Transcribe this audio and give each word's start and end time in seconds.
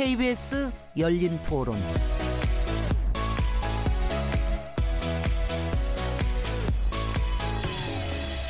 KBS 0.00 0.72
열린 0.96 1.38
토론. 1.46 1.76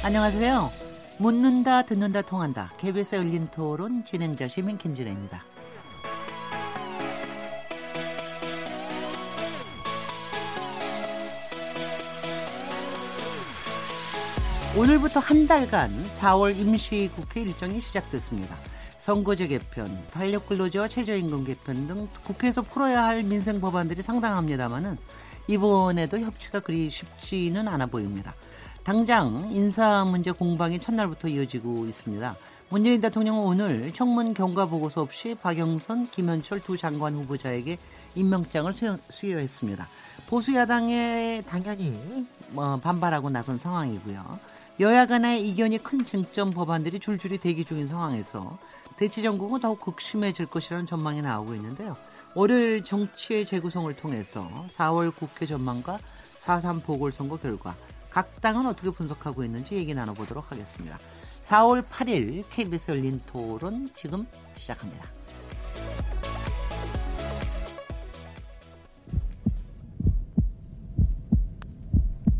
안녕하세요. 0.04 0.70
묻는다, 1.18 1.82
듣는다, 1.82 2.22
통한다. 2.22 2.72
KBS 2.78 3.16
열린 3.16 3.48
토론 3.50 4.04
진행자 4.04 4.46
시민 4.46 4.78
김진혜입니다. 4.78 5.42
오늘부터 14.78 15.18
한 15.18 15.48
달간 15.48 15.90
4월 16.16 16.56
임시국회 16.56 17.40
일정이 17.40 17.80
시작됐습니다. 17.80 18.69
선거제 19.10 19.48
개편, 19.48 20.06
탄력 20.12 20.46
근로제와 20.46 20.86
최저임금 20.86 21.44
개편 21.44 21.88
등 21.88 22.08
국회에서 22.22 22.62
풀어야 22.62 23.04
할 23.04 23.24
민생 23.24 23.60
법안들이 23.60 24.02
상당합니다만은 24.02 24.96
이번에도 25.48 26.20
협치가 26.20 26.60
그리 26.60 26.88
쉽지는 26.88 27.66
않아 27.66 27.86
보입니다. 27.86 28.36
당장 28.84 29.50
인사 29.52 30.04
문제 30.04 30.30
공방이 30.30 30.78
첫날부터 30.78 31.26
이어지고 31.26 31.86
있습니다. 31.86 32.36
문재인 32.68 33.00
대통령은 33.00 33.42
오늘 33.42 33.92
청문 33.92 34.32
경과 34.32 34.66
보고서 34.66 35.00
없이 35.00 35.34
박영선, 35.34 36.10
김현철 36.10 36.60
두 36.60 36.76
장관 36.76 37.14
후보자에게 37.14 37.78
임명장을 38.14 38.72
수여, 39.08 39.38
했습니다 39.38 39.88
보수 40.28 40.54
야당에 40.54 41.42
당연히 41.48 42.28
뭐 42.50 42.76
반발하고 42.76 43.30
나선 43.30 43.58
상황이고요. 43.58 44.38
여야 44.78 45.06
간의 45.06 45.46
이견이 45.48 45.82
큰 45.82 46.04
쟁점 46.04 46.50
법안들이 46.50 47.00
줄줄이 47.00 47.38
대기 47.38 47.64
중인 47.64 47.88
상황에서 47.88 48.56
대치 49.00 49.22
전국은 49.22 49.60
더욱 49.60 49.80
극심해질 49.80 50.44
것이라는 50.44 50.84
전망이 50.84 51.22
나오고 51.22 51.54
있는데요. 51.54 51.96
월요일 52.34 52.84
정치의 52.84 53.46
재구성을 53.46 53.90
통해서 53.96 54.66
4월 54.68 55.10
국회 55.16 55.46
전망과 55.46 55.98
4.3 56.38 56.84
보궐선거 56.84 57.38
결과 57.38 57.74
각 58.10 58.42
당은 58.42 58.66
어떻게 58.66 58.90
분석하고 58.90 59.42
있는지 59.42 59.76
얘기 59.76 59.94
나눠보도록 59.94 60.52
하겠습니다. 60.52 60.98
4월 61.40 61.82
8일 61.82 62.44
KBS 62.50 62.90
열린 62.90 63.22
토론 63.26 63.88
지금 63.94 64.26
시작합니다. 64.58 65.06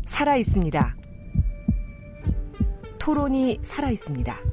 살아 0.05 0.35
있습니다. 0.37 0.95
토론이 2.99 3.61
살아 3.63 3.89
있습니다. 3.89 4.50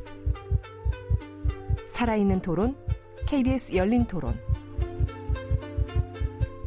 살아있는 1.89 2.43
토론, 2.43 2.77
KBS 3.27 3.75
열린 3.75 4.05
토론. 4.07 4.39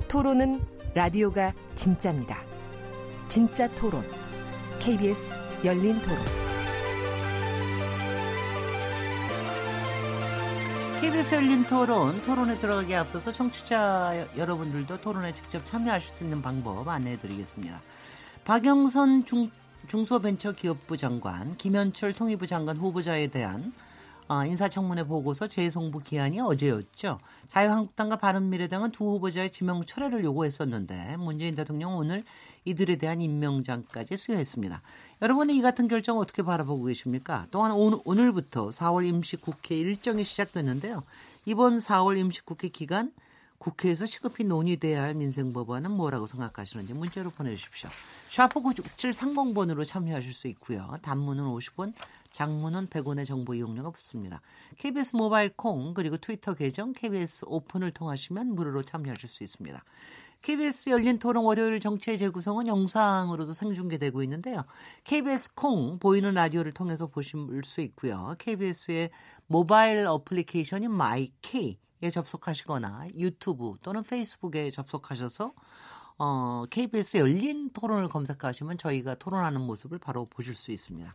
토론은 0.08 0.60
라디오가 0.94 1.54
진짜입니다. 1.76 2.38
진짜 3.28 3.70
토론, 3.76 4.04
KBS 4.80 5.36
열린 5.64 6.02
토론. 6.02 6.18
KBS 11.00 11.36
열린 11.36 11.64
토론, 11.64 12.22
토론에 12.24 12.58
들어가기 12.60 12.94
앞서서 12.94 13.32
청취자 13.32 14.28
여러분들도 14.38 15.02
토론에 15.02 15.34
직접 15.34 15.66
참여하실 15.66 16.16
수 16.16 16.24
있는 16.24 16.42
방법 16.42 16.88
안내해 16.88 17.18
드리겠습니다. 17.18 17.82
박영선 18.44 19.26
중 19.26 19.50
중소벤처기업부 19.88 20.96
장관, 20.98 21.58
김현철 21.58 22.14
통일부 22.14 22.46
장관 22.46 22.78
후보자에 22.78 23.28
대한 23.28 23.74
어, 23.74 23.91
인사청문회 24.48 25.04
보고서 25.04 25.48
재송부 25.48 26.00
기한이 26.00 26.40
어제였죠. 26.40 27.20
자유한국당과 27.50 28.16
바른미래당은 28.16 28.92
두 28.92 29.04
후보자의 29.06 29.52
지명 29.52 29.84
철회를 29.84 30.24
요구했었는데 30.24 31.18
문재인 31.18 31.54
대통령 31.56 31.98
오늘 31.98 32.24
이들에 32.64 32.96
대한 32.96 33.22
임명장까지 33.22 34.16
수여했습니다. 34.16 34.82
여러분은 35.22 35.54
이 35.54 35.62
같은 35.62 35.88
결정 35.88 36.18
어떻게 36.18 36.44
바라보고 36.44 36.86
계십니까? 36.86 37.48
또한 37.52 37.72
오늘, 37.74 38.32
부터 38.32 38.70
4월 38.70 39.06
임시국회 39.06 39.76
일정이 39.76 40.24
시작됐는데요. 40.24 41.04
이번 41.46 41.80
4월 41.80 42.18
임시국회 42.18 42.70
기간 42.70 43.12
국회에서 43.58 44.06
시급히 44.06 44.44
논의돼야 44.44 45.04
할 45.04 45.14
민생 45.14 45.54
법안은 45.54 45.92
뭐라고 45.92 46.26
생각하시는지 46.26 46.94
문자로 46.94 47.30
보내주십시오. 47.32 47.90
샤프 48.30 48.62
9730번으로 48.62 49.86
참여하실 49.86 50.34
수 50.34 50.48
있고요. 50.48 50.96
단문은 51.04 51.44
50원, 51.44 51.94
장문은 52.32 52.88
100원의 52.88 53.26
정보 53.26 53.54
이용료가 53.54 53.92
붙습니다. 53.92 54.42
KBS 54.78 55.16
모바일 55.16 55.52
콩 55.56 55.94
그리고 55.94 56.18
트위터 56.18 56.54
계정 56.54 56.94
KBS 56.94 57.46
오픈을 57.48 57.92
통하시면 57.92 58.56
무료로 58.56 58.84
참여하실 58.84 59.30
수 59.30 59.44
있습니다. 59.44 59.84
KBS 60.42 60.90
열린 60.90 61.20
토론 61.20 61.46
월요일 61.46 61.80
정치의 61.80 62.18
재구성은 62.18 62.66
영상으로도 62.68 63.54
생중계되고 63.54 64.24
있는데요. 64.24 64.64
KBS 65.04 65.54
콩 65.54 66.00
보이는 66.00 66.34
라디오를 66.34 66.72
통해서 66.72 67.08
보실 67.08 67.38
수 67.64 67.82
있고요. 67.82 68.36
KBS의 68.40 69.12
모바일 69.46 70.08
어플리케이션인 70.08 70.92
마이케이 70.92 71.78
에 72.04 72.10
접속하시거나 72.10 73.10
유튜브 73.16 73.76
또는 73.84 74.02
페이스북에 74.02 74.72
접속하셔서 74.72 75.54
어, 76.18 76.66
KBS 76.70 77.18
열린 77.18 77.70
토론을 77.72 78.10
검색하시면 78.10 78.80
저희가 78.80 79.16
토론하는 79.16 79.62
모습을 79.62 80.00
바로 80.00 80.26
보실 80.26 80.56
수 80.56 80.72
있습니다. 80.72 81.14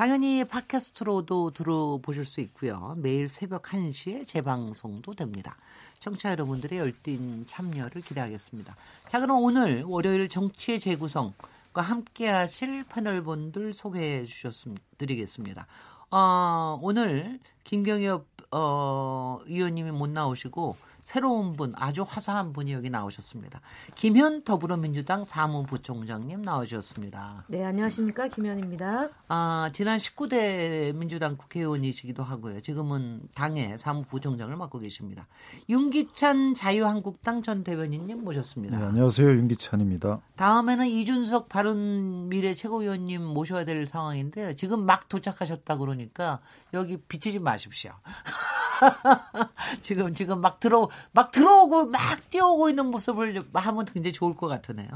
당연히 0.00 0.44
팟캐스트로도 0.44 1.50
들어보실 1.50 2.24
수 2.24 2.40
있고요. 2.40 2.94
매일 2.96 3.28
새벽 3.28 3.64
1시에 3.64 4.26
재방송도 4.26 5.12
됩니다. 5.12 5.58
청취자 5.98 6.30
여러분들의 6.30 6.78
열띤 6.78 7.44
참여를 7.46 8.00
기대하겠습니다. 8.00 8.74
자, 9.08 9.20
그럼 9.20 9.44
오늘 9.44 9.82
월요일 9.82 10.30
정치의 10.30 10.80
재구성과 10.80 11.82
함께 11.82 12.28
하실 12.28 12.82
패널분들 12.84 13.74
소개해 13.74 14.24
주셨습니다. 14.24 14.82
드리겠습니다. 14.96 15.66
어, 16.10 16.78
오늘 16.80 17.38
김경엽 17.64 18.24
어, 18.52 19.40
의원님이 19.44 19.90
못 19.90 20.08
나오시고 20.08 20.78
새로운 21.10 21.54
분, 21.54 21.72
아주 21.74 22.04
화사한 22.06 22.52
분이 22.52 22.72
여기 22.72 22.88
나오셨습니다. 22.88 23.60
김현 23.96 24.44
더불어민주당 24.44 25.24
사무부총장님 25.24 26.42
나오셨습니다. 26.42 27.46
네, 27.48 27.64
안녕하십니까. 27.64 28.28
김현입니다. 28.28 29.08
아, 29.26 29.70
지난 29.72 29.98
19대 29.98 30.94
민주당 30.94 31.36
국회의원이시기도 31.36 32.22
하고요. 32.22 32.60
지금은 32.60 33.22
당의 33.34 33.76
사무부총장을 33.78 34.54
맡고 34.54 34.78
계십니다. 34.78 35.26
윤기찬 35.68 36.54
자유한국당 36.54 37.42
전 37.42 37.64
대변인님 37.64 38.22
모셨습니다. 38.22 38.78
네, 38.78 38.84
안녕하세요. 38.84 39.30
윤기찬입니다. 39.30 40.20
다음에는 40.36 40.86
이준석 40.86 41.48
바른 41.48 42.28
미래 42.28 42.54
최고위원님 42.54 43.24
모셔야 43.24 43.64
될 43.64 43.84
상황인데요. 43.88 44.54
지금 44.54 44.86
막 44.86 45.08
도착하셨다 45.08 45.76
그러니까 45.76 46.38
여기 46.72 46.98
비치지 46.98 47.40
마십시오. 47.40 47.94
지금 49.82 50.14
지금 50.14 50.40
막 50.40 50.60
들어 50.60 50.88
막 51.12 51.30
들어오고 51.30 51.86
막 51.86 52.00
뛰어오고 52.30 52.68
있는 52.70 52.86
모습을 52.86 53.40
하면 53.52 53.84
굉장히 53.84 54.12
좋을 54.12 54.34
것 54.34 54.48
같으네요. 54.48 54.88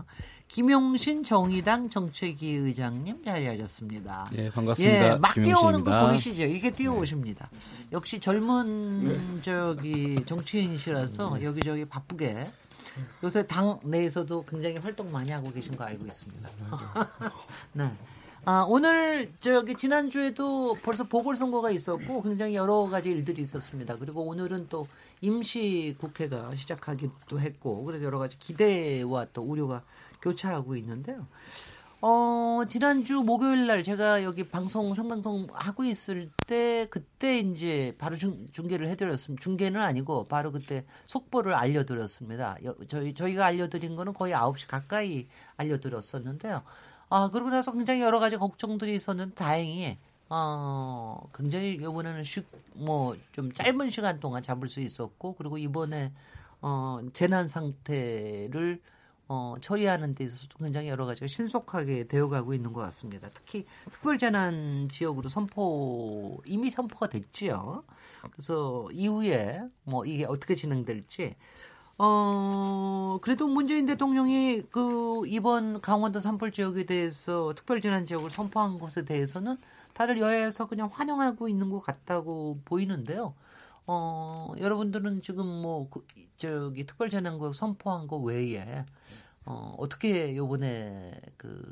김용신 0.49 1.25
정의당 1.25 1.89
정책위 1.91 2.53
의장님 2.53 3.25
자리하셨습니다. 3.25 4.27
예, 4.37 4.51
반갑습니다. 4.51 5.15
예, 5.15 5.15
막 5.17 5.35
뛰어오는 5.35 5.83
거 5.85 6.07
보이시죠? 6.07 6.45
이게 6.45 6.71
뛰어오십니다. 6.71 7.49
네. 7.51 7.59
역시 7.93 8.21
젊은 8.21 9.41
저기 9.43 10.25
정치인이시라서 10.27 11.43
여기저기 11.43 11.85
바쁘게 11.85 12.47
요새 13.25 13.47
당 13.47 13.81
내에서도 13.83 14.45
굉장히 14.45 14.77
활동 14.77 15.11
많이 15.11 15.33
하고 15.33 15.51
계신 15.51 15.77
거 15.77 15.85
알고 15.85 16.07
있습니다. 16.07 16.49
네. 17.73 17.91
아, 18.47 18.67
오늘 18.69 19.33
저기 19.41 19.75
지난주에도 19.75 20.77
벌써 20.83 21.05
보궐선거가 21.05 21.71
있었고 21.71 22.21
굉장히 22.23 22.55
여러 22.55 22.87
가지 22.91 23.11
일들이 23.11 23.41
있었습니다. 23.41 23.97
그리고 23.97 24.21
오늘은 24.23 24.67
또 24.69 24.87
임시 25.23 25.97
국회가 25.99 26.55
시작하기도 26.55 27.41
했고 27.41 27.85
그래서 27.85 28.05
여러 28.05 28.19
가지 28.19 28.39
기대와 28.39 29.29
또 29.33 29.43
우려가 29.43 29.83
교차하고 30.21 30.77
있는데요. 30.77 31.27
어, 32.03 32.65
지난주 32.69 33.23
목요일 33.23 33.67
날 33.67 33.83
제가 33.83 34.23
여기 34.25 34.43
방송 34.43 34.93
생방송 34.93 35.47
하고 35.51 35.85
있을 35.85 36.31
때 36.47 36.87
그때 36.91 37.39
이제 37.39 37.95
바로 37.97 38.15
중, 38.15 38.47
중계를 38.53 38.89
해드렸습니다. 38.89 39.43
중계는 39.43 39.81
아니고 39.81 40.27
바로 40.29 40.53
그때 40.53 40.85
속보를 41.07 41.55
알려드렸습니다. 41.55 42.59
여, 42.65 42.75
저희, 42.89 43.15
저희가 43.15 43.47
알려드린 43.47 43.97
거는 43.97 44.13
거의 44.13 44.35
9시 44.35 44.67
가까이 44.69 45.29
알려드렸었는데요. 45.57 46.63
아, 47.09 47.31
그러고 47.31 47.51
나서 47.51 47.73
굉장히 47.73 48.01
여러 48.01 48.19
가지 48.19 48.37
걱정들이 48.37 48.95
있었는데 48.97 49.35
다행히 49.35 49.99
어, 50.29 51.29
굉장히 51.35 51.75
이번에는 51.75 52.23
뭐좀 52.75 53.53
짧은 53.53 53.91
시간 53.91 54.21
동안 54.21 54.43
잡을 54.43 54.69
수 54.69 54.81
있었고 54.81 55.35
그리고 55.35 55.59
이번에 55.59 56.13
어, 56.61 57.01
재난 57.13 57.47
상태를 57.47 58.81
어, 59.27 59.55
처리하는 59.61 60.15
데 60.15 60.25
있어서 60.25 60.47
굉장히 60.59 60.89
여러 60.89 61.07
가지가 61.07 61.27
신속하게 61.27 62.09
되어가고 62.09 62.53
있는 62.53 62.73
것 62.73 62.81
같습니다. 62.83 63.29
특히 63.33 63.65
특별재난 63.91 64.89
지역으로 64.91 65.29
선포 65.29 66.43
이미 66.45 66.71
선포가 66.71 67.09
됐지요. 67.09 67.85
그래서 68.33 68.89
이후에 68.93 69.63
뭐 69.85 70.05
이게 70.05 70.25
어떻게 70.25 70.55
진행될지 70.55 71.37
어, 71.97 73.19
그래도 73.23 73.47
문재인 73.47 73.87
대통령이 73.87 74.63
그 74.71 75.23
이번 75.27 75.81
강원도 75.81 76.19
산불 76.21 76.51
지역에 76.51 76.85
대해서 76.85 77.53
특별재난 77.55 78.05
지역을 78.07 78.31
선포한 78.31 78.79
것에 78.79 79.05
대해서는 79.05 79.59
다들 79.93 80.19
여야에서 80.19 80.67
그냥 80.67 80.91
환영하고 80.93 81.49
있는 81.49 81.71
것 81.71 81.81
같다고 81.81 82.59
보이는데요. 82.65 83.35
어, 83.87 84.53
여러분들은 84.59 85.23
지금 85.23 85.47
뭐, 85.47 85.89
그, 85.91 86.05
저기, 86.37 86.87
특별재난구역 86.87 87.55
선포한 87.55 88.09
거 88.09 88.17
외에, 88.17 88.85
어, 89.45 89.75
어떻게 89.79 90.35
요번에 90.37 91.21
그, 91.37 91.63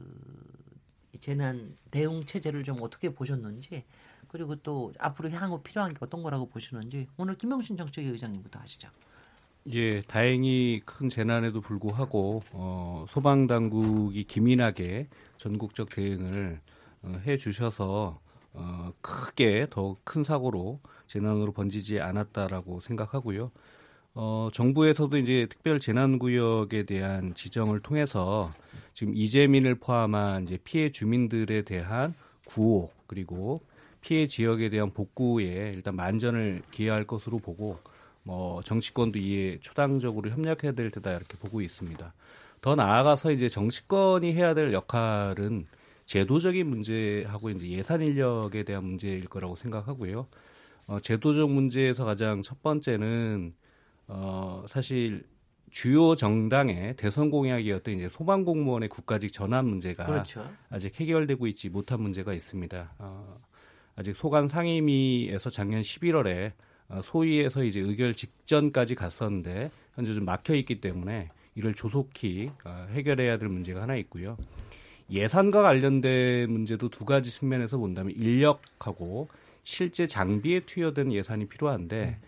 재난 1.20 1.74
대응 1.90 2.24
체제를 2.26 2.64
좀 2.64 2.82
어떻게 2.82 3.14
보셨는지, 3.14 3.84
그리고 4.28 4.56
또 4.56 4.92
앞으로 4.98 5.30
향후 5.30 5.62
필요한 5.62 5.92
게 5.94 5.98
어떤 6.00 6.22
거라고 6.22 6.48
보시는지, 6.48 7.08
오늘 7.16 7.36
김영신 7.36 7.76
정책위 7.76 8.08
의장님부터 8.08 8.58
하시죠. 8.60 8.88
예, 9.70 10.00
다행히 10.00 10.80
큰 10.84 11.08
재난에도 11.08 11.60
불구하고 11.60 12.42
어, 12.50 13.06
소방 13.08 13.46
당국이 13.46 14.24
기민하게 14.24 15.08
전국적 15.36 15.88
대응을 15.90 16.60
어, 17.02 17.20
해 17.24 17.36
주셔서 17.36 18.18
어, 18.54 18.92
크게 19.00 19.68
더 19.70 19.96
큰 20.04 20.24
사고로 20.24 20.80
재난으로 21.06 21.52
번지지 21.52 22.00
않았다라고 22.00 22.80
생각하고요. 22.80 23.52
어, 24.14 24.48
정부에서도 24.52 25.16
이제 25.18 25.46
특별 25.48 25.78
재난 25.78 26.18
구역에 26.18 26.82
대한 26.82 27.34
지정을 27.34 27.80
통해서 27.80 28.52
지금 28.94 29.14
이재민을 29.14 29.76
포함한 29.76 30.44
이제 30.44 30.58
피해 30.64 30.90
주민들에 30.90 31.62
대한 31.62 32.14
구호 32.46 32.90
그리고 33.06 33.60
피해 34.00 34.26
지역에 34.26 34.70
대한 34.70 34.90
복구에 34.92 35.72
일단 35.74 35.94
만전을 35.94 36.62
기해할 36.72 37.04
것으로 37.06 37.38
보고 37.38 37.78
뭐 38.24 38.62
정치권도 38.62 39.18
이에 39.18 39.58
초당적으로 39.60 40.30
협력해야 40.30 40.72
될 40.72 40.90
테다 40.90 41.10
이렇게 41.10 41.36
보고 41.38 41.60
있습니다. 41.60 42.12
더 42.60 42.74
나아가서 42.76 43.32
이제 43.32 43.48
정치권이 43.48 44.32
해야 44.34 44.54
될 44.54 44.72
역할은 44.72 45.66
제도적인 46.04 46.66
문제하고 46.66 47.50
이제 47.50 47.68
예산 47.68 48.02
인력에 48.02 48.62
대한 48.62 48.84
문제일 48.84 49.26
거라고 49.26 49.56
생각하고요. 49.56 50.26
어, 50.86 51.00
제도적 51.00 51.50
문제에서 51.50 52.04
가장 52.04 52.42
첫 52.42 52.62
번째는 52.62 53.54
어, 54.08 54.64
사실 54.68 55.24
주요 55.70 56.14
정당의 56.14 56.96
대선 56.96 57.30
공약이었던 57.30 57.94
이제 57.98 58.08
소방 58.10 58.44
공무원의 58.44 58.90
국가직 58.90 59.32
전환 59.32 59.66
문제가 59.66 60.04
그렇죠. 60.04 60.48
아직 60.68 61.00
해결되고 61.00 61.46
있지 61.46 61.70
못한 61.70 62.02
문제가 62.02 62.34
있습니다. 62.34 62.94
어, 62.98 63.40
아직 63.96 64.14
소관 64.16 64.48
상임위에서 64.48 65.50
작년 65.50 65.80
11월에 65.80 66.48
어, 66.50 66.71
소위에서 67.02 67.64
이제 67.64 67.80
의결 67.80 68.14
직전까지 68.14 68.94
갔었는데 68.94 69.70
현재 69.94 70.14
좀 70.14 70.24
막혀 70.24 70.54
있기 70.56 70.80
때문에 70.80 71.30
이를 71.54 71.74
조속히 71.74 72.50
어, 72.64 72.86
해결해야 72.92 73.38
될 73.38 73.48
문제가 73.48 73.82
하나 73.82 73.96
있고요. 73.96 74.36
예산과 75.10 75.62
관련된 75.62 76.50
문제도 76.50 76.88
두 76.88 77.04
가지 77.04 77.30
측면에서 77.30 77.78
본다면 77.78 78.14
인력하고 78.16 79.28
실제 79.62 80.06
장비에 80.06 80.60
투여된 80.60 81.12
예산이 81.12 81.46
필요한데 81.46 82.18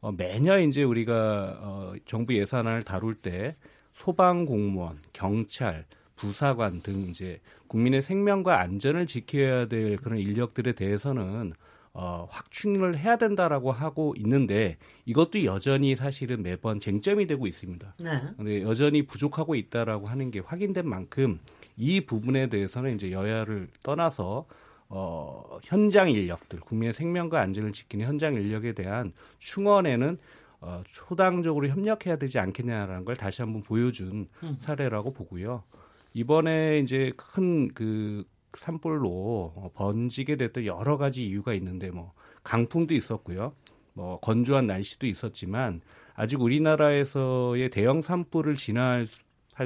어, 0.00 0.12
매년 0.12 0.62
이제 0.62 0.82
우리가 0.82 1.58
어, 1.60 1.94
정부 2.06 2.34
예산안을 2.34 2.82
다룰 2.82 3.14
때 3.14 3.56
소방 3.92 4.46
공무원, 4.46 4.98
경찰, 5.12 5.84
부사관 6.16 6.80
등 6.80 7.08
이제 7.08 7.40
국민의 7.66 8.02
생명과 8.02 8.60
안전을 8.60 9.06
지켜야 9.06 9.66
될 9.66 9.96
그런 9.96 10.18
인력들에 10.18 10.72
대해서는 10.72 11.52
어, 11.92 12.28
확충을 12.30 12.96
해야 12.96 13.16
된다라고 13.16 13.72
하고 13.72 14.14
있는데 14.16 14.76
이것도 15.06 15.44
여전히 15.44 15.96
사실은 15.96 16.42
매번 16.42 16.78
쟁점이 16.78 17.26
되고 17.26 17.46
있습니다. 17.46 17.94
네. 17.98 18.22
근데 18.36 18.62
여전히 18.62 19.02
부족하고 19.02 19.56
있다라고 19.56 20.06
하는 20.06 20.30
게 20.30 20.38
확인된 20.38 20.88
만큼 20.88 21.40
이 21.76 22.00
부분에 22.00 22.48
대해서는 22.48 22.94
이제 22.94 23.10
여야를 23.10 23.68
떠나서 23.82 24.46
어, 24.88 25.58
현장 25.64 26.10
인력들, 26.10 26.60
국민의 26.60 26.94
생명과 26.94 27.40
안전을 27.40 27.72
지키는 27.72 28.06
현장 28.06 28.34
인력에 28.34 28.72
대한 28.72 29.12
충원에는 29.38 30.18
어, 30.60 30.82
초당적으로 30.86 31.68
협력해야 31.68 32.16
되지 32.16 32.38
않겠냐라는 32.38 33.04
걸 33.04 33.16
다시 33.16 33.42
한번 33.42 33.62
보여준 33.62 34.28
음. 34.42 34.56
사례라고 34.60 35.12
보고요. 35.12 35.64
이번에 36.12 36.80
이제 36.80 37.12
큰 37.16 37.68
그 37.68 38.24
산불로 38.54 39.72
번지게 39.74 40.36
됐던 40.36 40.66
여러 40.66 40.96
가지 40.96 41.26
이유가 41.26 41.54
있는데 41.54 41.90
뭐 41.90 42.12
강풍도 42.42 42.94
있었고요. 42.94 43.52
뭐 43.92 44.18
건조한 44.20 44.66
날씨도 44.66 45.06
있었지만 45.06 45.80
아직 46.14 46.40
우리나라에서의 46.40 47.70
대형 47.70 48.02
산불을 48.02 48.56
진화할 48.56 49.06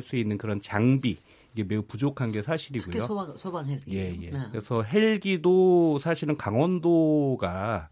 수 0.03 0.17
있는 0.17 0.39
그런 0.39 0.61
장비 0.61 1.19
이게 1.53 1.63
매우 1.63 1.83
부족한 1.83 2.33
게 2.33 2.43
사실이고요. 2.43 2.93
특히 2.93 3.07
소방, 3.07 3.37
소방 3.37 3.69
헬기. 3.69 3.97
예, 3.97 4.17
예. 4.21 4.31
네. 4.31 4.39
그래서 4.51 4.83
헬기도 4.83 5.99
사실은 6.01 6.37
강원도가 6.37 7.89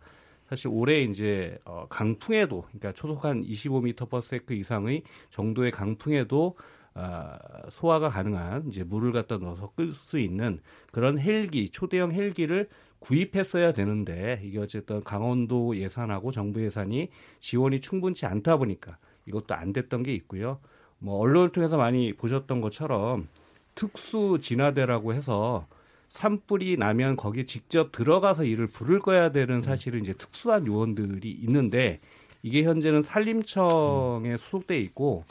사실 0.48 0.68
올해 0.68 1.02
이제 1.02 1.58
어, 1.64 1.86
강풍에도 1.88 2.62
그러니까 2.62 2.92
초속 2.92 3.24
한 3.24 3.42
25m 3.42 4.10
per 4.10 4.18
s 4.18 4.40
이상의 4.50 5.02
정도의 5.30 5.70
강풍에도 5.70 6.56
아, 6.94 7.38
소화가 7.70 8.10
가능한 8.10 8.68
이제 8.68 8.84
물을 8.84 9.12
갖다 9.12 9.38
넣어서 9.38 9.72
끌 9.74 9.92
수 9.92 10.18
있는 10.18 10.60
그런 10.90 11.18
헬기 11.18 11.70
초대형 11.70 12.12
헬기를 12.12 12.68
구입했어야 12.98 13.72
되는데 13.72 14.40
이게 14.44 14.58
어쨌든 14.58 15.02
강원도 15.02 15.76
예산하고 15.76 16.30
정부 16.32 16.62
예산이 16.62 17.08
지원이 17.40 17.80
충분치 17.80 18.26
않다 18.26 18.58
보니까 18.58 18.98
이것도 19.26 19.54
안 19.54 19.72
됐던 19.72 20.02
게 20.02 20.12
있고요. 20.14 20.60
뭐 20.98 21.18
언론을 21.18 21.48
통해서 21.50 21.76
많이 21.76 22.12
보셨던 22.12 22.60
것처럼 22.60 23.28
특수 23.74 24.38
진화대라고 24.40 25.14
해서 25.14 25.66
산불이 26.10 26.76
나면 26.76 27.16
거기에 27.16 27.46
직접 27.46 27.90
들어가서 27.90 28.44
일을 28.44 28.66
부를 28.66 29.00
거야 29.00 29.32
되는 29.32 29.60
사실은 29.62 30.00
이제 30.00 30.12
특수한 30.12 30.66
요원들이 30.66 31.30
있는데 31.30 32.00
이게 32.42 32.64
현재는 32.64 33.02
산림청에 33.02 34.36
소속돼 34.36 34.78
있고 34.78 35.24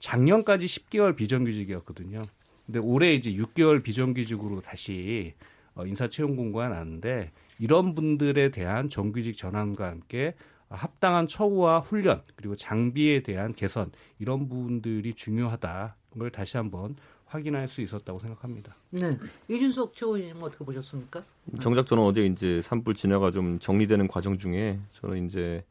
작년까지 0.00 0.66
10개월 0.66 1.14
비정규직이었거든요. 1.14 2.22
근데 2.66 2.78
올해 2.80 3.14
이제 3.14 3.32
6개월 3.32 3.82
비정규직으로 3.82 4.60
다시 4.60 5.34
어, 5.74 5.86
인사채용 5.86 6.36
공고가 6.36 6.68
나는데 6.68 7.30
이런 7.58 7.94
분들에 7.94 8.50
대한 8.50 8.88
정규직 8.88 9.36
전환과 9.36 9.86
함께 9.86 10.34
합당한 10.68 11.26
처우와 11.26 11.80
훈련 11.80 12.22
그리고 12.36 12.56
장비에 12.56 13.22
대한 13.22 13.54
개선 13.54 13.90
이런 14.18 14.48
부분들이 14.48 15.14
중요하다. 15.14 15.96
걸 16.18 16.30
다시 16.30 16.56
한번 16.56 16.96
확인할 17.26 17.68
수 17.68 17.80
있었다고 17.80 18.18
생각합니다. 18.18 18.74
네. 18.90 19.16
이준석 19.48 19.94
최고위원님 19.94 20.42
어떻게 20.42 20.64
보셨습니까? 20.64 21.22
정작 21.60 21.86
저는 21.86 22.02
어제 22.02 22.26
이제 22.26 22.60
산불 22.62 22.94
진화가 22.94 23.30
좀 23.30 23.58
정리되는 23.60 24.08
과정 24.08 24.36
중에 24.36 24.80
저는 24.92 25.26
이제 25.26 25.64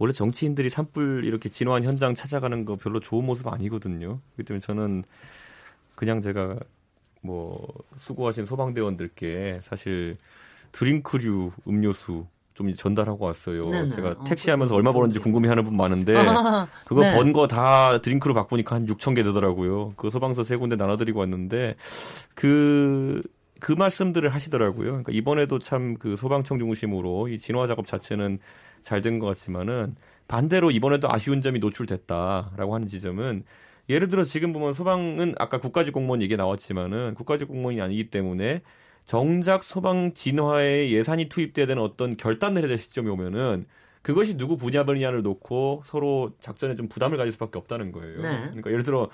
원래 0.00 0.14
정치인들이 0.14 0.70
산불 0.70 1.24
이렇게 1.26 1.50
진화한 1.50 1.84
현장 1.84 2.14
찾아가는 2.14 2.64
거 2.64 2.76
별로 2.76 3.00
좋은 3.00 3.22
모습 3.24 3.46
아니거든요. 3.48 4.18
그렇기 4.34 4.48
때문에 4.48 4.60
저는 4.60 5.04
그냥 5.94 6.22
제가 6.22 6.56
뭐 7.20 7.68
수고하신 7.96 8.46
소방대원들께 8.46 9.60
사실 9.62 10.16
드링크류 10.72 11.52
음료수 11.68 12.26
좀 12.54 12.74
전달하고 12.74 13.26
왔어요. 13.26 13.66
네네. 13.66 13.90
제가 13.90 14.08
어, 14.18 14.24
택시하면서 14.24 14.74
얼마 14.74 14.90
버는지 14.94 15.18
궁금해하는 15.18 15.64
분 15.64 15.76
많은데 15.76 16.16
아, 16.16 16.66
그거 16.86 17.02
네. 17.02 17.14
번거 17.14 17.46
다 17.46 18.00
드링크로 18.00 18.32
바꾸니까 18.32 18.76
한 18.76 18.86
6천 18.86 19.14
개 19.14 19.22
되더라고요. 19.22 19.92
그 19.96 20.08
소방서 20.08 20.44
세 20.44 20.56
군데 20.56 20.76
나눠드리고 20.76 21.20
왔는데 21.20 21.76
그그 22.34 23.22
그 23.60 23.72
말씀들을 23.72 24.30
하시더라고요. 24.30 24.86
그러니까 24.88 25.12
이번에도 25.12 25.58
참 25.58 25.96
그 25.98 26.16
소방청 26.16 26.58
중심으로 26.58 27.28
이 27.28 27.38
진화 27.38 27.66
작업 27.66 27.86
자체는 27.86 28.38
잘 28.82 29.02
된 29.02 29.18
것 29.18 29.26
같지만은 29.26 29.94
반대로 30.28 30.70
이번에도 30.70 31.10
아쉬운 31.10 31.40
점이 31.40 31.58
노출됐다라고 31.58 32.74
하는 32.74 32.86
지점은 32.86 33.44
예를 33.88 34.08
들어 34.08 34.22
지금 34.24 34.52
보면 34.52 34.72
소방은 34.72 35.34
아까 35.38 35.58
국가직 35.58 35.92
공무원 35.92 36.22
얘기 36.22 36.36
나왔지만은 36.36 37.14
국가직 37.14 37.48
공무원이 37.48 37.80
아니기 37.80 38.10
때문에 38.10 38.62
정작 39.04 39.64
소방 39.64 40.14
진화에 40.14 40.90
예산이 40.90 41.28
투입돼야 41.28 41.66
되는 41.66 41.82
어떤 41.82 42.16
결단을 42.16 42.62
해야 42.62 42.68
될 42.68 42.78
시점이 42.78 43.08
오면은 43.10 43.64
그것이 44.02 44.36
누구 44.36 44.56
분야 44.56 44.84
분야를 44.84 45.22
놓고 45.22 45.82
서로 45.84 46.32
작전에 46.40 46.76
좀 46.76 46.88
부담을 46.88 47.18
가질 47.18 47.32
수밖에 47.32 47.58
없다는 47.58 47.90
거예요. 47.92 48.22
네. 48.22 48.40
그러니까 48.44 48.70
예를 48.70 48.84
들어 48.84 49.08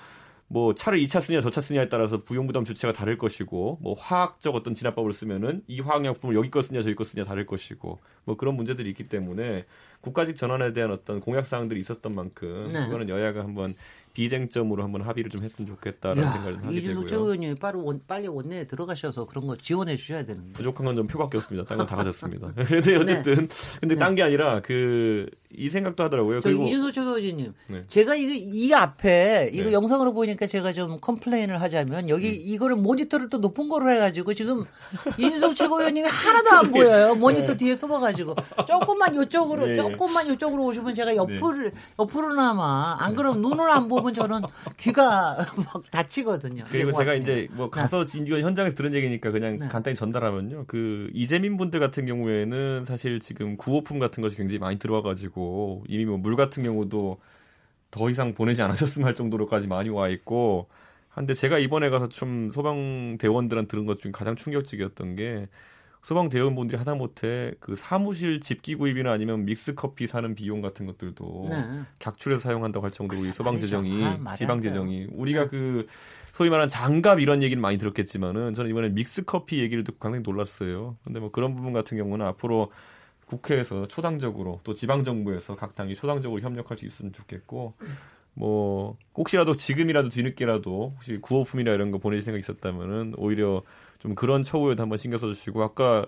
뭐 0.49 0.73
차를 0.73 0.99
2차 0.99 1.19
쓰냐 1.19 1.41
저차 1.41 1.59
쓰냐에 1.59 1.89
따라서 1.89 2.23
부용부담 2.23 2.63
주체가 2.63 2.93
다를 2.93 3.17
것이고 3.17 3.79
뭐 3.81 3.95
화학적 3.97 4.55
어떤 4.55 4.73
진화법을 4.73 5.11
쓰면은 5.11 5.61
이 5.67 5.81
화학약품을 5.81 6.35
여기 6.35 6.49
거 6.49 6.61
쓰냐 6.61 6.81
저기 6.81 6.95
거 6.95 7.03
쓰냐 7.03 7.25
다를 7.25 7.45
것이고 7.45 7.99
뭐 8.23 8.37
그런 8.37 8.55
문제들이 8.55 8.89
있기 8.91 9.09
때문에 9.09 9.65
국가직 10.07 10.35
전환에 10.35 10.73
대한 10.73 10.91
어떤 10.91 11.19
공약 11.19 11.45
사항들이 11.45 11.79
있었던 11.81 12.15
만큼 12.15 12.69
네. 12.73 12.85
그거는 12.85 13.09
여야가 13.09 13.41
한번 13.41 13.73
비쟁점으로 14.13 14.81
한번 14.83 15.01
합의를 15.03 15.29
좀 15.29 15.43
했으면 15.43 15.67
좋겠다라는 15.69 16.23
생각을 16.31 16.53
좀 16.53 16.63
하게 16.63 16.77
이준석 16.77 16.95
되고요. 17.03 17.07
최고위원님 17.07 17.55
빨리 17.57 17.77
원, 17.77 18.01
빨리 18.07 18.27
원내에 18.27 18.65
들어가셔서 18.65 19.27
그런 19.27 19.45
거 19.45 19.55
지원해 19.57 19.95
주셔야 19.95 20.25
되는데. 20.25 20.53
부족한 20.53 20.85
건 20.87 20.95
좀 20.95 21.05
표밖에 21.05 21.37
없습니다. 21.37 21.67
딴 21.67 21.77
건 21.77 21.85
다 21.85 21.95
가졌습니다. 21.97 22.51
근데 22.67 22.95
어쨌든 22.95 23.47
근데 23.79 23.95
딴게 23.95 24.23
아니라 24.23 24.61
그 24.61 25.29
이 25.49 25.69
생각도 25.69 26.03
하더라고요. 26.03 26.41
저 26.41 26.49
그리고 26.49 26.65
이준석 26.67 26.93
최고위원님, 26.93 27.53
네. 27.67 27.81
제가 27.87 28.15
이거 28.15 28.33
이 28.33 28.73
앞에 28.73 29.49
이거 29.53 29.65
네. 29.65 29.71
영상으로 29.73 30.11
보니까 30.13 30.45
제가 30.45 30.73
좀 30.73 30.99
complain을 30.99 31.61
하자면 31.61 32.09
여기 32.09 32.27
이거를 32.29 32.75
모니터를 32.75 33.29
또 33.29 33.37
높은 33.37 33.69
거로 33.69 33.89
해가지고 33.89 34.33
지금 34.33 34.65
이준석 35.17 35.55
최고위원님이 35.55 36.07
하나도 36.09 36.49
안 36.51 36.71
보여요. 36.71 37.15
모니터 37.15 37.55
뒤에 37.55 37.77
숨어가지고 37.77 38.35
조금만 38.67 39.15
이쪽으로 39.23 39.67
네. 39.67 39.75
조금만 39.97 40.29
이쪽으로 40.29 40.65
오시면 40.65 40.93
제가 40.93 41.15
옆으로 41.15 41.71
옆으로나마 41.99 42.97
안 42.99 43.15
그러면 43.15 43.41
눈을 43.41 43.69
안 43.71 43.87
보면 43.87 44.13
저는 44.13 44.41
귀가 44.77 45.37
막 45.73 45.89
닫히거든요. 45.91 46.65
그리고 46.69 46.91
네, 46.91 46.97
제가. 46.97 47.13
이제 47.15 47.47
뭐 47.51 47.69
가서 47.69 48.05
진주가 48.05 48.39
현장에서 48.41 48.75
들은 48.75 48.93
얘기니까 48.93 49.31
그냥 49.31 49.57
네. 49.57 49.67
간단히 49.67 49.95
전달하면요. 49.95 50.65
그 50.67 51.09
이재민 51.13 51.57
분들 51.57 51.79
같은 51.79 52.05
경우에는 52.05 52.85
사실 52.85 53.19
지금 53.19 53.57
구호품 53.57 53.99
같은 53.99 54.21
것이 54.21 54.35
굉장히 54.37 54.59
많이 54.59 54.77
들어와가지고 54.77 55.85
이미 55.87 56.05
뭐 56.05 56.17
물 56.17 56.35
같은 56.35 56.61
경우도 56.63 57.19
더 57.89 58.09
이상 58.09 58.33
보내지 58.33 58.61
않으셨으면 58.61 59.07
할 59.07 59.15
정도로까지 59.15 59.67
많이 59.67 59.89
와 59.89 60.09
있고 60.09 60.67
한데 61.09 61.33
제가 61.33 61.57
이번에 61.57 61.89
가서 61.89 62.09
좀 62.09 62.51
소방 62.51 63.17
대원들한테 63.17 63.67
들은 63.69 63.85
것 63.85 63.99
중에 63.99 64.11
가장 64.11 64.35
충격적이었던 64.35 65.15
게 65.15 65.47
소방 66.07 66.29
대원분들이 66.29 66.77
하다못해 66.77 67.55
그 67.59 67.75
사무실 67.75 68.39
집기 68.39 68.75
구입이나 68.75 69.11
아니면 69.11 69.43
믹스 69.43 69.75
커피 69.75 70.07
사는 70.07 70.35
비용 70.35 70.61
같은 70.61 70.85
것들도 70.85 71.47
네. 71.49 71.81
객출해서 71.99 72.43
사용한다고 72.43 72.85
할 72.85 72.91
정도로 72.91 73.19
우리 73.19 73.27
그 73.27 73.33
소방 73.33 73.59
재정이. 73.59 74.05
아, 74.05 74.33
지방. 74.35 74.61
재정이 74.61 75.09
우리가 75.11 75.49
그 75.49 75.85
소위 76.31 76.49
말하는 76.49 76.69
장갑 76.69 77.19
이런 77.19 77.43
얘기를 77.43 77.59
많이 77.61 77.77
들었겠지만은 77.77 78.53
저는 78.53 78.71
이번에 78.71 78.87
믹스 78.87 79.25
커피 79.25 79.59
얘기를 79.59 79.83
듣고 79.83 79.99
굉장히 79.99 80.23
놀랐어요. 80.23 80.95
근데 81.03 81.19
뭐 81.19 81.29
그런 81.29 81.57
부분 81.57 81.73
같은 81.73 81.97
경우는 81.97 82.25
앞으로 82.25 82.71
국회에서 83.25 83.89
초당적으로 83.89 84.61
또 84.63 84.73
지방 84.73 85.03
정부에서 85.03 85.57
각 85.57 85.75
당이 85.75 85.95
초당적으로 85.95 86.39
협력할 86.39 86.77
수 86.77 86.85
있으면 86.85 87.11
좋겠고 87.11 87.73
뭐 88.33 88.95
혹시라도 89.13 89.57
지금이라도 89.57 90.07
뒤늦게라도 90.07 90.93
혹시 90.95 91.17
구호품이나 91.17 91.73
이런 91.73 91.91
거 91.91 91.97
보내실 91.97 92.23
생각 92.23 92.39
있었다면은 92.39 93.15
오히려 93.17 93.61
좀 94.07 94.15
그런 94.15 94.41
처우에도 94.41 94.81
한번 94.81 94.97
신경 94.97 95.19
써주시고 95.19 95.61
아까 95.61 96.05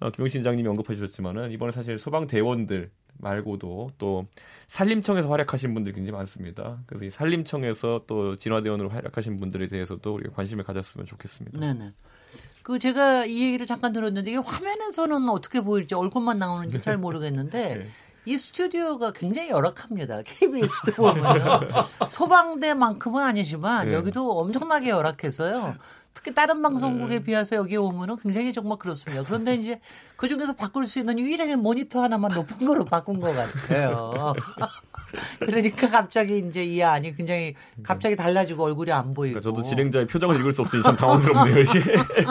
어, 0.00 0.10
김용신 0.10 0.42
장님이 0.42 0.66
언급해 0.66 0.94
주셨지만은 0.94 1.50
이번에 1.52 1.72
사실 1.72 1.98
소방 1.98 2.26
대원들 2.26 2.90
말고도 3.18 3.90
또 3.98 4.26
산림청에서 4.68 5.28
활약하신 5.28 5.74
분들이 5.74 5.94
굉장히 5.94 6.16
많습니다. 6.16 6.78
그래서 6.86 7.04
이 7.04 7.10
산림청에서 7.10 8.04
또 8.06 8.34
진화대원으로 8.34 8.88
활약하신 8.88 9.36
분들에 9.36 9.68
대해서도 9.68 10.14
우리가 10.14 10.34
관심을 10.34 10.64
가졌으면 10.64 11.06
좋겠습니다. 11.06 11.60
네네. 11.60 11.92
그 12.62 12.78
제가 12.78 13.26
이 13.26 13.42
얘기를 13.42 13.66
잠깐 13.66 13.92
들었는데 13.92 14.30
이게 14.30 14.38
화면에서는 14.38 15.28
어떻게 15.28 15.60
보일지 15.60 15.94
얼굴만 15.94 16.38
나오는지 16.38 16.80
잘 16.80 16.96
모르겠는데 16.96 17.76
네. 17.76 17.88
이 18.24 18.38
스튜디오가 18.38 19.12
굉장히 19.12 19.50
열악합니다. 19.50 20.22
KBS도 20.22 20.92
보면 20.92 21.22
소방대만큼은 22.08 23.22
아니지만 23.22 23.88
네. 23.88 23.94
여기도 23.94 24.38
엄청나게 24.38 24.88
열악해서요. 24.88 25.76
특히 26.14 26.32
다른 26.32 26.62
방송국에 26.62 27.18
네. 27.18 27.24
비해서 27.24 27.56
여기 27.56 27.76
오면은 27.76 28.16
굉장히 28.16 28.52
정말 28.52 28.78
그렇습니다. 28.78 29.24
그런데 29.24 29.54
이제 29.56 29.80
그 30.16 30.28
중에서 30.28 30.54
바꿀 30.54 30.86
수 30.86 31.00
있는 31.00 31.18
유일하게 31.18 31.56
모니터 31.56 32.02
하나만 32.02 32.32
높은 32.32 32.66
거로 32.66 32.84
바꾼 32.84 33.20
것 33.20 33.34
같아요. 33.34 34.32
그러니까 35.38 35.88
갑자기 35.88 36.38
이제 36.38 36.64
이 36.64 36.82
안이 36.82 37.16
굉장히 37.16 37.54
갑자기 37.82 38.16
달라지고 38.16 38.64
얼굴이 38.64 38.90
안 38.92 39.14
보이고. 39.14 39.40
그러니까 39.40 39.40
저도 39.40 39.68
진행자의 39.68 40.06
표정을 40.06 40.36
읽을 40.36 40.52
수 40.52 40.62
없으니 40.62 40.82
참 40.82 40.96
당황스럽네요. 40.96 41.58
이게. 41.58 41.80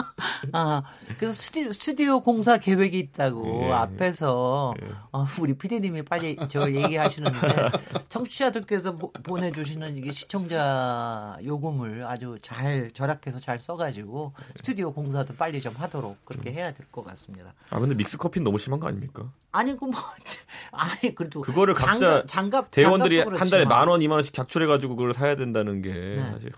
아, 0.52 0.82
그래서 1.16 1.32
스튜디오, 1.34 1.72
스튜디오 1.72 2.20
공사 2.20 2.58
계획이 2.58 2.98
있다고 2.98 3.64
예. 3.64 3.72
앞에서 3.72 4.74
어, 5.12 5.26
우리 5.40 5.54
PD님이 5.54 6.02
빨리 6.02 6.36
저 6.48 6.70
얘기하시는데 6.70 7.38
청취자들께서 8.08 8.96
보, 8.96 9.12
보내주시는 9.12 9.96
이게 9.96 10.10
시청자 10.10 11.36
요금을 11.42 12.04
아주 12.06 12.38
잘 12.42 12.90
절약해서 12.92 13.38
잘 13.38 13.54
써 13.64 13.73
가지고 13.76 14.32
스튜디오 14.56 14.92
공사도 14.92 15.34
빨리 15.36 15.60
좀 15.60 15.74
하도록 15.76 16.16
그렇게 16.24 16.52
해야 16.52 16.72
될 16.72 16.86
것 16.92 17.04
같습니다. 17.04 17.52
아 17.70 17.78
근데 17.80 17.94
믹스 17.94 18.16
커피는 18.18 18.44
너무 18.44 18.58
심한 18.58 18.78
거 18.80 18.86
아닙니까? 18.88 19.30
아니 19.52 19.76
그뭐 19.76 19.90
아니 20.72 21.14
그래도 21.14 21.40
그거를 21.42 21.74
각자 21.74 22.24
장갑, 22.24 22.26
장갑 22.28 22.70
대원들이 22.70 23.20
한 23.20 23.48
달에. 23.50 23.64
만 23.64 23.88
원, 23.88 24.02
이만 24.02 24.16
원씩 24.16 24.32
작출해가지고 24.34 24.96
그걸 24.96 25.12
사야 25.12 25.34
된다는 25.36 25.82
게 25.82 25.92
네. 25.92 26.22
사실 26.30 26.52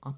하, 0.00 0.12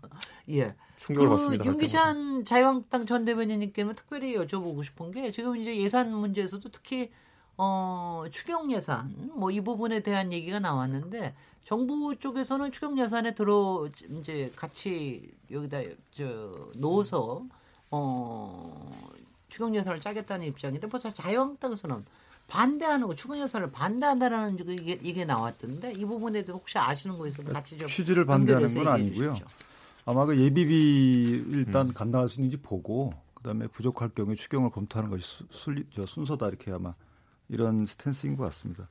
예. 0.51 0.75
충격을 0.99 1.29
그 1.29 1.35
받습니다. 1.37 1.65
윤기찬 1.65 2.45
자유한국당 2.45 3.07
전 3.07 3.25
대변인님께는 3.25 3.95
특별히 3.95 4.37
여쭤보고 4.37 4.85
싶은 4.85 5.11
게 5.13 5.31
지금 5.31 5.57
이제 5.57 5.77
예산 5.79 6.13
문제에서도 6.13 6.69
특히 6.71 7.11
어 7.63 8.25
추경 8.31 8.73
예산 8.73 9.15
뭐 9.35 9.51
이 9.51 9.61
부분에 9.61 10.01
대한 10.01 10.33
얘기가 10.33 10.61
나왔는데 10.61 11.35
정부 11.63 12.17
쪽에서는 12.19 12.73
추경 12.73 12.99
예산에 12.99 13.35
들어 13.35 13.87
이제 14.19 14.51
같이 14.57 15.31
여기다 15.51 15.83
저 16.11 16.71
넣어서 16.77 17.45
어 17.91 18.91
추경 19.51 19.75
예산을 19.77 20.01
짜겠다는 20.01 20.47
입장인데 20.47 20.89
벌써 20.89 21.13
자유한국당에서는 21.13 22.03
반대하는 22.49 23.07
거 23.07 23.15
추경 23.15 23.39
예산을 23.43 23.71
반대한다라는 23.73 24.59
이게 24.67 24.99
이게 25.03 25.25
나왔던데 25.27 25.93
이 25.93 26.07
부분에 26.07 26.41
대해서 26.41 26.55
혹시 26.55 26.79
아시는 26.79 27.19
거 27.19 27.27
있으면 27.27 27.53
같이 27.53 27.77
좀 27.77 27.87
취지를 27.89 28.25
반대하는 28.25 28.73
건 28.75 28.89
아니고요. 28.89 29.35
주십시오. 29.35 29.47
아마 30.07 30.25
그 30.25 30.39
예비비 30.39 31.45
일단 31.51 31.89
음. 31.89 31.93
감당할 31.93 32.31
수 32.31 32.41
있는지 32.41 32.57
보고 32.57 33.13
그다음에 33.35 33.67
부족할 33.67 34.09
경우에 34.15 34.35
추경을 34.35 34.71
검토하는 34.71 35.11
것이 35.11 35.45
저 35.95 36.07
순서다 36.07 36.49
이렇게 36.49 36.73
아마 36.73 36.95
이런 37.51 37.85
스탠스인 37.87 38.37
것 38.37 38.45
같습니다. 38.45 38.89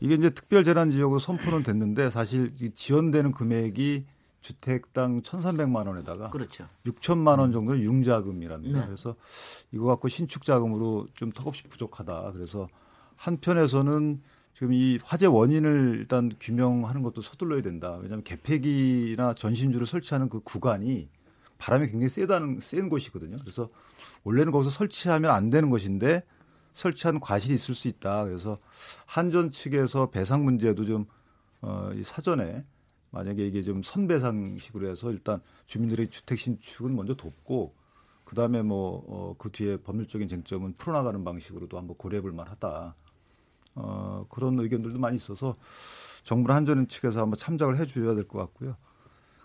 이게 0.00 0.14
이제 0.14 0.30
특별 0.30 0.64
재난 0.64 0.90
지역으로 0.90 1.18
선포는 1.18 1.62
됐는데 1.62 2.10
사실 2.10 2.52
이 2.60 2.70
지원되는 2.70 3.32
금액이 3.32 4.06
주택당 4.40 5.20
1,300만 5.20 5.86
원에다가 5.86 6.30
그렇죠. 6.30 6.66
6천만 6.86 7.38
원 7.38 7.52
정도는 7.52 7.82
융자금이랍니다. 7.82 8.80
네. 8.80 8.86
그래서 8.86 9.14
이거 9.70 9.84
갖고 9.84 10.08
신축 10.08 10.44
자금으로 10.44 11.08
좀 11.14 11.30
턱없이 11.30 11.64
부족하다. 11.64 12.32
그래서 12.32 12.66
한편에서는 13.16 14.22
지금 14.54 14.72
이 14.72 14.98
화재 15.04 15.26
원인을 15.26 15.96
일단 15.98 16.32
규명하는 16.40 17.02
것도 17.02 17.20
서둘러야 17.20 17.60
된다. 17.60 17.96
왜냐하면 17.96 18.24
개폐기나 18.24 19.34
전신주를 19.34 19.86
설치하는 19.86 20.30
그 20.30 20.40
구간이 20.40 21.08
바람이 21.58 21.88
굉장히 21.88 22.08
세다는 22.08 22.60
센 22.62 22.88
곳이거든요. 22.88 23.36
그래서 23.38 23.68
원래는 24.24 24.52
거기서 24.52 24.70
설치하면 24.70 25.30
안 25.30 25.50
되는 25.50 25.68
것인데 25.68 26.24
설치한 26.80 27.20
과실이 27.20 27.54
있을 27.54 27.74
수 27.74 27.88
있다. 27.88 28.24
그래서 28.24 28.58
한전 29.06 29.50
측에서 29.50 30.10
배상 30.10 30.44
문제도 30.44 30.84
좀 30.84 31.04
어, 31.60 31.90
이 31.94 32.02
사전에 32.02 32.64
만약에 33.10 33.46
이게 33.46 33.62
좀 33.62 33.82
선배상식으로 33.82 34.88
해서 34.88 35.10
일단 35.10 35.40
주민들의 35.66 36.08
주택 36.08 36.38
신축은 36.38 36.94
먼저 36.96 37.14
돕고 37.14 37.74
그 38.24 38.34
다음에 38.36 38.62
뭐, 38.62 39.04
어, 39.08 39.34
그 39.36 39.50
뒤에 39.50 39.76
법률적인 39.78 40.28
쟁점은 40.28 40.74
풀어나가는 40.74 41.22
방식으로도 41.24 41.76
한번 41.76 41.96
고려해 41.96 42.22
볼 42.22 42.32
만하다. 42.32 42.94
어, 43.74 44.26
그런 44.30 44.58
의견들도 44.58 45.00
많이 45.00 45.16
있어서 45.16 45.56
정부나 46.22 46.54
한전 46.54 46.86
측에서 46.88 47.20
한번 47.22 47.36
참작을 47.38 47.76
해 47.76 47.86
줘야 47.86 48.14
될 48.14 48.28
것 48.28 48.38
같고요. 48.38 48.76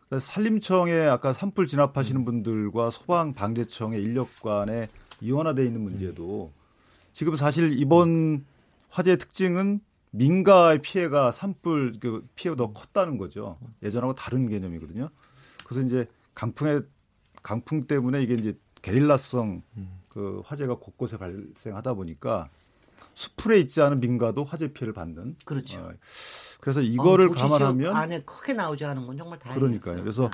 그다음에 0.03 0.19
산림청에 0.21 0.93
아까 1.07 1.33
산불 1.33 1.65
진압하시는 1.65 2.23
분들과 2.23 2.91
소방 2.91 3.33
방재청의 3.33 4.01
인력 4.03 4.27
간에 4.41 4.87
이원화돼 5.21 5.65
있는 5.65 5.81
문제도 5.81 6.51
지금 7.15 7.37
사실 7.37 7.79
이번 7.79 8.45
화재의 8.89 9.17
특징은 9.17 9.79
민가의 10.11 10.81
피해가 10.81 11.31
산불 11.31 11.93
그 12.01 12.27
피해가 12.35 12.57
더 12.57 12.73
컸다는 12.73 13.17
거죠. 13.17 13.57
예전하고 13.81 14.13
다른 14.15 14.49
개념이거든요. 14.49 15.09
그래서 15.65 15.87
이제 15.87 16.07
강풍의 16.33 16.81
강풍 17.41 17.87
때문에 17.87 18.21
이게 18.21 18.33
이제 18.33 18.57
게릴라성 18.81 19.61
그 20.09 20.41
화재가 20.43 20.75
곳곳에 20.75 21.15
발생하다 21.17 21.93
보니까 21.93 22.49
수풀에 23.13 23.59
있지 23.59 23.81
않은 23.81 24.01
민가도 24.01 24.43
화재 24.43 24.73
피해를 24.73 24.91
받는. 24.91 25.37
그렇죠. 25.45 25.79
어, 25.79 25.93
그래서 26.59 26.81
이거를 26.81 27.29
어, 27.29 27.31
감안하면 27.31 27.95
안에 27.95 28.23
크게 28.23 28.51
나오지 28.51 28.83
않은 28.83 29.07
건 29.07 29.17
정말 29.17 29.39
다행이었어요. 29.39 29.59
그러니까요. 29.61 30.03
그래서 30.03 30.29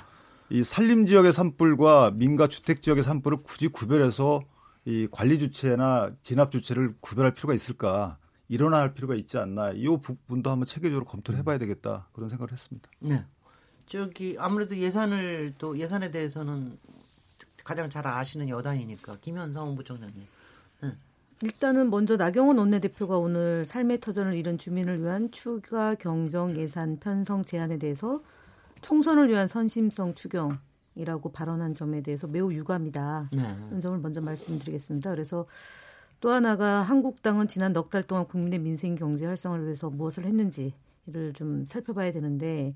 이 0.49 0.63
산림 0.63 1.05
지역의 1.05 1.31
산불과 1.31 2.13
민가 2.15 2.47
주택 2.47 2.81
지역의 2.81 3.03
산불을 3.03 3.43
굳이 3.43 3.67
구별해서 3.67 4.41
이 4.85 5.07
관리 5.11 5.37
주체나 5.37 6.11
진압 6.23 6.51
주체를 6.51 6.95
구별할 6.99 7.33
필요가 7.33 7.53
있을까? 7.53 8.17
일어날 8.47 8.93
필요가 8.93 9.15
있지 9.15 9.37
않나? 9.37 9.71
이 9.71 9.85
부분도 9.85 10.49
한번 10.49 10.65
체계적으로 10.65 11.05
검토를 11.05 11.39
해봐야 11.39 11.57
되겠다 11.57 12.07
그런 12.11 12.29
생각을 12.29 12.51
했습니다. 12.51 12.89
네. 13.01 13.25
저기 13.87 14.35
아무래도 14.39 14.75
예산을 14.75 15.53
또 15.57 15.77
예산에 15.77 16.11
대해서는 16.11 16.77
가장 17.63 17.89
잘 17.89 18.07
아시는 18.07 18.49
여당이니까 18.49 19.17
김현성 19.21 19.75
부총장님. 19.75 20.27
네. 20.81 20.97
일단은 21.43 21.89
먼저 21.89 22.17
나경원 22.17 22.57
원내대표가 22.57 23.17
오늘 23.17 23.65
삶의 23.65 23.99
터전을 23.99 24.35
잃은 24.35 24.57
주민을 24.57 25.01
위한 25.01 25.31
추가 25.31 25.95
경정 25.95 26.55
예산 26.57 26.97
편성 26.99 27.43
제안에 27.43 27.77
대해서 27.77 28.21
총선을 28.81 29.29
위한 29.29 29.47
선심성 29.47 30.13
추경 30.13 30.59
이라고 30.95 31.31
발언한 31.31 31.73
점에 31.73 32.01
대해서 32.01 32.27
매우 32.27 32.51
유감이다. 32.51 33.29
네. 33.33 33.55
그런 33.67 33.81
점을 33.81 33.97
먼저 33.99 34.21
말씀드리겠습니다. 34.21 35.09
그래서 35.11 35.45
또 36.19 36.29
하나가 36.31 36.81
한국당은 36.81 37.47
지난 37.47 37.73
넉 37.73 37.89
달 37.89 38.03
동안 38.03 38.25
국민의 38.27 38.59
민생 38.59 38.95
경제 38.95 39.25
활성화를 39.25 39.65
위해서 39.65 39.89
무엇을 39.89 40.25
했는지를 40.25 41.33
좀 41.33 41.65
살펴봐야 41.65 42.11
되는데 42.11 42.73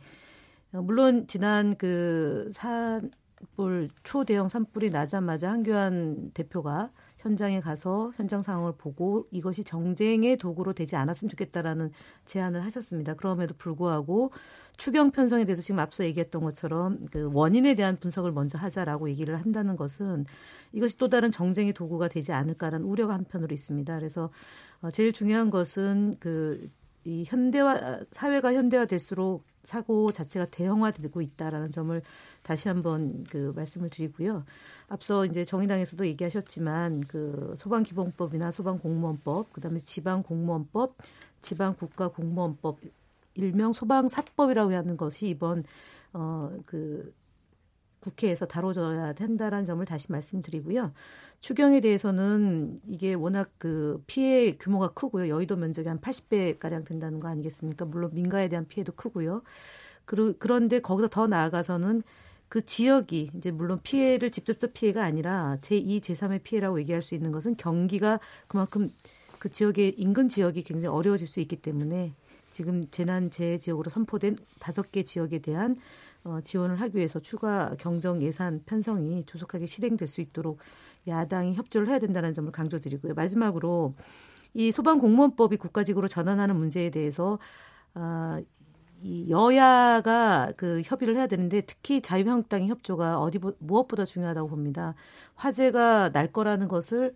어, 0.74 0.81
물론 0.81 1.27
지난 1.27 1.75
그 1.77 2.50
산불 2.53 3.89
초대형 4.03 4.48
산불이 4.48 4.89
나자마자 4.89 5.51
한교안 5.51 6.31
대표가 6.34 6.91
현장에 7.19 7.60
가서 7.60 8.12
현장 8.15 8.43
상황을 8.43 8.74
보고 8.77 9.27
이것이 9.31 9.63
정쟁의 9.63 10.38
도구로 10.38 10.74
되지 10.74 10.95
않았으면 10.95 11.29
좋겠다라는 11.29 11.91
제안을 12.25 12.63
하셨습니다. 12.65 13.15
그럼에도 13.15 13.55
불구하고 13.57 14.31
추경 14.77 15.12
편성에 15.12 15.46
대해서 15.46 15.62
지금 15.62 15.79
앞서 15.79 16.03
얘기했던 16.03 16.44
것처럼 16.44 17.05
그 17.12 17.29
원인에 17.34 17.75
대한 17.75 17.98
분석을 17.98 18.32
먼저 18.32 18.58
하자라고 18.58 19.10
얘기를 19.10 19.39
한다는 19.39 19.75
것은 19.75 20.25
이것이 20.74 20.98
또 20.98 21.10
다른 21.10 21.32
정쟁의 21.32 21.74
도구가 21.74 22.08
되지 22.08 22.32
않을까라는 22.34 22.86
우려가 22.86 23.13
한편으로 23.13 23.53
있습니다. 23.53 23.98
그래서 23.98 24.29
어, 24.82 24.91
제일 24.91 25.13
중요한 25.13 25.50
것은 25.50 26.17
그 26.20 26.70
이 27.05 27.24
현대화 27.25 28.00
사회가 28.12 28.53
현대화될수록 28.53 29.46
사고 29.63 30.12
자체가 30.12 30.46
대형화되고 30.46 31.22
있다라는 31.22 31.72
점을 31.72 32.01
다시 32.41 32.67
한번 32.67 33.24
그 33.29 33.53
말씀을 33.55 33.89
드리고요. 33.91 34.44
앞서 34.88 35.25
이제 35.25 35.44
정의당에서도 35.44 36.05
얘기하셨지만 36.08 37.01
그 37.01 37.53
소방기본법이나 37.58 38.50
소방공무원법, 38.50 39.53
그다음에 39.53 39.79
지방공무원법, 39.79 40.98
지방국가공무원법 41.41 42.79
일명 43.36 43.74
소방사법이라고 43.74 44.74
하는 44.74 44.98
것이 44.98 45.27
이번 45.30 45.63
어그 46.13 47.13
국회에서 48.00 48.46
다뤄져야 48.46 49.13
된다라는 49.13 49.65
점을 49.65 49.84
다시 49.86 50.12
말씀드리고요. 50.12 50.94
추경에 51.42 51.82
대해서는 51.82 52.80
이게 52.88 53.13
워낙 53.13 53.50
그 53.58 54.04
피해 54.08 54.56
규모가 54.58 54.89
크고요. 54.89 55.27
여의도 55.27 55.56
면적이 55.56 55.89
한 55.89 56.00
80배 56.00 56.60
가량 56.60 56.84
된다는 56.86 57.20
거 57.20 57.27
아니겠습니까? 57.27 57.86
물론 57.86 58.12
민가에 58.13 58.48
대한 58.48 58.68
피해도 58.68 58.94
크고요. 58.94 59.42
그런데 60.06 60.80
거기서 60.80 61.08
더 61.08 61.27
나아가서는 61.27 62.04
그 62.48 62.63
지역이 62.63 63.32
이제 63.36 63.50
물론 63.50 63.80
피해를 63.82 64.30
직접적 64.30 64.74
피해가 64.74 65.04
아니라 65.04 65.58
제2, 65.62 66.00
제3의 66.00 66.44
피해라고 66.44 66.80
얘기할 66.80 67.01
수 67.01 67.15
있는 67.15 67.32
것은 67.32 67.58
경기가 67.58 68.20
그만큼 68.48 68.89
그 69.39 69.50
지역의 69.50 69.96
인근 69.98 70.30
지역이 70.30 70.62
굉장히 70.63 70.96
어려워질 70.96 71.25
수 71.25 71.39
있기 71.39 71.56
때문에 71.56 72.13
지금 72.55 72.89
재난 72.89 73.29
재해 73.29 73.57
지역으로 73.57 73.89
선포된 73.89 74.38
다섯 74.62 74.89
개 74.89 75.03
지역에 75.03 75.39
대한 75.39 75.75
어, 76.24 76.39
지원을 76.41 76.79
하기 76.79 76.95
위해서 76.95 77.19
추가 77.19 77.75
경정 77.77 78.21
예산 78.21 78.62
편성이 78.65 79.25
조속하게 79.25 79.65
실행될 79.65 80.07
수 80.07 80.21
있도록 80.21 80.59
야당이 81.05 81.55
협조를 81.55 81.89
해야 81.89 82.00
된다는 82.00 82.33
점을 82.33 82.50
강조드리고요. 82.50 83.13
마지막으로 83.13 83.93
이 84.53 84.71
소방 84.71 85.00
공무원법이 85.00 85.57
국가직으로 85.57 86.07
전환하는 86.07 86.55
문제에 86.55 86.91
대해서 86.91 87.39
아, 87.93 88.41
이 89.03 89.29
여야가 89.29 90.53
그 90.55 90.81
협의를 90.85 91.17
해야 91.17 91.27
되는데 91.27 91.59
특히 91.59 92.00
자유한국당의 92.00 92.69
협조가 92.69 93.19
어디 93.19 93.38
무엇보다 93.59 94.05
중요하다고 94.05 94.47
봅니다. 94.47 94.95
화재가 95.35 96.13
날 96.13 96.31
거라는 96.31 96.69
것을 96.69 97.15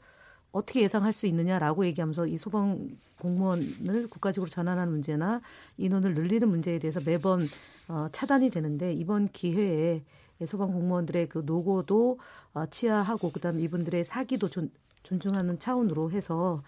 어떻게 0.52 0.82
예상할 0.82 1.14
수 1.14 1.28
있느냐라고 1.28 1.86
얘기하면서 1.86 2.28
이 2.28 2.38
소방 2.38 2.90
공무원을 3.20 4.08
국가직으로 4.10 4.50
전환하는 4.50 4.92
문제나 4.92 5.42
인원을 5.78 6.16
늘리는 6.16 6.48
문제에 6.48 6.80
대해서 6.80 7.00
매번 7.06 7.48
어, 7.88 8.08
차단이 8.12 8.50
되는데 8.50 8.94
이번 8.94 9.28
기회에 9.28 10.02
소방 10.46 10.72
공무원들의 10.72 11.30
그 11.30 11.44
노고도 11.46 12.20
어, 12.54 12.66
치하하고 12.66 13.32
그다음 13.32 13.60
이분들의 13.60 14.04
사기도 14.06 14.48
존, 14.48 14.72
존중하는 15.04 15.60
차원으로 15.60 16.12
해서 16.12 16.64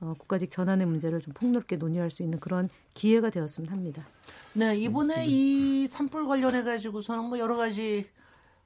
어, 0.00 0.14
국가직 0.18 0.50
전환의 0.50 0.86
문제를 0.86 1.20
좀 1.20 1.32
폭넓게 1.32 1.76
논의할 1.76 2.10
수 2.10 2.22
있는 2.22 2.38
그런 2.38 2.68
기회가 2.92 3.30
되었으면 3.30 3.70
합니다. 3.70 4.06
네, 4.52 4.76
이번에 4.76 5.26
이 5.26 5.88
산불 5.88 6.26
관련해 6.26 6.62
가지고서는 6.62 7.24
뭐 7.24 7.38
여러 7.38 7.56
가지 7.56 8.06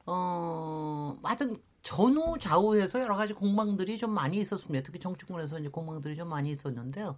어, 0.05 1.17
하여튼 1.23 1.59
전후 1.89 2.37
좌우해서 2.39 3.01
여러 3.01 3.17
가지 3.17 3.33
공방들이 3.33 3.97
좀 3.97 4.11
많이 4.11 4.37
있었습니다. 4.37 4.85
특히 4.85 4.99
정치권에서 4.99 5.59
이제 5.59 5.71
공방들이 5.71 6.17
좀 6.17 6.29
많이 6.29 6.51
있었는데요. 6.51 7.17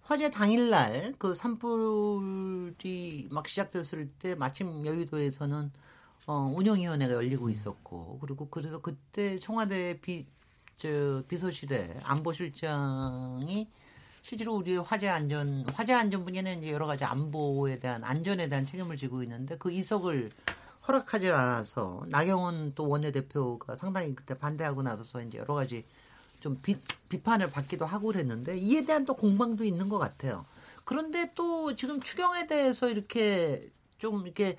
화재 0.00 0.30
당일날 0.30 1.12
그 1.18 1.34
산불이 1.34 3.28
막 3.30 3.46
시작됐을 3.46 4.08
때 4.18 4.34
마침 4.34 4.86
여의도에서는 4.86 5.70
어, 6.28 6.52
운영위원회가 6.56 7.12
열리고 7.12 7.50
있었고 7.50 8.16
그리고 8.22 8.48
그래서 8.48 8.80
그때 8.80 9.36
청와대 9.36 10.00
비, 10.00 10.24
저, 10.76 11.22
비서실에 11.28 12.00
안보실장이 12.02 13.68
실제로 14.22 14.54
우리 14.54 14.78
화재 14.78 15.08
안전 15.08 15.66
화재 15.74 15.92
안전 15.92 16.24
분야는 16.24 16.62
이제 16.62 16.72
여러 16.72 16.86
가지 16.86 17.04
안보에 17.04 17.80
대한 17.80 18.02
안전에 18.02 18.48
대한 18.48 18.64
책임을 18.64 18.96
지고 18.96 19.22
있는데 19.22 19.58
그 19.58 19.70
이석을 19.70 20.30
허락하지 20.86 21.30
않아서 21.30 22.02
나경원 22.08 22.72
또 22.74 22.88
원내대표가 22.88 23.76
상당히 23.76 24.14
그때 24.14 24.38
반대하고 24.38 24.82
나서서 24.82 25.22
이제 25.22 25.38
여러 25.38 25.54
가지 25.54 25.84
좀 26.40 26.58
비, 26.62 26.76
비판을 27.08 27.50
받기도 27.50 27.84
하고 27.84 28.08
그랬는데 28.08 28.58
이에 28.58 28.84
대한 28.84 29.04
또 29.04 29.14
공방도 29.14 29.64
있는 29.64 29.88
것 29.88 29.98
같아요. 29.98 30.44
그런데 30.84 31.32
또 31.34 31.74
지금 31.74 32.00
추경에 32.00 32.46
대해서 32.46 32.88
이렇게 32.88 33.68
좀 33.98 34.24
이렇게 34.24 34.56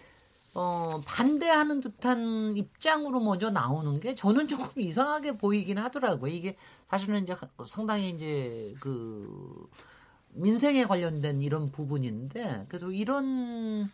어, 0.54 1.02
반대하는 1.06 1.82
듯한 1.82 2.58
입장으로 2.58 3.20
먼저 3.20 3.50
나오는 3.50 4.00
게 4.00 4.16
저는 4.16 4.48
조금 4.48 4.70
이상하게 4.82 5.38
보이긴 5.38 5.78
하더라고요. 5.78 6.34
이게 6.34 6.58
사실은 6.90 7.24
이제 7.24 7.36
상당히 7.66 8.10
이제 8.10 8.74
그 8.80 9.70
민생에 10.32 10.86
관련된 10.86 11.42
이런 11.42 11.72
부분인데 11.72 12.66
그래서 12.70 12.92
이런 12.92 13.88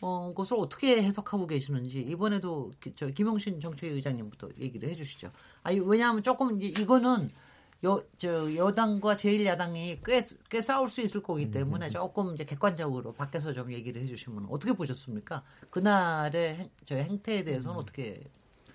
어, 0.00 0.32
것을 0.34 0.56
어떻게 0.58 1.02
해석하고 1.02 1.46
계시는지 1.46 2.00
이번에도 2.00 2.72
저 2.94 3.06
김영신 3.08 3.60
정책의장님부터 3.60 4.48
얘기를 4.58 4.88
해주시죠. 4.88 5.30
아니 5.62 5.80
왜냐하면 5.80 6.22
조금 6.22 6.60
이거는 6.60 7.30
여, 7.84 8.02
저 8.16 8.54
여당과 8.54 9.14
제1야당이 9.16 10.00
꽤, 10.04 10.24
꽤 10.50 10.60
싸울 10.60 10.88
수 10.88 11.00
있을 11.00 11.22
거기 11.22 11.50
때문에 11.50 11.86
음. 11.86 11.90
조금 11.90 12.34
이제 12.34 12.44
객관적으로 12.44 13.12
밖에서 13.12 13.52
좀 13.52 13.72
얘기를 13.72 14.02
해주시면 14.02 14.46
어떻게 14.50 14.72
보셨습니까? 14.72 15.44
그날의 15.70 16.56
행, 16.56 16.70
저 16.84 16.96
행태에 16.96 17.44
대해서는 17.44 17.76
음. 17.76 17.80
어떻게 17.80 18.24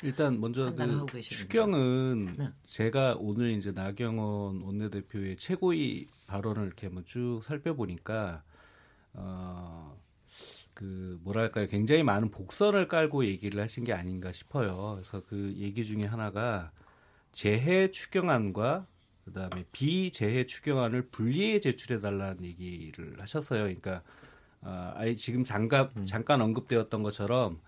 일단 0.01 0.39
먼저 0.39 0.73
그 0.75 1.21
추경은 1.21 2.33
네. 2.37 2.49
제가 2.65 3.15
오늘 3.19 3.51
이제 3.51 3.71
나경원 3.71 4.61
원내대표의 4.61 5.37
최고위 5.37 6.07
발언을 6.27 6.65
이렇게 6.65 6.87
한번 6.87 7.05
쭉 7.05 7.41
살펴보니까 7.45 8.43
어, 9.13 9.95
그 10.73 11.19
뭐랄까요 11.23 11.67
굉장히 11.67 12.03
많은 12.03 12.31
복선을 12.31 12.87
깔고 12.87 13.25
얘기를 13.25 13.61
하신 13.61 13.83
게 13.83 13.93
아닌가 13.93 14.31
싶어요. 14.31 14.93
그래서 14.95 15.21
그 15.27 15.53
얘기 15.57 15.85
중에 15.85 16.03
하나가 16.03 16.71
재해 17.31 17.89
추경안과 17.91 18.87
그다음에 19.25 19.65
비재해 19.71 20.45
추경안을 20.45 21.09
분리해 21.09 21.59
제출해 21.59 22.01
달라는 22.01 22.43
얘기를 22.43 23.15
하셨어요. 23.19 23.63
그러니까 23.63 24.01
어, 24.61 24.93
아예 24.95 25.15
지금 25.15 25.43
잠깐 25.43 25.89
음. 25.97 26.05
잠깐 26.05 26.41
언급되었던 26.41 27.03
것처럼 27.03 27.59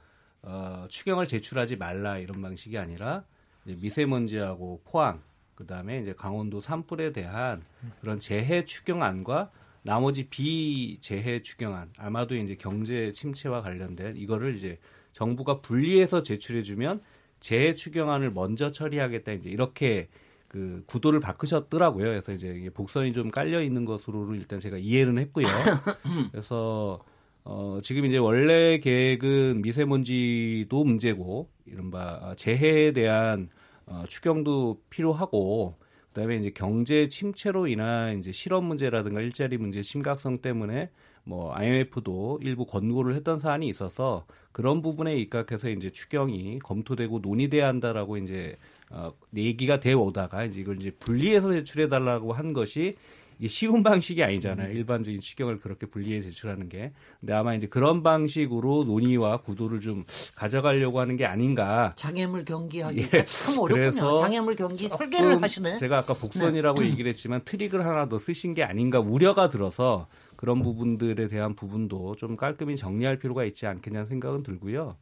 어, 0.41 0.85
추경을 0.89 1.27
제출하지 1.27 1.77
말라 1.77 2.17
이런 2.17 2.41
방식이 2.41 2.77
아니라 2.77 3.25
미세먼지하고 3.63 4.81
포항 4.85 5.21
그다음에 5.55 6.01
이제 6.01 6.13
강원도 6.13 6.61
산불에 6.61 7.13
대한 7.13 7.63
그런 8.01 8.19
재해 8.19 8.65
추경안과 8.65 9.51
나머지 9.85 10.27
비재해 10.27 11.43
추경안 11.43 11.91
아마도 11.97 12.35
이제 12.35 12.55
경제 12.55 13.11
침체와 13.11 13.61
관련된 13.61 14.17
이거를 14.17 14.55
이제 14.55 14.79
정부가 15.13 15.61
분리해서 15.61 16.23
제출해주면 16.23 17.01
재해 17.39 17.75
추경안을 17.75 18.31
먼저 18.31 18.71
처리하겠다 18.71 19.33
이제 19.33 19.49
이렇게 19.51 20.07
그 20.47 20.83
구도를 20.87 21.19
바꾸셨더라고요. 21.19 22.03
그래서 22.03 22.33
이제 22.33 22.67
복선이 22.73 23.13
좀 23.13 23.29
깔려 23.29 23.61
있는 23.61 23.85
것으로 23.85 24.33
일단 24.33 24.59
제가 24.59 24.77
이해는 24.77 25.19
했고요. 25.19 25.45
그래서 26.31 26.99
어 27.43 27.79
지금 27.83 28.05
이제 28.05 28.17
원래 28.17 28.79
계획은 28.79 29.61
미세먼지도 29.61 30.83
문제고 30.83 31.47
이른바 31.67 32.33
재해에 32.37 32.91
대한 32.91 33.49
어 33.85 34.03
추경도 34.07 34.81
필요하고 34.89 35.77
그다음에 36.15 36.37
이제 36.37 36.49
경제 36.49 37.09
침체로 37.09 37.67
인한 37.67 38.17
이제 38.17 38.31
실업 38.31 38.63
문제라든가 38.63 39.19
일자리 39.19 39.57
문제 39.57 39.81
심각성 39.81 40.37
때문에 40.37 40.89
뭐 41.25 41.53
IMF도 41.53 42.39
일부 42.41 42.65
권고를 42.65 43.15
했던 43.15 43.39
사안이 43.39 43.67
있어서 43.67 44.25
그런 44.53 44.81
부분에 44.81 45.17
입각해서 45.17 45.69
이제 45.69 45.91
추경이 45.91 46.59
검토되고 46.59 47.19
논의돼야 47.19 47.67
한다라고 47.67 48.15
이제 48.17 48.55
어, 48.89 49.11
얘기가 49.35 49.81
되어 49.81 49.99
오다가 49.99 50.45
이제 50.45 50.61
이걸 50.61 50.77
이제 50.77 50.91
분리해서 50.91 51.51
제출해 51.51 51.89
달라고 51.89 52.31
한 52.31 52.53
것이 52.53 52.95
이게 53.39 53.47
쉬운 53.47 53.83
방식이 53.83 54.23
아니잖아요. 54.23 54.69
음. 54.69 54.75
일반적인 54.75 55.19
추경을 55.19 55.59
그렇게 55.59 55.85
분리해 55.85 56.21
제출하는 56.21 56.69
게. 56.69 56.91
근데 57.19 57.33
아마 57.33 57.53
이제 57.53 57.67
그런 57.67 58.03
방식으로 58.03 58.85
논의와 58.85 59.37
구도를 59.37 59.81
좀 59.81 60.05
가져가려고 60.35 60.99
하는 60.99 61.17
게 61.17 61.25
아닌가. 61.25 61.93
장애물 61.95 62.45
경기하기 62.45 62.99
예. 63.01 63.07
가참 63.07 63.59
어렵군요. 63.59 64.19
장애물 64.21 64.55
경기 64.55 64.87
설계를 64.87 65.41
하시네. 65.41 65.77
제가 65.77 65.99
아까 65.99 66.13
복선이라고 66.13 66.81
네. 66.81 66.89
얘기를 66.89 67.09
했지만 67.09 67.41
트릭을 67.43 67.85
하나 67.85 68.07
더 68.07 68.17
쓰신 68.19 68.53
게 68.53 68.63
아닌가 68.63 68.99
우려가 68.99 69.49
들어서 69.49 70.07
그런 70.35 70.61
부분들에 70.61 71.27
대한 71.27 71.55
부분도 71.55 72.15
좀 72.15 72.35
깔끔히 72.35 72.75
정리할 72.75 73.19
필요가 73.19 73.43
있지 73.43 73.67
않겠냐는 73.67 74.07
생각은 74.07 74.43
들고요. 74.43 74.95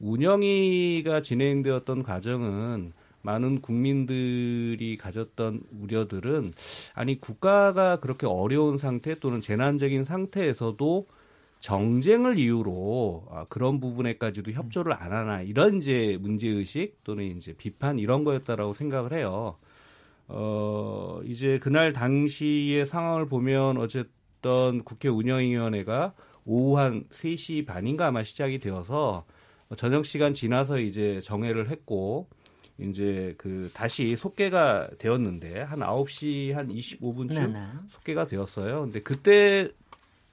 운영위가 0.00 1.22
진행되었던 1.22 2.02
과정은 2.02 2.92
많은 3.22 3.60
국민들이 3.60 4.96
가졌던 4.96 5.62
우려들은 5.80 6.52
아니 6.94 7.20
국가가 7.20 7.96
그렇게 7.96 8.26
어려운 8.26 8.78
상태 8.78 9.14
또는 9.14 9.40
재난적인 9.40 10.04
상태에서도 10.04 11.06
정쟁을 11.60 12.38
이유로 12.38 13.26
아, 13.30 13.46
그런 13.48 13.80
부분에까지도 13.80 14.52
협조를 14.52 14.92
안 14.92 15.12
하나 15.12 15.42
이런 15.42 15.78
이제 15.78 16.16
문제 16.20 16.48
의식 16.48 17.02
또는 17.04 17.24
이제 17.24 17.52
비판 17.56 17.98
이런 17.98 18.24
거였다라고 18.24 18.74
생각을 18.74 19.12
해요. 19.12 19.56
어 20.28 21.20
이제 21.24 21.58
그날 21.58 21.92
당시의 21.92 22.84
상황을 22.86 23.26
보면 23.26 23.78
어쨌든 23.78 24.84
국회 24.84 25.08
운영위원회가 25.08 26.12
오후 26.44 26.78
한 26.78 27.04
3시 27.10 27.66
반인가 27.66 28.06
아마 28.06 28.22
시작이 28.22 28.58
되어서 28.58 29.24
저녁 29.76 30.06
시간 30.06 30.32
지나서 30.32 30.78
이제 30.78 31.20
정회를 31.22 31.70
했고 31.70 32.28
이제 32.80 33.34
그 33.38 33.70
다시 33.74 34.14
속개가 34.14 34.90
되었는데 34.98 35.62
한 35.62 35.80
9시 35.80 36.52
한 36.52 36.68
25분쯤 36.68 37.34
네네. 37.34 37.66
속개가 37.90 38.26
되었어요. 38.26 38.82
근데 38.82 39.00
그때 39.00 39.68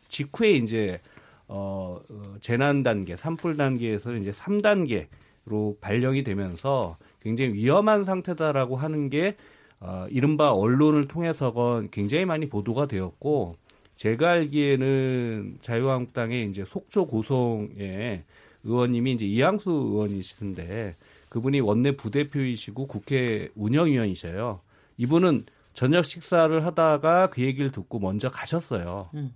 직후에 0.10 0.52
이제 0.52 1.02
어, 1.48 2.00
어 2.08 2.36
재난 2.42 2.84
단계, 2.84 3.16
산불 3.16 3.58
단계에서 3.58 4.16
이제 4.16 4.32
3단계로 4.32 5.80
발령이 5.82 6.24
되면서 6.24 6.98
굉장히 7.22 7.54
위험한 7.54 8.04
상태다라고 8.04 8.76
하는 8.76 9.10
게 9.10 9.36
어, 9.80 10.08
이른바 10.10 10.52
언론을 10.52 11.08
통해서건 11.08 11.90
굉장히 11.92 12.26
많이 12.26 12.48
보도가 12.48 12.88
되었고 12.88 13.56
제가 13.96 14.32
알기에는 14.32 15.58
자유한국당의 15.62 16.50
이제 16.50 16.66
속초 16.66 17.08
고성의 17.08 18.24
의원님이 18.64 19.14
이제 19.14 19.26
이양수 19.26 19.70
의원이시던데 19.70 20.96
그분이 21.30 21.60
원내 21.60 21.98
부대표이시고 21.98 22.88
국회 22.88 23.50
운영위원이셔요. 23.56 24.62
이분은 24.98 25.46
저녁 25.74 26.06
식사를 26.06 26.66
하다가 26.66 27.30
그 27.30 27.42
얘기를 27.42 27.72
듣고 27.72 28.00
먼저 28.00 28.32
가셨어요. 28.32 29.10
음. 29.14 29.34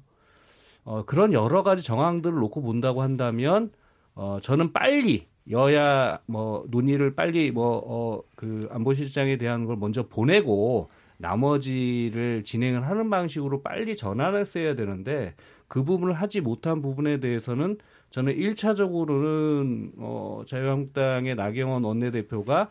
어, 0.86 1.04
그런 1.04 1.34
여러 1.34 1.64
가지 1.64 1.84
정황들을 1.84 2.38
놓고 2.40 2.62
본다고 2.62 3.02
한다면 3.02 3.72
어, 4.16 4.40
저는 4.42 4.74
빨리 4.74 5.28
여야 5.50 6.20
뭐 6.26 6.66
논의를 6.70 7.16
빨리 7.16 7.52
뭐어그 7.52 8.70
안보실장에 8.72 9.38
대한 9.38 9.66
걸 9.66 9.76
먼저 9.78 10.08
보내고 10.08 10.90
나머지를 11.18 12.44
진행을 12.44 12.88
하는 12.88 13.10
방식으로 13.10 13.62
빨리 13.62 13.98
전환했어야 13.98 14.76
되는데 14.76 15.36
그 15.68 15.84
부분을 15.84 16.14
하지 16.14 16.42
못한 16.42 16.82
부분에 16.82 17.20
대해서는 17.20 17.78
저는 18.10 18.36
1차적으로는 18.36 19.92
어 19.98 20.44
자유한국당의 20.48 21.36
나경원 21.36 21.84
원내대표가 21.84 22.70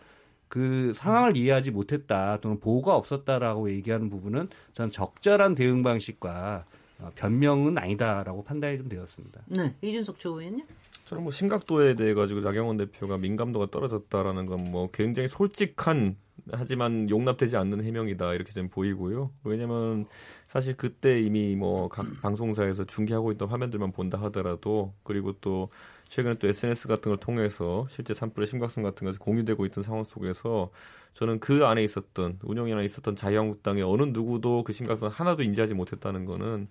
그 0.48 0.92
상황을 0.94 1.36
이해하지 1.36 1.70
못했다 1.70 2.38
또는 2.40 2.58
보호가 2.58 2.96
없었다라고 2.96 3.70
얘기하는 3.70 4.08
부분은 4.10 4.48
저는 4.72 4.90
적절한 4.90 5.54
대응 5.54 5.82
방식과 5.82 6.64
어, 7.00 7.10
변명은 7.14 7.78
아니다라고 7.78 8.42
판단이 8.42 8.78
좀 8.78 8.88
되었습니다. 8.88 9.42
네, 9.46 9.74
이준석 9.82 10.18
최고위원님. 10.18 10.64
저는 11.04 11.22
뭐 11.22 11.30
심각도에 11.32 11.94
대해 11.94 12.12
가지고 12.14 12.40
나경원 12.40 12.76
대표가 12.76 13.16
민감도가 13.18 13.66
떨어졌다라는 13.70 14.46
건 14.46 14.58
뭐 14.70 14.90
굉장히 14.92 15.28
솔직한 15.28 16.16
하지만 16.52 17.08
용납되지 17.10 17.56
않는 17.56 17.84
해명이다 17.84 18.34
이렇게 18.34 18.52
좀 18.52 18.68
보이고요. 18.68 19.30
왜냐면 19.44 20.06
사실 20.48 20.76
그때 20.76 21.20
이미 21.20 21.54
뭐 21.54 21.88
각 21.92 22.06
방송사에서 22.20 22.84
중계하고 22.84 23.32
있던 23.32 23.48
화면들만 23.48 23.92
본다 23.92 24.20
하더라도 24.22 24.94
그리고 25.04 25.32
또 25.40 25.68
최근에 26.08 26.36
또 26.36 26.48
SNS 26.48 26.88
같은 26.88 27.10
걸 27.10 27.18
통해서 27.18 27.84
실제 27.90 28.14
산불의 28.14 28.46
심각성 28.46 28.82
같은 28.82 29.06
것이 29.06 29.18
공유되고 29.18 29.66
있던 29.66 29.84
상황 29.84 30.04
속에서 30.04 30.70
저는 31.12 31.38
그 31.40 31.66
안에 31.66 31.84
있었던 31.84 32.38
운영이 32.42 32.72
안에 32.72 32.84
있었던 32.84 33.14
자유한국당의 33.14 33.82
어느 33.82 34.02
누구도 34.04 34.64
그 34.64 34.72
심각성 34.72 35.10
하나도 35.10 35.42
인지하지 35.42 35.74
못했다는 35.74 36.24
거는 36.24 36.66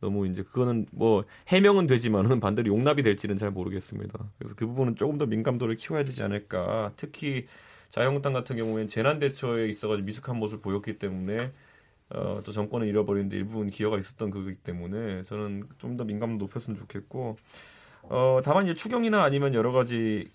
너무 0.00 0.26
이제 0.26 0.42
그거는 0.42 0.86
뭐 0.92 1.24
해명은 1.48 1.86
되지만은 1.86 2.40
반대로 2.40 2.68
용납이 2.68 3.02
될지는 3.02 3.36
잘 3.36 3.50
모르겠습니다. 3.50 4.18
그래서 4.38 4.54
그 4.54 4.66
부분은 4.66 4.96
조금 4.96 5.16
더 5.16 5.24
민감도를 5.24 5.76
키워야 5.76 6.04
되지 6.04 6.22
않을까. 6.22 6.92
특히 6.96 7.46
자유한국당 7.88 8.34
같은 8.34 8.56
경우에는 8.56 8.86
재난 8.86 9.18
대처에 9.18 9.66
있어가지고 9.68 10.04
미숙한 10.04 10.36
모습을 10.36 10.60
보였기 10.60 10.98
때문에 10.98 11.52
어, 12.10 12.40
또 12.44 12.52
정권을 12.52 12.86
잃어버리는데 12.86 13.36
일부분 13.36 13.70
기여가 13.70 13.98
있었던 13.98 14.30
거기 14.30 14.54
때문에 14.56 15.22
저는 15.24 15.64
좀 15.78 15.96
더 15.96 16.04
민감도 16.04 16.44
높였으면 16.44 16.76
좋겠고 16.78 17.36
어, 18.02 18.40
다만 18.44 18.64
이제 18.64 18.74
추경이나 18.74 19.22
아니면 19.22 19.54
여러 19.54 19.72
가지 19.72 20.28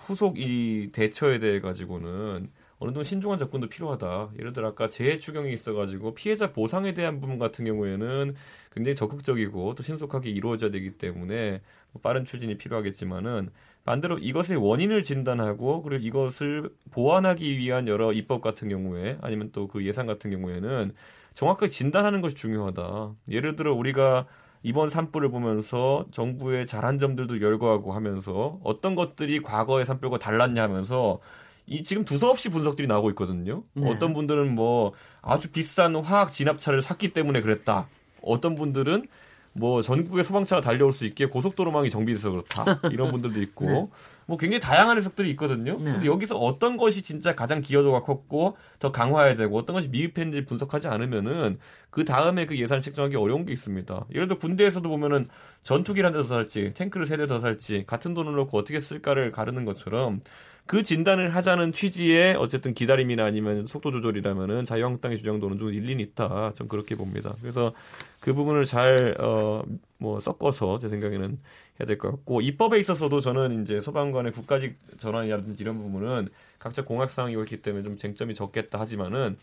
후속 0.00 0.38
이 0.38 0.90
대처에 0.92 1.38
대해 1.40 1.60
가지고는 1.60 2.50
어느 2.78 2.88
정도 2.90 3.02
신중한 3.02 3.38
접근도 3.38 3.68
필요하다. 3.68 4.30
예를 4.38 4.52
들어 4.54 4.68
아까 4.68 4.88
재해 4.88 5.18
추경이 5.18 5.52
있어가지고 5.52 6.14
피해자 6.14 6.50
보상에 6.52 6.94
대한 6.94 7.20
부분 7.20 7.38
같은 7.38 7.64
경우에는 7.66 8.34
굉장히 8.72 8.94
적극적이고 8.94 9.74
또 9.74 9.82
신속하게 9.82 10.30
이루어져야 10.30 10.70
되기 10.70 10.92
때문에 10.92 11.60
뭐 11.92 12.00
빠른 12.00 12.24
추진이 12.24 12.56
필요하겠지만은 12.56 13.50
반대로 13.84 14.18
이것의 14.18 14.56
원인을 14.58 15.02
진단하고 15.02 15.82
그리고 15.82 16.04
이것을 16.04 16.70
보완하기 16.90 17.58
위한 17.58 17.88
여러 17.88 18.12
입법 18.12 18.42
같은 18.42 18.68
경우에 18.68 19.18
아니면 19.20 19.50
또 19.52 19.66
그 19.66 19.84
예산 19.86 20.06
같은 20.06 20.30
경우에는 20.30 20.92
정확하게 21.34 21.68
진단하는 21.68 22.20
것이 22.20 22.34
중요하다. 22.36 23.12
예를 23.30 23.56
들어 23.56 23.72
우리가 23.74 24.26
이번 24.62 24.90
산불을 24.90 25.30
보면서 25.30 26.04
정부의 26.10 26.66
잘한 26.66 26.98
점들도 26.98 27.40
열거하고 27.40 27.92
하면서 27.92 28.58
어떤 28.62 28.94
것들이 28.94 29.40
과거의 29.40 29.86
산불과 29.86 30.18
달랐냐 30.18 30.62
하면서 30.62 31.18
이 31.66 31.82
지금 31.82 32.04
두서없이 32.04 32.48
분석들이 32.50 32.88
나오고 32.88 33.10
있거든요. 33.10 33.62
네. 33.74 33.88
어떤 33.88 34.12
분들은 34.12 34.54
뭐 34.54 34.92
아주 35.22 35.50
비싼 35.50 35.94
화학 35.96 36.30
진압차를 36.32 36.82
샀기 36.82 37.12
때문에 37.12 37.40
그랬다. 37.40 37.86
어떤 38.22 38.54
분들은 38.54 39.06
뭐 39.52 39.82
전국에 39.82 40.22
소방차가 40.22 40.62
달려올 40.62 40.92
수 40.92 41.04
있게 41.04 41.26
고속도로망이 41.26 41.90
정비돼서 41.90 42.30
그렇다. 42.30 42.80
이런 42.92 43.10
분들도 43.12 43.40
있고 43.42 43.66
네. 43.66 43.86
뭐 44.26 44.36
굉장히 44.38 44.60
다양한 44.60 44.96
해석들이 44.96 45.28
있거든요. 45.30 45.76
네. 45.78 45.92
근데 45.92 46.06
여기서 46.06 46.38
어떤 46.38 46.76
것이 46.76 47.02
진짜 47.02 47.34
가장 47.34 47.60
기여도가 47.60 48.02
컸고 48.02 48.56
더 48.78 48.92
강화해야 48.92 49.34
되고 49.34 49.56
어떤 49.58 49.74
것이 49.74 49.88
미흡했는지 49.88 50.44
분석하지 50.46 50.86
않으면은 50.86 51.58
그 51.90 52.04
다음에 52.04 52.46
그 52.46 52.56
예산을 52.56 52.80
책정하기 52.80 53.16
어려운 53.16 53.44
게 53.44 53.52
있습니다. 53.52 54.06
예를 54.14 54.28
들어 54.28 54.38
군대에서도 54.38 54.88
보면은 54.88 55.28
전투기를 55.64 56.06
한 56.06 56.12
대 56.14 56.18
더 56.22 56.24
살지 56.28 56.74
탱크를 56.74 57.06
세 57.06 57.16
대 57.16 57.26
더 57.26 57.40
살지 57.40 57.84
같은 57.88 58.14
돈을 58.14 58.36
넣고 58.36 58.56
어떻게 58.56 58.78
쓸까를 58.78 59.32
가르는 59.32 59.64
것처럼 59.64 60.20
그 60.66 60.84
진단을 60.84 61.34
하자는 61.34 61.72
취지의 61.72 62.36
어쨌든 62.36 62.72
기다림이나 62.74 63.24
아니면 63.24 63.66
속도 63.66 63.90
조절이라면은 63.90 64.62
자유한국당의 64.62 65.18
주장도는 65.18 65.58
좀 65.58 65.74
일리는 65.74 65.98
있다. 65.98 66.52
전 66.54 66.68
그렇게 66.68 66.94
봅니다. 66.94 67.34
그래서 67.40 67.72
그 68.20 68.34
부분을 68.34 68.64
잘 68.64 69.14
어 69.20 69.64
뭐 70.00 70.18
섞어서 70.20 70.78
제 70.78 70.88
생각에는 70.88 71.38
해야 71.78 71.86
될 71.86 71.98
것 71.98 72.10
같고 72.10 72.40
입법에 72.40 72.78
있어서도 72.78 73.20
저는 73.20 73.62
이제 73.62 73.80
소방관의 73.80 74.32
국가직 74.32 74.78
전환이라든지 74.98 75.62
이런 75.62 75.76
부분은 75.76 76.28
각자 76.58 76.84
공학 76.84 77.10
사항이고 77.10 77.42
있기 77.42 77.62
때문에 77.62 77.84
좀 77.84 77.96
쟁점이 77.98 78.34
적겠다 78.34 78.80
하지만은 78.80 79.36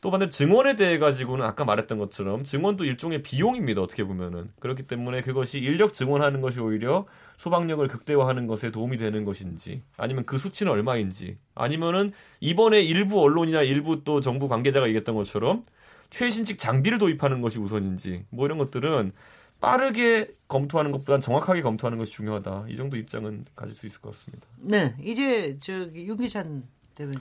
또 0.00 0.12
반대로 0.12 0.30
증언에 0.30 0.76
대해 0.76 0.98
가지고는 0.98 1.44
아까 1.44 1.64
말했던 1.64 1.98
것처럼 1.98 2.44
증언도 2.44 2.84
일종의 2.84 3.24
비용입니다. 3.24 3.82
어떻게 3.82 4.04
보면은 4.04 4.46
그렇기 4.60 4.86
때문에 4.86 5.22
그것이 5.22 5.58
인력 5.58 5.92
증언하는 5.92 6.40
것이 6.40 6.60
오히려 6.60 7.06
소방력을 7.36 7.86
극대화하는 7.88 8.46
것에 8.46 8.70
도움이 8.70 8.96
되는 8.98 9.24
것인지 9.24 9.82
아니면 9.96 10.24
그 10.24 10.38
수치는 10.38 10.70
얼마인지 10.70 11.38
아니면은 11.56 12.12
이번에 12.38 12.80
일부 12.82 13.20
언론이나 13.20 13.62
일부 13.62 14.04
또 14.04 14.20
정부 14.20 14.46
관계자가 14.46 14.86
얘기했던 14.86 15.16
것처럼 15.16 15.64
최신식 16.10 16.58
장비를 16.58 16.98
도입하는 16.98 17.40
것이 17.42 17.58
우선인지 17.58 18.24
뭐 18.30 18.46
이런 18.46 18.58
것들은 18.58 19.12
빠르게 19.60 20.28
검토하는 20.46 20.92
것보다는 20.92 21.20
정확하게 21.20 21.62
검토하는 21.62 21.98
것이 21.98 22.12
중요하다. 22.12 22.66
이 22.68 22.76
정도 22.76 22.96
입장은 22.96 23.44
가질 23.56 23.74
수 23.74 23.86
있을 23.86 24.00
것 24.00 24.12
같습니다. 24.12 24.46
네, 24.58 24.94
이제 25.02 25.56
저기 25.60 26.06
윤기찬 26.06 26.62
대변인. 26.94 27.20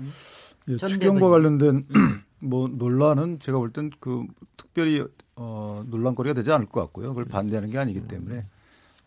예, 0.70 0.78
전 0.78 0.90
추경과. 0.90 1.30
관련된 1.30 1.88
뭐 2.40 2.68
논란은 2.68 3.40
제가 3.40 3.58
볼 3.58 3.72
땐 3.72 3.90
그 4.00 4.26
특별히 4.56 5.04
어, 5.36 5.84
논란거리가 5.88 6.34
되지 6.36 6.52
않을 6.52 6.68
것 6.68 6.82
같고요. 6.82 7.10
그걸 7.10 7.26
반대하는 7.26 7.72
게 7.72 7.78
아니기 7.80 8.08
때문에 8.08 8.44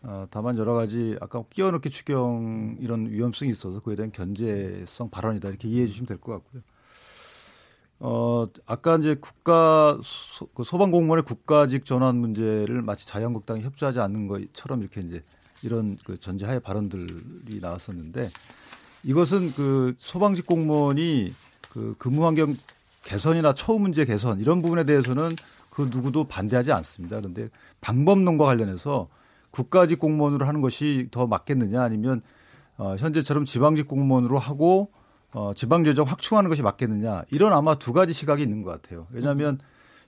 어, 0.03 0.27
다만 0.29 0.57
여러 0.57 0.73
가지 0.73 1.15
아까 1.21 1.43
끼어넣기 1.49 1.89
추경 1.89 2.77
이런 2.81 3.09
위험성이 3.09 3.51
있어서 3.51 3.79
그에 3.79 3.95
대한 3.95 4.11
견제성 4.11 5.09
발언이다 5.09 5.47
이렇게 5.49 5.67
이해해 5.69 5.87
주시면 5.87 6.07
될 6.07 6.17
것 6.17 6.33
같고요. 6.33 6.61
어, 8.03 8.47
아까 8.65 8.95
이제 8.95 9.15
국가 9.21 9.95
소, 10.03 10.47
그 10.47 10.63
소방공무원의 10.63 11.23
국가직 11.23 11.85
전환 11.85 12.17
문제를 12.17 12.81
마치 12.81 13.05
자유한국당이 13.05 13.61
협조하지 13.61 13.99
않는 13.99 14.27
것처럼 14.27 14.81
이렇게 14.81 15.01
이제 15.01 15.21
이런 15.61 15.99
그 16.03 16.19
전제하에 16.19 16.57
발언들이 16.57 17.59
나왔었는데 17.61 18.31
이것은 19.03 19.53
그 19.53 19.93
소방직 19.99 20.47
공무원이 20.47 21.31
그 21.69 21.93
근무 21.99 22.25
환경 22.25 22.55
개선이나 23.03 23.53
처우 23.53 23.79
문제 23.79 24.03
개선 24.05 24.39
이런 24.39 24.63
부분에 24.63 24.83
대해서는 24.83 25.35
그 25.69 25.87
누구도 25.91 26.23
반대하지 26.23 26.71
않습니다. 26.71 27.17
그런데 27.17 27.49
방법론과 27.81 28.45
관련해서 28.45 29.07
국가직 29.51 29.99
공무원으로 29.99 30.47
하는 30.47 30.61
것이 30.61 31.07
더 31.11 31.27
맞겠느냐 31.27 31.83
아니면 31.83 32.21
어, 32.77 32.95
현재처럼 32.97 33.45
지방직 33.45 33.87
공무원으로 33.87 34.39
하고 34.39 34.89
어, 35.33 35.53
지방재정 35.55 36.05
확충하는 36.07 36.49
것이 36.49 36.61
맞겠느냐 36.61 37.23
이런 37.31 37.53
아마 37.53 37.75
두 37.75 37.93
가지 37.93 38.13
시각이 38.13 38.43
있는 38.43 38.63
것 38.63 38.71
같아요. 38.71 39.07
왜냐하면 39.11 39.59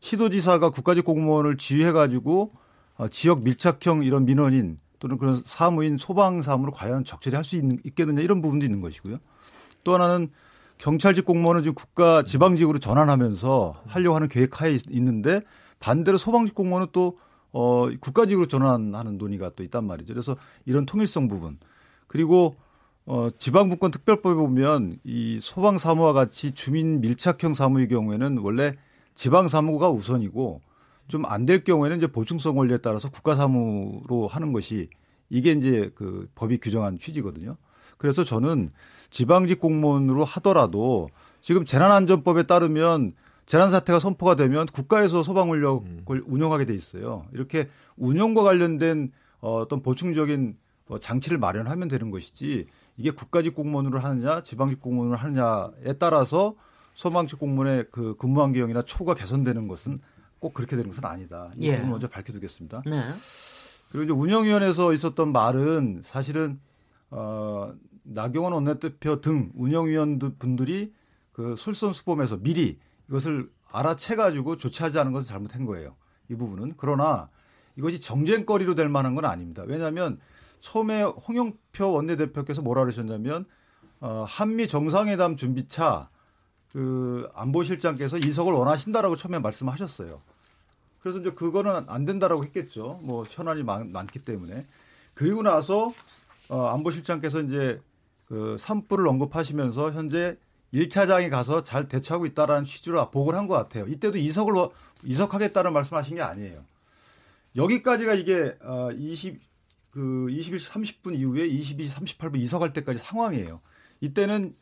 시도지사가 0.02 0.70
국가직 0.70 1.06
공무원을 1.06 1.58
지휘해가지고 1.58 2.52
어, 2.96 3.08
지역 3.08 3.44
밀착형 3.44 4.04
이런 4.04 4.26
민원인 4.26 4.80
또는 5.00 5.18
그런 5.18 5.42
사무인 5.46 5.98
소방 5.98 6.42
사무를 6.42 6.74
과연 6.74 7.04
적절히 7.04 7.36
할 7.36 7.44
수 7.44 7.56
있겠느냐 7.58 8.22
이런 8.22 8.42
부분도 8.42 8.66
있는 8.66 8.82
것이고요. 8.82 9.18
또 9.84 9.94
하나는 9.94 10.30
경찰직 10.78 11.26
공무원은 11.26 11.62
지금 11.62 11.76
국가 11.76 12.24
지방직으로 12.24 12.80
전환하면서 12.80 13.84
하려고 13.88 14.16
하는 14.16 14.28
계획하에 14.28 14.78
있는데 14.90 15.40
반대로 15.80 16.18
소방직 16.18 16.56
공무원은 16.56 16.88
또 16.92 17.18
어, 17.52 17.88
국가직으로 18.00 18.48
전환하는 18.48 19.18
논의가 19.18 19.52
또 19.56 19.64
있단 19.64 19.86
말이죠. 19.86 20.14
그래서 20.14 20.36
이런 20.66 20.86
통일성 20.86 21.28
부분 21.28 21.60
그리고 22.08 22.56
어, 23.06 23.30
지방분권 23.38 23.92
특별법에 23.92 24.36
보면 24.36 24.98
이 25.04 25.40
소방 25.42 25.78
사무와 25.78 26.14
같이 26.14 26.52
주민 26.52 27.02
밀착형 27.02 27.54
사무의 27.54 27.88
경우에는 27.90 28.38
원래 28.38 28.74
지방 29.16 29.48
사무가 29.50 29.90
우선이고 29.90 30.62
좀 31.08 31.26
안 31.26 31.46
될 31.46 31.64
경우에는 31.64 31.98
이제 31.98 32.08
보충성 32.08 32.58
원리에 32.58 32.78
따라서 32.78 33.10
국가 33.10 33.36
사무로 33.36 34.28
하는 34.28 34.54
것이 34.54 34.90
이게 35.30 35.52
이제 35.52 35.92
그 35.96 36.30
법이 36.36 36.60
규정한 36.60 36.98
취지거든요. 36.98 37.58
그래서 37.98 38.24
저는 38.24 38.72
지방직 39.10 39.60
공무원으로 39.60 40.24
하더라도 40.26 41.10
지금 41.42 41.66
재난안전법에 41.66 42.44
따르면 42.44 43.14
재난 43.46 43.70
사태가 43.70 44.00
선포가 44.00 44.36
되면 44.36 44.66
국가에서 44.68 45.24
소방 45.24 45.50
인력을 45.50 45.86
음. 45.86 46.24
운영하게 46.26 46.66
돼 46.66 46.74
있어요. 46.74 47.26
이렇게 47.34 47.68
운영과 47.98 48.44
관련된 48.44 49.12
어떤 49.42 49.82
보충적인 49.84 50.56
뭐 50.88 51.00
장치를 51.00 51.38
마련하면 51.38 51.90
되는 51.90 52.12
것이지 52.12 52.68
이게 52.98 53.12
국가직 53.12 53.56
공무원으로 53.56 54.00
하느냐 54.00 54.44
지방직 54.44 54.80
공무원으로 54.80 55.18
하느냐에 55.18 55.94
따라서 56.00 56.56
소방직 56.94 57.40
공무원의 57.40 57.88
그 57.92 58.16
근무 58.18 58.42
환경이나 58.42 58.84
초가 58.84 59.16
개선되는 59.16 59.68
것은 59.68 60.00
꼭 60.40 60.54
그렇게 60.54 60.76
되는 60.76 60.90
것은 60.90 61.06
아니다. 61.06 61.50
이 61.56 61.72
부분 61.72 61.86
예. 61.86 61.90
먼저 61.90 62.08
밝혀두겠습니다. 62.08 62.84
네. 62.86 63.04
그리고 63.90 64.04
이제 64.04 64.14
운영위원회에서 64.14 64.94
있었던 64.94 65.32
말은 65.32 66.02
사실은 66.04 66.60
어 67.10 67.74
나경원 68.04 68.54
원내대표 68.54 69.22
등 69.22 69.52
운영위원 69.56 70.20
분들이 70.38 70.94
그 71.32 71.56
솔선수범해서 71.56 72.38
미리 72.38 72.80
이것을 73.10 73.50
알아채 73.72 74.16
가지고 74.16 74.56
조치하지 74.56 75.00
않은 75.00 75.12
것은 75.12 75.28
잘못한 75.28 75.66
거예요. 75.66 75.96
이 76.30 76.36
부분은 76.36 76.74
그러나 76.78 77.30
이것이 77.76 78.00
정쟁거리로 78.00 78.76
될 78.76 78.90
만한 78.90 79.16
건 79.16 79.26
아닙니다. 79.26 79.64
왜냐하면 79.66 80.20
처음에 80.64 81.04
홍영표 81.04 81.92
원내대표께서 81.92 82.62
뭐라 82.62 82.84
그러셨냐면 82.84 83.46
어, 84.00 84.24
한미 84.26 84.68
정상회담 84.68 85.36
준비차 85.36 86.10
그 86.72 87.30
안보실장께서 87.36 88.18
이석을 88.18 88.54
원하신다라고 88.54 89.18
처음에 89.18 89.40
말씀하셨어요. 89.40 90.22
그래서 91.02 91.20
이제 91.20 91.32
그거는 91.32 91.84
안 91.88 92.06
된다라고 92.06 92.46
했겠죠. 92.46 92.98
뭐 93.04 93.26
현안이 93.30 93.64
많, 93.64 93.92
많기 93.92 94.20
때문에. 94.22 94.66
그리고 95.14 95.44
나서 95.44 95.94
어, 96.48 96.68
안보실장께서 96.68 97.42
이제 97.42 97.82
그 98.28 98.56
산불을 98.58 99.06
언급하시면서 99.06 99.92
현재 99.92 100.38
1차장에 100.74 101.30
가서 101.30 101.62
잘 101.62 101.90
대처하고 101.90 102.26
있다라는 102.26 102.64
취지로 102.64 103.12
보고를 103.12 103.38
한 103.38 103.48
것 103.48 103.56
같아요. 103.56 103.86
이때도 103.86 104.18
이석을 104.18 104.70
이석하겠다는 105.04 105.74
말씀하신 105.74 106.16
게 106.16 106.22
아니에요. 106.22 106.64
여기까지가 107.58 108.14
이게 108.14 108.56
어, 108.62 108.90
20 108.94 109.53
그 109.94 110.28
21시 110.30 110.72
30분 110.72 111.18
이후에 111.18 111.48
22시 111.48 111.90
38분 111.90 112.40
이석할 112.40 112.74
때까지 112.74 113.00
상황이에요. 113.00 113.62
이때는 114.02 114.54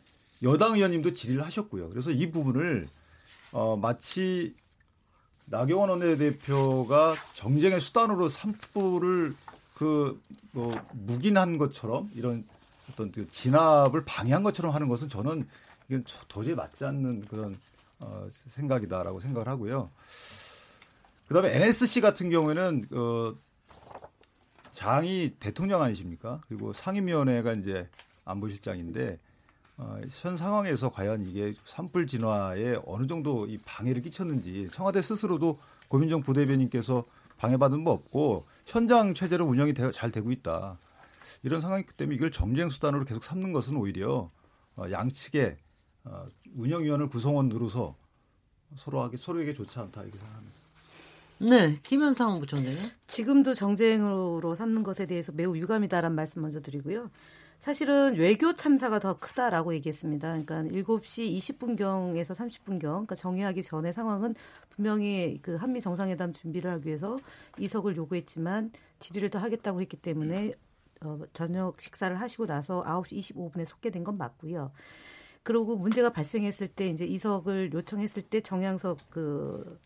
여당 0.44 0.76
의원님도 0.76 1.14
질의를 1.14 1.46
하셨고요. 1.46 1.90
그래서 1.90 2.12
이 2.12 2.32
부분을 2.32 2.88
어, 3.52 3.78
마치 3.78 4.56
나경원 5.46 5.90
원내대표가 5.90 7.16
정쟁의 7.34 7.80
수단으로 7.80 8.30
산불을 8.30 9.36
그 9.76 10.22
뭐 10.52 10.74
묵인한 10.94 11.58
것처럼 11.58 12.10
이런 12.14 12.46
어떤 12.90 13.12
그 13.12 13.28
진압을 13.28 14.04
방해한 14.06 14.44
것처럼 14.44 14.74
하는 14.74 14.88
것은 14.88 15.10
저는 15.10 15.48
이건 15.88 16.04
도저히 16.28 16.56
맞지 16.56 16.86
않는 16.86 17.26
그런 17.26 17.58
어, 18.04 18.28
생각이다라고 18.30 19.20
생각을 19.20 19.48
하고요. 19.48 19.90
그다음에 21.28 21.56
NSC 21.56 22.02
같은 22.02 22.30
경우에는 22.30 22.86
어, 22.92 23.34
장이 24.72 25.36
대통령 25.40 25.82
아니십니까? 25.82 26.42
그리고 26.48 26.74
상임위원회가 26.74 27.54
이제 27.54 27.90
안보실장인데 28.26 29.20
어, 29.78 30.00
현 30.10 30.38
상황에서 30.38 30.92
과연 30.92 31.26
이게 31.26 31.56
산불 31.66 32.08
진화에 32.08 32.80
어느 32.86 33.08
정도 33.08 33.48
이 33.48 33.58
방해를 33.60 34.02
끼쳤는지 34.04 34.70
청와대 34.72 35.02
스스로도 35.02 35.60
고민정 35.88 36.22
부대변인께서 36.22 37.04
방해받은 37.38 37.84
바 37.84 37.92
없고 37.92 38.46
현장 38.66 39.14
체제로 39.14 39.46
운영이 39.46 39.74
되, 39.74 39.92
잘 39.92 40.12
되고 40.12 40.32
있다. 40.32 40.78
이런 41.44 41.60
상황이기 41.60 41.94
때문에 41.94 42.16
이걸 42.16 42.32
정쟁 42.32 42.70
수단으로 42.70 43.06
계속 43.06 43.24
삼는 43.24 43.52
것은 43.54 43.76
오히려 43.76 44.30
어, 44.76 44.86
양측의 44.92 45.58
어, 46.04 46.26
운영위원을 46.56 47.10
구성원으로서 47.10 47.96
서로에게 48.78 49.18
서로에게 49.18 49.54
좋지 49.54 49.80
않다 49.80 50.04
이렇게 50.04 50.18
생각합니다. 50.20 50.61
네, 51.44 51.76
김현상 51.82 52.40
부총장님. 52.40 52.80
지금도 53.08 53.56
정쟁으로 53.56 54.54
삼는 54.54 54.84
것에 54.84 55.08
대해서 55.08 55.32
매우 55.32 55.58
유감이다라는 55.58 56.16
말씀 56.16 56.44
먼저 56.44 56.62
드리고요. 56.62 57.10
사실은 57.58 58.16
외교 58.16 58.54
참사가 58.54 59.00
더 59.00 59.18
크다라고 59.18 59.74
얘기했습니다. 59.74 60.28
그러니까 60.28 60.62
7시 60.62 61.36
20분경에서 61.38 62.36
30분경, 62.36 62.80
그러니까 62.82 63.16
정의하기 63.16 63.64
전의 63.64 63.92
상황은 63.92 64.36
분명히 64.70 65.40
그 65.42 65.56
한미 65.56 65.82
정상회담 65.82 66.34
준비를 66.34 66.70
하기 66.74 66.86
위해서 66.86 67.20
이석을 67.58 67.98
요구했지만 67.98 68.72
지지를 69.00 69.32
더 69.32 69.40
하겠다고 69.40 69.82
했기 69.82 69.98
때문에 69.98 70.54
어, 71.04 71.22
저녁 71.34 71.82
식사를 71.82 72.20
하시고 72.22 72.46
나서 72.46 72.84
9시 72.84 73.34
25분에 73.34 73.66
속개된 73.66 74.04
건 74.04 74.20
맞고요. 74.20 74.72
그리고 75.42 75.76
문제가 75.76 76.12
발생했을 76.12 76.68
때 76.68 76.86
이제 76.88 77.04
이석을 77.04 77.74
요청했을 77.74 78.22
때 78.22 78.42
정양석 78.42 79.00
그 79.10 79.80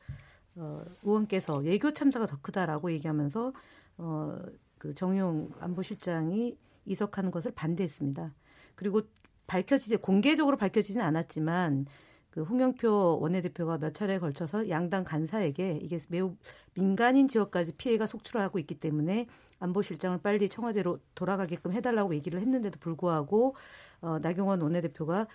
어, 0.56 0.84
의원께서 1.04 1.58
외교 1.58 1.92
참사가 1.92 2.26
더 2.26 2.38
크다라고 2.42 2.92
얘기하면서 2.92 3.54
어, 3.98 4.40
그 4.78 4.94
정용 4.94 5.50
안보실장이 5.60 6.58
이석하는 6.86 7.32
것을 7.32 7.52
반대했습니다. 7.52 8.34
그리고 8.76 9.02
밝혀지지 9.48 9.98
공개적으로 9.98 10.58
밝혀지지는 10.58 11.06
않았지만 11.06 11.86
그 12.30 12.44
홍영표 12.44 13.20
원내대표가 13.22 13.78
몇 13.78 13.94
차례에 13.94 14.20
걸쳐서 14.20 14.70
양당 14.70 15.06
간사에게 15.06 15.80
이게 15.82 16.00
매우 16.10 16.36
민간인 16.74 17.28
지역까지 17.28 17.74
피해가 17.74 18.08
속출하고 18.08 18.60
있기 18.60 18.76
때문에 18.76 19.28
안보실장을 19.60 20.18
빨리 20.18 20.50
청와대로 20.50 21.00
돌아가게끔 21.16 21.72
해달라고 21.72 22.14
얘기를 22.14 22.42
했는데도 22.42 22.80
불구하고 22.80 23.56
어, 24.02 24.20
나경원 24.20 24.62
원내대표가 24.62 25.28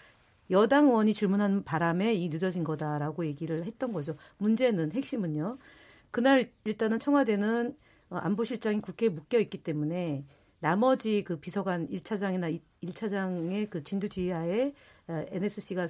여당 0.51 0.87
의원이 0.87 1.15
질문한 1.15 1.65
바람에 1.65 2.15
이 2.15 2.29
늦어진 2.29 2.65
거다라고 2.65 3.25
얘기를 3.27 3.65
했던 3.65 3.93
거죠. 3.93 4.17
문제는 4.39 4.93
핵심은요. 4.93 5.59
그날 6.11 6.51
일단은 6.65 6.99
청와대는 6.99 7.77
어, 8.11 8.17
안보실장이 8.17 8.81
국회에 8.81 9.09
묶여 9.09 9.39
있기 9.39 9.63
때문에 9.63 10.25
나머지 10.59 11.23
그 11.23 11.39
비서관 11.39 11.89
1차장이나 11.89 12.61
1차장의 12.83 13.71
그 13.71 13.83
진두 13.83 14.09
지휘하에 14.09 14.73
어, 15.09 15.25
NSC가 15.29 15.87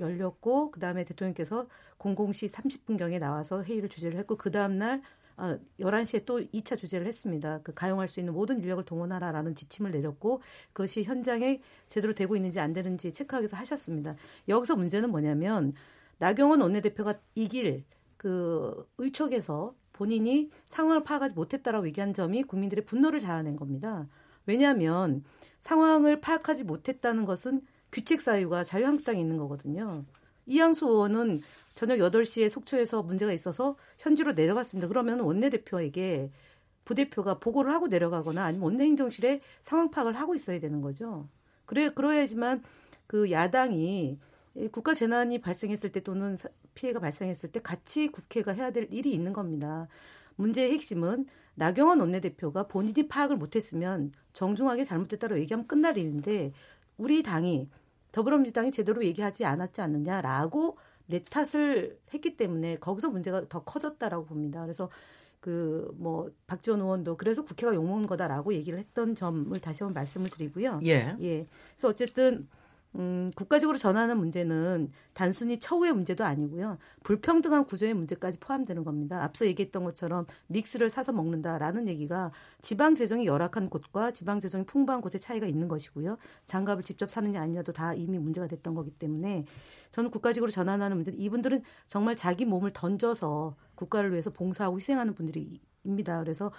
열렸고 0.00 0.70
그다음에 0.70 1.04
대통령께서 1.04 1.66
00시 1.98 2.50
30분경에 2.50 3.18
나와서 3.18 3.62
회의를 3.62 3.88
주재를 3.88 4.18
했고 4.18 4.36
그 4.36 4.50
다음 4.50 4.78
날 4.78 5.02
어, 5.42 5.58
11시에 5.80 6.24
또 6.24 6.40
2차 6.40 6.78
주제를 6.78 7.04
했습니다. 7.04 7.58
그 7.64 7.74
가용할 7.74 8.06
수 8.06 8.20
있는 8.20 8.32
모든 8.32 8.60
인력을 8.60 8.84
동원하라라는 8.84 9.56
지침을 9.56 9.90
내렸고 9.90 10.40
그것이 10.72 11.02
현장에 11.02 11.60
제대로 11.88 12.14
되고 12.14 12.36
있는지 12.36 12.60
안 12.60 12.72
되는지 12.72 13.12
체크하기 13.12 13.42
위해서 13.42 13.56
하셨습니다. 13.56 14.14
여기서 14.46 14.76
문제는 14.76 15.10
뭐냐면 15.10 15.74
나경원 16.18 16.60
원내대표가 16.60 17.18
이길 17.34 17.84
그 18.16 18.88
의촉에서 18.98 19.74
본인이 19.92 20.48
상황을 20.66 21.02
파악하지 21.02 21.34
못했다라고 21.34 21.88
얘기한 21.88 22.12
점이 22.12 22.44
국민들의 22.44 22.84
분노를 22.84 23.18
자아낸 23.18 23.56
겁니다. 23.56 24.06
왜냐하면 24.46 25.24
상황을 25.60 26.20
파악하지 26.20 26.62
못했다는 26.62 27.24
것은 27.24 27.62
규칙 27.90 28.20
사유가 28.20 28.62
자유한국당에 28.62 29.20
있는 29.20 29.38
거거든요. 29.38 30.04
이양수 30.46 30.86
의원은 30.86 31.42
저녁 31.74 31.98
8시에 31.98 32.48
속초에서 32.48 33.02
문제가 33.02 33.32
있어서 33.32 33.76
현지로 33.98 34.32
내려갔습니다. 34.32 34.88
그러면 34.88 35.20
원내대표에게 35.20 36.30
부대표가 36.84 37.38
보고를 37.38 37.72
하고 37.72 37.86
내려가거나 37.86 38.44
아니면 38.44 38.64
원내행정실에 38.64 39.40
상황 39.62 39.90
파악을 39.90 40.14
하고 40.14 40.34
있어야 40.34 40.58
되는 40.58 40.80
거죠. 40.80 41.28
그래 41.64 41.88
그러야지만 41.88 42.62
그 43.06 43.30
야당이 43.30 44.18
국가 44.70 44.94
재난이 44.94 45.40
발생했을 45.40 45.92
때 45.92 46.00
또는 46.00 46.36
피해가 46.74 47.00
발생했을 47.00 47.50
때 47.52 47.60
같이 47.62 48.08
국회가 48.08 48.52
해야 48.52 48.70
될 48.70 48.88
일이 48.90 49.12
있는 49.12 49.32
겁니다. 49.32 49.88
문제의 50.36 50.72
핵심은 50.72 51.26
나경원 51.54 52.00
원내대표가 52.00 52.66
본인이 52.66 53.08
파악을 53.08 53.36
못했으면 53.36 54.12
정중하게 54.32 54.84
잘못됐다고 54.84 55.38
얘기하면 55.38 55.66
끝날 55.66 55.98
일인데 55.98 56.52
우리 56.96 57.22
당이 57.22 57.68
더불어민주당이 58.12 58.70
제대로 58.70 59.04
얘기하지 59.04 59.44
않았지 59.44 59.80
않느냐라고 59.80 60.76
내 61.06 61.24
탓을 61.24 61.98
했기 62.14 62.36
때문에 62.36 62.76
거기서 62.76 63.10
문제가 63.10 63.48
더 63.48 63.64
커졌다라고 63.64 64.26
봅니다. 64.26 64.62
그래서 64.62 64.88
그 65.40 65.92
뭐 65.96 66.30
박지원 66.46 66.80
의원도 66.80 67.16
그래서 67.16 67.44
국회가 67.44 67.74
욕먹는 67.74 68.06
거다라고 68.06 68.54
얘기를 68.54 68.78
했던 68.78 69.14
점을 69.14 69.58
다시 69.60 69.82
한번 69.82 69.94
말씀을 69.94 70.30
드리고요. 70.30 70.80
예. 70.84 71.16
예. 71.20 71.46
그래서 71.74 71.88
어쨌든 71.88 72.48
음, 72.96 73.30
국가적으로 73.34 73.78
전환하는 73.78 74.18
문제는 74.18 74.90
단순히 75.14 75.58
처우의 75.58 75.92
문제도 75.94 76.24
아니고요. 76.24 76.76
불평등한 77.02 77.64
구조의 77.64 77.94
문제까지 77.94 78.38
포함되는 78.38 78.84
겁니다. 78.84 79.22
앞서 79.22 79.46
얘기했던 79.46 79.84
것처럼 79.84 80.26
믹스를 80.48 80.90
사서 80.90 81.12
먹는다라는 81.12 81.88
얘기가 81.88 82.32
지방 82.60 82.94
재정이 82.94 83.26
열악한 83.26 83.70
곳과 83.70 84.10
지방 84.10 84.40
재정이 84.40 84.64
풍부한 84.66 85.00
곳의 85.00 85.20
차이가 85.20 85.46
있는 85.46 85.68
것이고요. 85.68 86.18
장갑을 86.44 86.82
직접 86.82 87.10
사느냐 87.10 87.40
아니냐도 87.40 87.72
다 87.72 87.94
이미 87.94 88.18
문제가 88.18 88.46
됐던 88.46 88.74
거기 88.74 88.90
때문에 88.90 89.46
저는 89.90 90.10
국가적으로 90.10 90.50
전환하는 90.50 90.96
문제 90.96 91.12
이분들은 91.12 91.62
정말 91.86 92.14
자기 92.14 92.44
몸을 92.44 92.72
던져서 92.72 93.56
국가를 93.74 94.12
위해서 94.12 94.30
봉사하고 94.30 94.76
희생하는 94.76 95.14
분들입니다. 95.14 96.20
그래서 96.20 96.50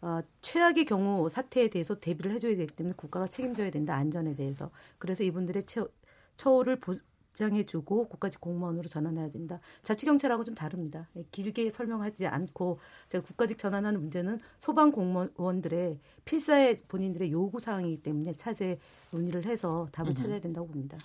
어, 0.00 0.20
최악의 0.40 0.84
경우 0.84 1.28
사태에 1.28 1.68
대해서 1.68 1.98
대비를 1.98 2.32
해줘야 2.32 2.56
되기 2.56 2.72
때문에 2.72 2.94
국가가 2.96 3.26
책임져야 3.26 3.70
된다 3.70 3.94
안전에 3.94 4.34
대해서 4.34 4.70
그래서 4.98 5.24
이분들의 5.24 5.64
처, 5.64 5.88
처우를 6.36 6.78
보장해주고 6.78 8.08
국가직 8.08 8.40
공무원으로 8.40 8.88
전환해야 8.88 9.30
된다. 9.30 9.60
자치경찰하고 9.82 10.44
좀 10.44 10.54
다릅니다. 10.54 11.08
예, 11.16 11.24
길게 11.32 11.70
설명하지 11.70 12.26
않고 12.28 12.78
제가 13.08 13.24
국가직 13.24 13.58
전환하는 13.58 14.00
문제는 14.00 14.38
소방 14.60 14.92
공무원들의 14.92 15.98
필사의 16.24 16.76
본인들의 16.86 17.32
요구 17.32 17.58
사항이기 17.58 18.02
때문에 18.02 18.36
차제 18.36 18.78
논의를 19.10 19.46
해서 19.46 19.88
답을 19.90 20.14
찾아야 20.14 20.40
된다고 20.40 20.68
봅니다. 20.68 20.96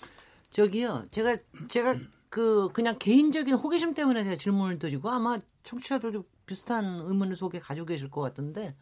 저기요, 0.51 1.05
제가 1.09 1.37
제가 1.67 1.95
그 2.33 2.69
그냥 2.73 2.97
개인적인 2.97 3.53
호기심 3.53 3.93
때문에 3.93 4.23
제가 4.23 4.35
질문을 4.37 4.79
드리고 4.79 5.07
아마 5.07 5.37
청취자들도 5.61 6.25
비슷한 6.47 7.01
의문을 7.03 7.35
속에 7.35 7.59
가지고 7.59 7.85
계실 7.85 8.09
것 8.09 8.21
같은데 8.21 8.75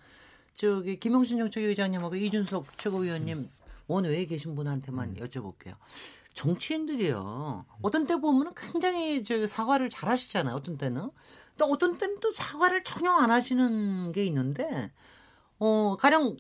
저기 0.54 0.98
김용신 0.98 1.38
정책위 1.38 1.66
의장님하고 1.66 2.16
이준석 2.16 2.78
최고위원님 2.78 3.50
원외에 3.88 4.26
계신 4.26 4.56
분한테만 4.56 5.16
여쭤볼게요. 5.16 5.76
정치인들이요. 6.34 7.66
어떤 7.82 8.08
때 8.08 8.16
보면은 8.16 8.54
굉장히 8.56 9.22
저 9.26 9.46
사과를 9.46 9.90
잘 9.90 10.08
하시잖아요. 10.08 10.56
어떤 10.56 10.78
때는. 10.78 11.10
또 11.58 11.66
어떤 11.66 11.98
때는 11.98 12.22
또 12.22 12.32
사과를 12.32 12.86
전혀 12.86 13.12
안 13.12 13.32
하시는 13.32 14.14
게 14.14 14.24
있는데 14.28 14.94
어 15.60 15.98
가령 16.00 16.38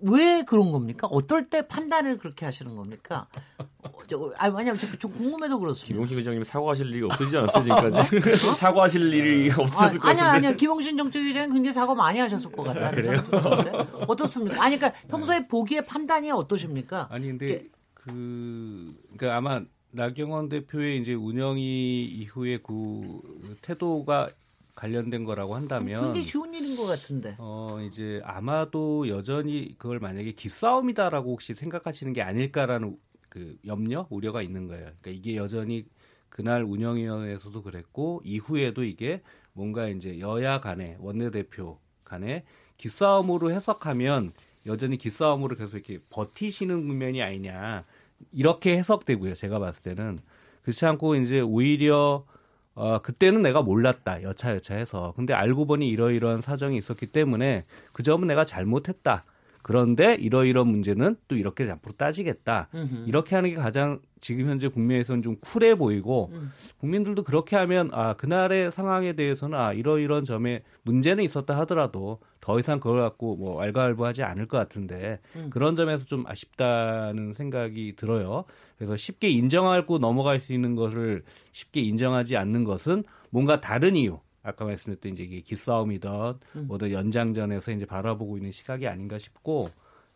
왜 0.00 0.42
그런 0.42 0.72
겁니까? 0.72 1.06
어떨 1.10 1.48
때 1.48 1.66
판단을 1.66 2.18
그렇게 2.18 2.44
하시는 2.44 2.74
겁니까? 2.76 3.28
어, 3.82 3.90
저, 4.08 4.32
아니, 4.36 4.54
왜냐면 4.54 4.78
좀, 4.78 4.90
좀 4.98 5.12
궁금해서 5.12 5.58
그렇습니다. 5.58 5.86
김용신 5.86 6.18
의장님 6.18 6.42
사과하실 6.44 6.86
일이 6.86 7.02
없어지지 7.04 7.36
않았으니까요. 7.36 8.02
사과하실 8.56 9.14
일이 9.14 9.50
없었을 9.50 9.98
것 9.98 10.08
아니, 10.08 10.18
같은데. 10.18 10.22
아니, 10.22 10.46
아니, 10.48 10.56
김용신 10.56 10.96
정책위원장님 10.96 11.52
굉장히 11.52 11.74
사과 11.74 11.94
많이 11.94 12.18
하셨을 12.18 12.50
것 12.52 12.62
같다. 12.62 12.90
그래요? 12.90 13.18
어떻습니까? 14.08 14.62
아니, 14.62 14.76
그러니까 14.76 15.00
평소에 15.08 15.46
보기에 15.46 15.82
판단이 15.82 16.30
어떠십니까? 16.30 17.08
아니, 17.10 17.26
근데 17.26 17.64
그, 17.94 18.94
그러니까 19.16 19.36
아마 19.36 19.62
나경원 19.90 20.48
대표의 20.48 21.00
이제 21.00 21.14
운영이 21.14 22.04
이후에 22.04 22.58
그 22.58 23.20
태도가 23.62 24.28
관련된 24.76 25.24
거라고 25.24 25.56
한다면 25.56 26.00
굉장히 26.00 26.22
쉬운 26.22 26.54
일인 26.54 26.76
것 26.76 26.86
같은데. 26.86 27.34
어 27.38 27.78
이제 27.84 28.20
아마도 28.24 29.08
여전히 29.08 29.74
그걸 29.78 29.98
만약에 29.98 30.32
기싸움이다라고 30.32 31.32
혹시 31.32 31.54
생각하시는 31.54 32.12
게 32.12 32.22
아닐까라는 32.22 32.96
그 33.28 33.56
염려, 33.66 34.06
우려가 34.10 34.42
있는 34.42 34.68
거예요. 34.68 34.84
그러니까 35.00 35.10
이게 35.10 35.36
여전히 35.36 35.86
그날 36.28 36.62
운영위원회에서도 36.62 37.62
그랬고 37.62 38.20
이후에도 38.24 38.84
이게 38.84 39.22
뭔가 39.54 39.88
이제 39.88 40.20
여야 40.20 40.60
간에 40.60 40.96
원내대표 41.00 41.78
간에 42.04 42.44
기싸움으로 42.76 43.50
해석하면 43.50 44.32
여전히 44.66 44.98
기싸움으로 44.98 45.56
계속 45.56 45.76
이렇게 45.76 45.98
버티시는 46.10 46.86
국면이 46.86 47.22
아니냐 47.22 47.84
이렇게 48.32 48.76
해석되고요. 48.76 49.34
제가 49.34 49.58
봤을 49.58 49.94
때는 49.94 50.20
그렇지 50.62 50.84
않고 50.84 51.16
이제 51.16 51.40
오히려 51.40 52.26
어, 52.76 52.98
그때는 52.98 53.40
내가 53.40 53.62
몰랐다. 53.62 54.22
여차여차 54.22 54.74
해서. 54.76 55.14
근데 55.16 55.32
알고 55.32 55.64
보니 55.66 55.88
이러이러한 55.88 56.42
사정이 56.42 56.76
있었기 56.76 57.06
때문에 57.06 57.64
그 57.94 58.02
점은 58.02 58.28
내가 58.28 58.44
잘못했다. 58.44 59.24
그런데 59.66 60.14
이러이러한 60.14 60.68
문제는 60.70 61.16
또 61.26 61.34
이렇게 61.34 61.68
앞으로 61.68 61.92
따지겠다. 61.96 62.68
음흠. 62.72 63.04
이렇게 63.08 63.34
하는 63.34 63.50
게 63.50 63.56
가장 63.56 63.98
지금 64.20 64.48
현재 64.48 64.68
국내에서는 64.68 65.22
좀 65.22 65.34
쿨해 65.40 65.74
보이고 65.74 66.30
음. 66.34 66.52
국민들도 66.78 67.24
그렇게 67.24 67.56
하면 67.56 67.90
아 67.92 68.14
그날의 68.14 68.70
상황에 68.70 69.14
대해서는 69.14 69.58
아 69.58 69.72
이러이러한 69.72 70.22
점에 70.22 70.62
문제는 70.84 71.24
있었다 71.24 71.58
하더라도 71.58 72.20
더 72.40 72.60
이상 72.60 72.78
그걸 72.78 73.00
갖고 73.00 73.34
뭐 73.34 73.56
왈가왈부하지 73.56 74.22
않을 74.22 74.46
것 74.46 74.56
같은데 74.56 75.18
음. 75.34 75.50
그런 75.50 75.74
점에서 75.74 76.04
좀 76.04 76.22
아쉽다는 76.28 77.32
생각이 77.32 77.94
들어요. 77.96 78.44
그래서 78.78 78.96
쉽게 78.96 79.30
인정하고 79.30 79.98
넘어갈 79.98 80.38
수 80.38 80.52
있는 80.52 80.76
것을 80.76 81.24
쉽게 81.50 81.80
인정하지 81.80 82.36
않는 82.36 82.62
것은 82.62 83.02
뭔가 83.30 83.60
다른 83.60 83.96
이유 83.96 84.20
아까 84.46 84.64
말씀드렸던 84.64 85.12
이제 85.12 85.24
이게 85.24 85.40
기싸움이든 85.40 86.10
음. 86.56 86.66
뭐든 86.68 86.92
연장전에서 86.92 87.72
이제 87.72 87.84
바라보고 87.84 88.36
있는 88.36 88.52
시각이 88.52 88.86
아닌가 88.86 89.18
싶고 89.18 89.70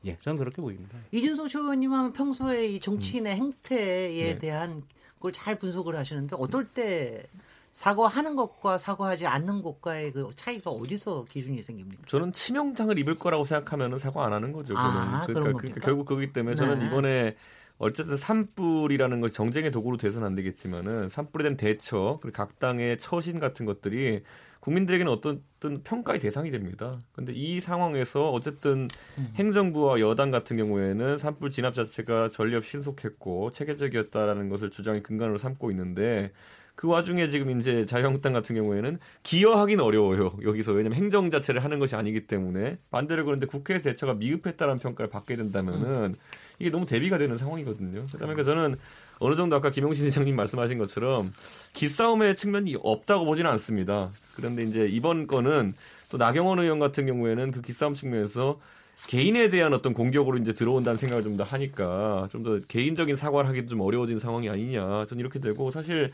예, 0.05 0.17
저는 0.21 0.39
그렇게 0.39 0.63
보입니다. 0.63 0.97
이준석 1.13 1.49
최의원님 1.49 1.93
하면 1.93 2.13
평소에 2.13 2.69
이 2.69 2.81
정치인의 2.81 3.35
음. 3.35 3.39
행태에 3.39 4.35
네. 4.35 4.39
대한 4.39 4.83
걸잘 5.19 5.59
분석을 5.59 5.97
하시는데 5.97 6.37
어떨 6.39 6.67
때 6.67 7.25
사과하는 7.73 8.37
것과 8.37 8.79
사과하지 8.79 9.27
않는 9.27 9.63
것과의 9.63 10.13
그 10.13 10.31
차이가 10.35 10.71
어디서 10.71 11.27
기준이 11.29 11.63
생깁니까? 11.63 12.03
저는 12.07 12.33
치명상을 12.33 12.99
입을 12.99 13.17
거라고 13.17 13.45
생각하면 13.45 13.99
사과 13.99 14.25
안 14.25 14.33
하는 14.33 14.53
거죠. 14.53 14.75
아, 14.77 15.25
그러니까, 15.27 15.59
그러니까 15.59 15.81
결국 15.81 16.07
그거기 16.07 16.33
때문에 16.33 16.57
저는 16.57 16.81
네. 16.81 16.87
이번에 16.87 17.37
어쨌든 17.81 18.19
산불이라는 18.19 19.23
것이 19.23 19.35
정쟁의 19.35 19.71
도구로 19.71 19.97
돼서는 19.97 20.27
안 20.27 20.35
되겠지만은 20.35 21.09
산불에 21.09 21.45
대한 21.45 21.57
대처 21.57 22.19
그리고 22.21 22.37
각 22.37 22.59
당의 22.59 22.99
처신 22.99 23.41
같은 23.41 23.65
것들이 23.65 24.23
국민들에게는 24.61 25.11
어떤 25.11 25.43
평가의 25.83 26.21
대상이 26.21 26.51
됩니다. 26.51 27.01
근데 27.13 27.33
이 27.33 27.59
상황에서 27.61 28.33
어쨌든 28.33 28.87
음. 29.17 29.33
행정부와 29.37 29.99
여당 30.01 30.31
같은 30.31 30.59
경우에는 30.59 31.17
산불 31.17 31.51
진압 31.51 31.73
자체가 31.73 32.29
전력 32.29 32.65
신속했고 32.65 33.51
체계적이었다라는 33.51 34.51
것을 34.51 34.69
주장의 34.69 35.03
근간으로 35.03 35.39
삼고 35.39 35.71
있는데 35.71 36.33
그 36.75 36.87
와중에 36.87 37.29
지금 37.31 37.59
이제 37.59 37.87
자유한국당 37.87 38.35
같은 38.35 38.57
경우에는 38.57 38.99
기여하기는 39.23 39.83
어려워요. 39.83 40.37
여기서 40.43 40.73
왜냐면 40.73 40.99
행정 40.99 41.31
자체를 41.31 41.65
하는 41.65 41.79
것이 41.79 41.97
아니기 41.97 42.27
때문에 42.27 42.79
반대로 42.91 43.25
그런데 43.25 43.47
국회에서 43.47 43.85
대처가 43.85 44.15
미흡했다는 44.15 44.79
평가를 44.79 45.09
받게 45.09 45.37
된다면은 45.37 46.05
음. 46.13 46.15
이게 46.61 46.71
너무 46.71 46.87
대비가 46.87 47.19
되는 47.19 47.37
상황이거든요. 47.37 48.07
그러니까 48.13 48.45
저는 48.45 48.77
어느 49.19 49.35
정도 49.35 49.57
아까 49.57 49.71
김용신 49.71 50.07
회장님 50.07 50.37
말씀하신 50.37 50.79
것처럼 50.79 51.33
기싸움의 51.73 52.37
측면이 52.37 52.77
없다고 52.83 53.25
보지는 53.25 53.51
않습니다. 53.53 54.11
그런데 54.37 54.63
이제 54.63 54.87
이번 54.87 55.27
건은 55.27 55.75
또 56.11 56.19
나경원 56.19 56.59
의원 56.61 56.79
같은 56.79 57.07
경우에는 57.07 57.51
그 57.51 57.63
기싸움 57.63 57.95
측면에서 57.95 58.61
개인에 59.07 59.49
대한 59.49 59.73
어떤 59.73 59.95
공격으로 59.95 60.37
이제 60.39 60.53
들어온다는 60.53 60.99
생각을 60.99 61.25
좀 61.25 61.37
더 61.37 61.45
하니까 61.45 62.29
좀 62.31 62.43
더 62.45 62.61
개인적인 62.69 63.17
사과를 63.17 63.49
하기도 63.49 63.69
좀 63.71 63.81
어려워진 63.81 64.19
상황이 64.19 64.49
아니냐. 64.51 65.07
저는 65.07 65.21
이렇게 65.21 65.39
되고 65.41 65.71
사실 65.71 66.13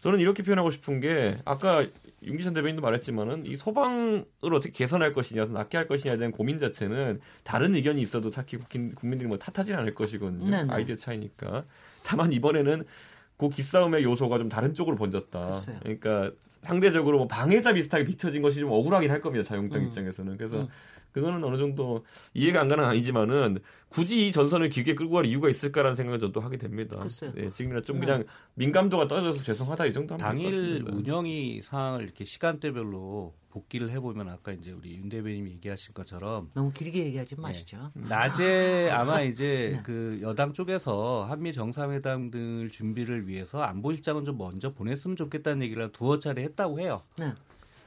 저는 0.00 0.18
이렇게 0.20 0.42
표현하고 0.42 0.70
싶은 0.70 1.00
게 1.00 1.36
아까 1.44 1.86
윤기찬 2.22 2.52
대변인도 2.54 2.82
말했지만은 2.82 3.46
이 3.46 3.56
소방을 3.56 4.24
어떻게 4.42 4.70
개선할 4.70 5.12
것이냐, 5.12 5.46
낫게 5.46 5.76
할 5.76 5.86
것이냐에 5.88 6.18
대한 6.18 6.32
고민 6.32 6.58
자체는 6.58 7.20
다른 7.44 7.74
의견이 7.74 8.02
있어도 8.02 8.30
딱히 8.30 8.58
국민들이 8.94 9.28
뭐 9.28 9.38
탓하진 9.38 9.74
않을 9.74 9.94
것이거든요. 9.94 10.50
네네. 10.50 10.64
네. 10.64 10.72
아이디어 10.72 10.96
차이니까. 10.96 11.64
다만 12.02 12.32
이번에는 12.32 12.84
그 13.36 13.48
기싸움의 13.48 14.04
요소가 14.04 14.36
좀 14.38 14.48
다른 14.50 14.74
쪽으로 14.74 14.96
번졌다. 14.96 15.46
글쎄요. 15.46 15.78
그러니까 15.82 16.30
상대적으로 16.62 17.18
뭐 17.18 17.26
방해자 17.26 17.72
비슷하게 17.72 18.04
비춰진 18.04 18.42
것이 18.42 18.60
좀 18.60 18.70
억울하긴 18.70 19.10
할 19.10 19.20
겁니다. 19.20 19.42
자유한국당 19.44 19.82
음. 19.82 19.88
입장에서는. 19.88 20.36
그래서 20.36 20.62
음. 20.62 20.68
그거는 21.12 21.42
어느 21.42 21.56
정도 21.56 22.04
이해가 22.34 22.60
안 22.60 22.68
가는 22.68 22.84
건 22.84 22.90
아니지만은 22.92 23.58
굳이 23.88 24.28
이 24.28 24.32
전선을 24.32 24.68
길게 24.68 24.94
끌고 24.94 25.14
갈 25.14 25.26
이유가 25.26 25.48
있을까라는 25.48 25.96
생각을 25.96 26.20
저도 26.20 26.40
하게 26.40 26.56
됩니다. 26.56 26.98
글쎄요. 27.00 27.32
네, 27.34 27.50
지금이라 27.50 27.82
좀 27.82 27.98
네. 27.98 28.06
그냥 28.06 28.24
민감도가 28.54 29.08
떨어져서 29.08 29.42
죄송하다 29.42 29.86
이 29.86 29.92
정도 29.92 30.14
하면 30.14 30.36
될것 30.38 30.52
당일 30.52 30.74
같습니다. 30.84 30.96
운영이 30.96 31.62
상황을 31.62 32.04
이렇게 32.04 32.24
시간대별로 32.24 33.34
복귀를 33.50 33.90
해보면 33.90 34.28
아까 34.28 34.52
이제 34.52 34.70
우리 34.70 34.94
윤 34.96 35.08
대변인이 35.08 35.50
얘기하신 35.54 35.92
것처럼 35.92 36.48
너무 36.54 36.72
길게 36.72 37.04
얘기하지 37.06 37.34
마시죠. 37.40 37.90
낮에 37.94 38.88
아마 38.90 39.22
이제 39.22 39.72
네. 39.74 39.82
그 39.82 40.20
여당 40.22 40.52
쪽에서 40.52 41.26
한미 41.28 41.52
정상회담 41.52 42.30
등을 42.30 42.70
준비를 42.70 43.26
위해서 43.26 43.60
안보실장은 43.60 44.24
좀 44.24 44.38
먼저 44.38 44.72
보냈으면 44.72 45.16
좋겠다는 45.16 45.62
얘기를 45.64 45.90
두어 45.90 46.20
차례 46.20 46.49
했다고 46.50 46.80
해요. 46.80 47.02
네. 47.18 47.32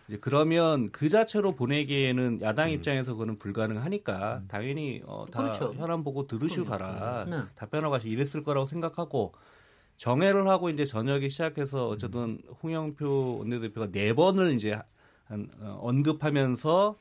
이제 0.07 0.17
그러면 0.19 0.91
그 0.91 1.07
자체로 1.09 1.55
보내기에는 1.55 2.41
야당 2.41 2.67
음. 2.67 2.73
입장에서 2.73 3.13
그거는 3.13 3.39
불가능하니까 3.39 4.43
당연히 4.47 5.01
어, 5.07 5.25
다 5.31 5.41
그렇죠. 5.41 5.73
현안 5.73 6.03
보고 6.03 6.27
들으시고 6.27 6.65
가라 6.65 7.25
네. 7.29 7.41
답변하고 7.55 7.91
가시 7.91 8.09
이랬을 8.09 8.43
거라고 8.43 8.67
생각하고 8.67 9.33
정회를 9.97 10.47
하고 10.49 10.69
이제 10.69 10.85
저녁에 10.85 11.29
시작해서 11.29 11.87
어쨌든 11.87 12.39
홍영표 12.61 13.37
원내대표가 13.39 13.91
네 13.91 14.13
번을 14.13 14.53
이제 14.53 14.77
한, 15.25 15.49
어, 15.61 15.79
언급하면서 15.81 16.97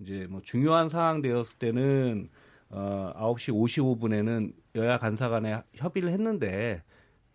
이제 0.00 0.26
뭐 0.28 0.42
중요한 0.42 0.88
상황 0.88 1.22
되었을 1.22 1.58
때는 1.58 2.28
어 2.68 3.12
9시 3.16 3.52
55분에는 3.52 4.52
여야 4.74 4.98
간사 4.98 5.28
간에 5.28 5.62
협의를 5.74 6.10
했는데 6.10 6.82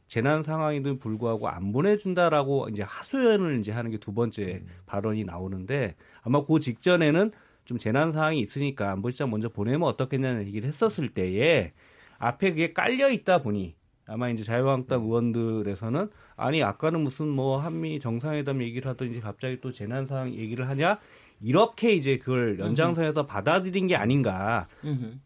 재난 0.08 0.41
상황이든 0.41 0.99
불구하고 0.99 1.49
안 1.49 1.72
보내준다라고 1.74 2.70
이제 2.70 2.82
하소연을 2.84 3.60
이제 3.60 3.72
하는 3.72 3.91
게 3.91 3.97
두 3.97 4.14
번째 4.14 4.64
발언이 4.86 5.26
나오는데 5.26 5.95
아마 6.22 6.43
그 6.43 6.60
직전에는 6.60 7.32
좀 7.66 7.78
재난 7.78 8.12
상황이 8.12 8.39
있으니까 8.39 8.91
안보실장 8.91 9.30
먼저 9.30 9.49
보내면 9.49 9.84
어떻겠냐는 9.84 10.47
얘기를 10.47 10.68
했었을 10.68 11.10
때에 11.10 11.74
앞에 12.20 12.51
그게 12.51 12.74
깔려 12.74 13.10
있다 13.12 13.39
보니 13.41 13.76
아마 14.05 14.30
이제 14.30 14.43
자유한국당 14.43 15.03
의원들에서는 15.03 16.10
아니 16.38 16.64
아까는 16.64 17.01
무슨 17.01 17.28
뭐 17.28 17.58
한미 17.58 17.99
정상회담 17.99 18.62
얘기를 18.62 18.89
하더니 18.89 19.20
갑자기 19.20 19.60
또 19.60 19.72
재난 19.74 20.05
상황 20.05 20.34
얘기를 20.34 20.70
하냐 20.70 20.99
이렇게 21.41 21.91
이제 21.91 22.18
그걸 22.18 22.58
연장선에서 22.60 23.26
받아들인 23.26 23.86
게 23.88 23.95
아닌가. 23.95 24.68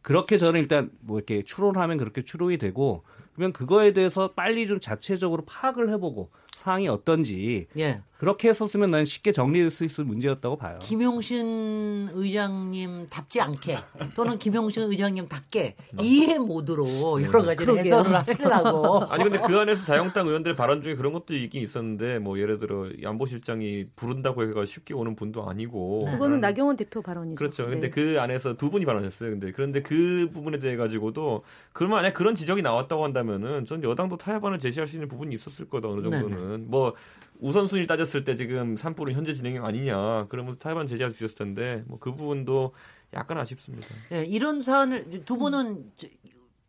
그렇게 0.01 0.37
저는 0.37 0.59
일단 0.59 0.89
뭐 1.01 1.19
이렇게 1.19 1.43
추론하면 1.43 1.97
그렇게 1.97 2.23
추론이 2.23 2.57
되고 2.57 3.03
그러면 3.33 3.53
그거에 3.53 3.93
대해서 3.93 4.33
빨리 4.33 4.67
좀 4.67 4.79
자체적으로 4.79 5.45
파악을 5.45 5.91
해보고 5.93 6.31
상황이 6.61 6.87
어떤지 6.87 7.65
예. 7.75 8.01
그렇게 8.21 8.49
했었으면 8.49 8.91
난 8.91 9.03
쉽게 9.03 9.31
정리될 9.31 9.71
수 9.71 9.83
있을 9.83 10.05
문제였다고 10.05 10.55
봐요. 10.55 10.77
김용신 10.79 12.09
의장님 12.13 13.07
답지 13.09 13.41
않게 13.41 13.79
또는 14.15 14.37
김용신 14.37 14.83
의장님답게 14.83 15.75
이해 16.01 16.37
모드로 16.37 17.19
여러 17.23 17.43
가지를 17.43 17.73
그러게요. 17.73 17.95
해설을 17.95 18.51
하려고 18.51 19.05
아니 19.09 19.23
근데 19.23 19.39
그 19.39 19.57
안에서 19.57 19.85
자유한국당 19.85 20.27
의원들의 20.27 20.55
발언 20.55 20.83
중에 20.83 20.93
그런 20.93 21.13
것도 21.13 21.33
있긴 21.33 21.63
있었는데 21.63 22.19
뭐 22.19 22.37
예를 22.37 22.59
들어 22.59 22.85
이 22.91 23.03
안보실장이 23.03 23.87
부른다고 23.95 24.43
해가 24.43 24.67
쉽게 24.67 24.93
오는 24.93 25.15
분도 25.15 25.49
아니고 25.49 26.03
네. 26.05 26.11
그거는 26.11 26.41
나경원 26.41 26.77
대표 26.77 27.01
발언이죠. 27.01 27.33
그렇죠. 27.33 27.65
근데 27.65 27.89
네. 27.89 27.89
그 27.89 28.21
안에서 28.21 28.55
두 28.55 28.69
분이 28.69 28.85
발언했어요. 28.85 29.31
근데 29.31 29.51
그런데 29.51 29.81
그 29.81 30.29
부분에 30.31 30.59
대해 30.59 30.75
가지고도 30.75 31.41
그러면 31.73 31.97
만약 31.97 32.13
그런 32.13 32.35
지적이 32.35 32.61
나왔다고 32.61 33.03
한다면은 33.03 33.65
전 33.65 33.83
여당도 33.83 34.17
타협안을 34.17 34.59
제시할 34.59 34.87
수 34.87 34.95
있는 34.97 35.07
부분이 35.07 35.33
있었을 35.33 35.67
거다 35.67 35.89
어느 35.89 36.03
정도는 36.03 36.50
뭐 36.59 36.93
우선순위를 37.39 37.87
따졌을 37.87 38.23
때 38.23 38.35
지금 38.35 38.77
산불은 38.77 39.13
현재 39.15 39.33
진행 39.33 39.63
아니냐 39.65 40.25
그러면 40.29 40.55
타협안 40.59 40.87
제시할 40.87 41.11
수 41.11 41.23
있었을 41.23 41.37
텐데 41.45 41.83
뭐 41.87 41.97
그 41.99 42.11
부분도 42.13 42.73
약간 43.13 43.37
아쉽습니다. 43.39 43.87
예, 44.13 44.23
이런 44.23 44.61
사안을 44.61 45.23
두 45.25 45.37
분은 45.37 45.91
저- 45.97 46.07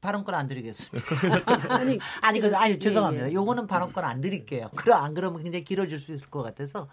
발언권 0.01 0.35
안 0.35 0.49
드리겠습니다. 0.49 1.07
아니 1.73 1.99
아니 2.21 2.41
그 2.41 2.57
아니 2.57 2.75
예, 2.75 2.79
죄송합니다. 2.79 3.29
예. 3.31 3.33
요거는 3.35 3.67
발언권 3.69 4.03
안 4.05 4.21
드릴게요. 4.21 4.69
그럼 4.75 5.05
안 5.05 5.15
그러면 5.15 5.43
굉장히 5.43 5.63
길어질 5.65 5.99
수 6.01 6.13
있을 6.13 6.29
것 6.29 6.43
같아서 6.43 6.89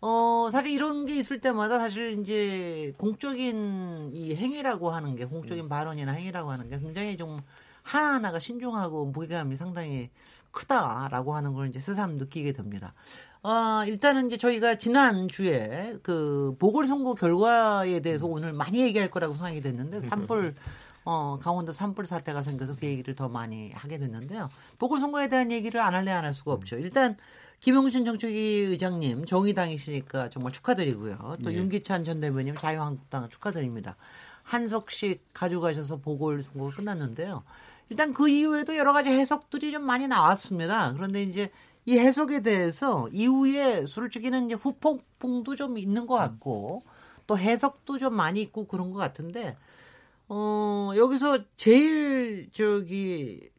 어 0.00 0.48
사실 0.52 0.70
이런 0.70 1.06
게 1.06 1.16
있을 1.16 1.40
때마다 1.40 1.78
사실 1.80 2.20
이제 2.20 2.92
공적인 2.98 4.10
이 4.12 4.36
행위라고 4.36 4.90
하는 4.90 5.16
게 5.16 5.24
공적인 5.24 5.68
발언이나 5.68 6.12
행위라고 6.12 6.50
하는 6.52 6.68
게 6.68 6.78
굉장히 6.78 7.16
좀 7.16 7.40
하나하나가 7.82 8.38
신중하고 8.38 9.06
무게감이 9.06 9.56
상당히 9.56 10.10
크다라고 10.54 11.34
하는 11.34 11.52
걸 11.52 11.68
이제 11.68 11.78
새삼 11.80 12.16
느끼게 12.16 12.52
됩니다. 12.52 12.94
아, 13.42 13.84
일단은 13.86 14.28
이제 14.28 14.38
저희가 14.38 14.76
지난주에 14.78 15.96
그 16.02 16.56
보궐선거 16.58 17.14
결과에 17.14 18.00
대해서 18.00 18.26
오늘 18.26 18.52
많이 18.54 18.80
얘기할 18.80 19.10
거라고 19.10 19.34
생각이 19.34 19.60
됐는데 19.60 20.00
산불 20.00 20.54
어, 21.04 21.38
강원도 21.42 21.72
산불 21.72 22.06
사태가 22.06 22.42
생겨서 22.42 22.76
그 22.76 22.86
얘기를 22.86 23.14
더 23.14 23.28
많이 23.28 23.70
하게 23.72 23.98
됐는데요. 23.98 24.48
보궐선거에 24.78 25.28
대한 25.28 25.52
얘기를 25.52 25.78
안 25.80 25.92
할래 25.94 26.10
안 26.12 26.24
할 26.24 26.32
수가 26.32 26.52
없죠. 26.52 26.76
일단 26.78 27.16
김용신 27.60 28.04
정책위 28.06 28.38
의장님 28.38 29.26
정의당이시니까 29.26 30.30
정말 30.30 30.52
축하드리고요. 30.52 31.36
또 31.44 31.52
예. 31.52 31.56
윤기찬 31.58 32.04
전 32.04 32.20
대변인 32.20 32.54
자유한국당 32.56 33.28
축하드립니다. 33.28 33.96
한석씩 34.44 35.22
가져가셔서 35.34 35.98
보궐선거가 35.98 36.76
끝났는데요. 36.76 37.42
일단 37.90 38.12
그 38.12 38.28
이후에도 38.28 38.76
여러 38.76 38.92
가지 38.92 39.10
해석들이 39.10 39.72
좀 39.72 39.82
많이 39.82 40.08
나왔습니다. 40.08 40.92
그런데 40.94 41.22
이제 41.22 41.50
이 41.86 41.98
해석에 41.98 42.40
대해서 42.40 43.08
이후에 43.12 43.84
솔직히는 43.86 44.46
이제 44.46 44.54
후폭풍도 44.54 45.56
좀 45.56 45.76
있는 45.76 46.06
것 46.06 46.14
같고 46.14 46.84
또 47.26 47.38
해석도 47.38 47.98
좀 47.98 48.14
많이 48.14 48.40
있고 48.42 48.66
그런 48.66 48.90
것 48.90 48.98
같은데 48.98 49.56
어 50.28 50.92
여기서 50.96 51.40
제일 51.56 52.48
저기 52.52 53.50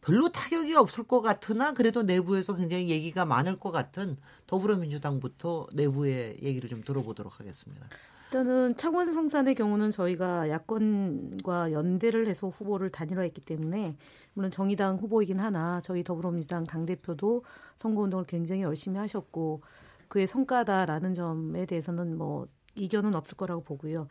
별로 0.00 0.28
타격이 0.28 0.74
없을 0.74 1.04
것 1.04 1.22
같으나 1.22 1.72
그래도 1.72 2.02
내부에서 2.02 2.54
굉장히 2.56 2.90
얘기가 2.90 3.24
많을 3.24 3.58
것 3.58 3.70
같은 3.70 4.18
더불어민주당부터 4.46 5.68
내부의 5.72 6.38
얘기를 6.42 6.68
좀 6.68 6.82
들어보도록 6.82 7.40
하겠습니다. 7.40 7.86
일단은 8.34 8.74
창원 8.74 9.12
성산의 9.12 9.54
경우는 9.54 9.92
저희가 9.92 10.50
야권과 10.50 11.70
연대를 11.70 12.26
해서 12.26 12.48
후보를 12.48 12.90
단일화했기 12.90 13.40
때문에 13.42 13.96
물론 14.32 14.50
정의당 14.50 14.96
후보이긴 14.96 15.38
하나 15.38 15.80
저희 15.82 16.02
더불어민주당 16.02 16.64
당 16.64 16.84
대표도 16.84 17.44
선거운동을 17.76 18.24
굉장히 18.24 18.62
열심히 18.62 18.98
하셨고 18.98 19.62
그의 20.08 20.26
성과다라는 20.26 21.14
점에 21.14 21.64
대해서는 21.64 22.18
뭐 22.18 22.48
이견은 22.74 23.14
없을 23.14 23.36
거라고 23.36 23.62
보고요. 23.62 24.08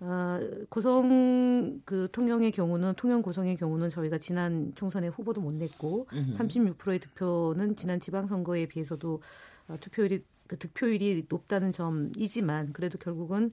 어, 0.00 0.40
고성 0.70 1.82
그 1.84 2.08
통영의 2.12 2.52
경우는 2.52 2.94
통영 2.94 3.20
고성의 3.20 3.56
경우는 3.56 3.90
저희가 3.90 4.16
지난 4.16 4.72
총선에 4.74 5.08
후보도 5.08 5.42
못 5.42 5.52
냈고 5.52 6.06
36%의 6.32 6.98
득표는 6.98 7.76
지난 7.76 8.00
지방선거에 8.00 8.68
비해서도 8.68 9.20
어, 9.68 9.74
투표율이 9.78 10.24
그 10.50 10.58
득표율이 10.58 11.26
높다는 11.28 11.70
점이지만 11.70 12.72
그래도 12.72 12.98
결국은 12.98 13.52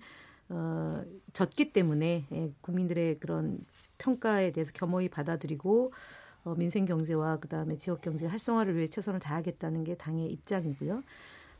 어, 0.49 1.03
졌기 1.31 1.71
때문에 1.71 2.25
예, 2.31 2.51
국민들의 2.61 3.19
그런 3.19 3.59
평가에 3.99 4.51
대해서 4.51 4.71
겸허히 4.73 5.07
받아들이고 5.07 5.93
어, 6.43 6.55
민생 6.55 6.85
경제와 6.85 7.37
그다음에 7.37 7.77
지역 7.77 8.01
경제 8.01 8.25
활성화를 8.25 8.75
위해 8.75 8.87
최선을 8.87 9.19
다하겠다는 9.19 9.83
게 9.83 9.93
당의 9.95 10.31
입장이고요. 10.31 11.03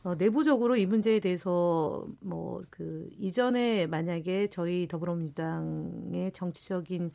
어, 0.06 0.16
내부적으로 0.16 0.76
이 0.76 0.88
문제에 0.88 1.20
대해서 1.20 2.08
뭐 2.22 2.64
그 2.72 3.08
이전에 3.20 3.86
만약에 3.86 4.48
저희 4.48 4.88
더불어민주당의 4.88 6.32
정치적인 6.32 7.12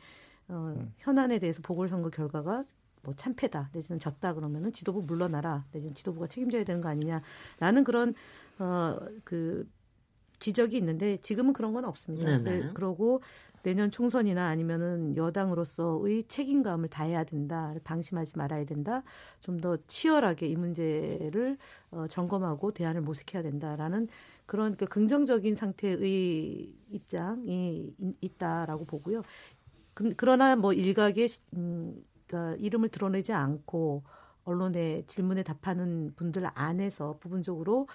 어, 0.47 0.91
현안에 0.99 1.39
대해서 1.39 1.61
보궐선거 1.61 2.09
결과가 2.09 2.63
뭐 3.03 3.13
참패다 3.13 3.69
내지는 3.73 3.99
졌다 3.99 4.33
그러면은 4.33 4.71
지도부 4.71 5.01
물러나라 5.03 5.65
내지는 5.71 5.93
지도부가 5.93 6.25
책임져야 6.27 6.63
되는 6.63 6.81
거 6.81 6.89
아니냐라는 6.89 7.83
그런 7.85 8.13
어그 8.59 9.69
지적이 10.39 10.77
있는데 10.77 11.17
지금은 11.17 11.53
그런 11.53 11.73
건 11.73 11.85
없습니다. 11.85 12.37
네네. 12.39 12.61
네, 12.61 12.69
그러고 12.73 13.21
내년 13.63 13.89
총선이나 13.91 14.45
아니면은 14.47 15.15
여당으로서의 15.15 16.25
책임감을 16.27 16.89
다해야 16.89 17.23
된다, 17.23 17.73
방심하지 17.85 18.37
말아야 18.37 18.65
된다, 18.65 19.03
좀 19.39 19.61
더 19.61 19.77
치열하게 19.87 20.47
이 20.47 20.55
문제를 20.57 21.57
어, 21.91 22.07
점검하고 22.09 22.71
대안을 22.73 22.99
모색해야 23.01 23.41
된다라는 23.41 24.09
그런 24.45 24.75
그 24.75 24.85
긍정적인 24.85 25.55
상태의 25.55 26.73
입장이 26.91 27.93
있- 27.97 28.17
있다라고 28.21 28.83
보고요. 28.83 29.21
그, 29.93 30.13
그러나 30.17 30.57
뭐 30.57 30.73
일각의 30.73 31.29
음, 31.53 32.03
이름을 32.59 32.89
드러내지 32.89 33.33
않고 33.33 34.03
언론의 34.45 35.05
질문에 35.07 35.43
답하는 35.43 36.13
분들 36.15 36.49
안에서 36.53 37.17
부분적으로 37.19 37.87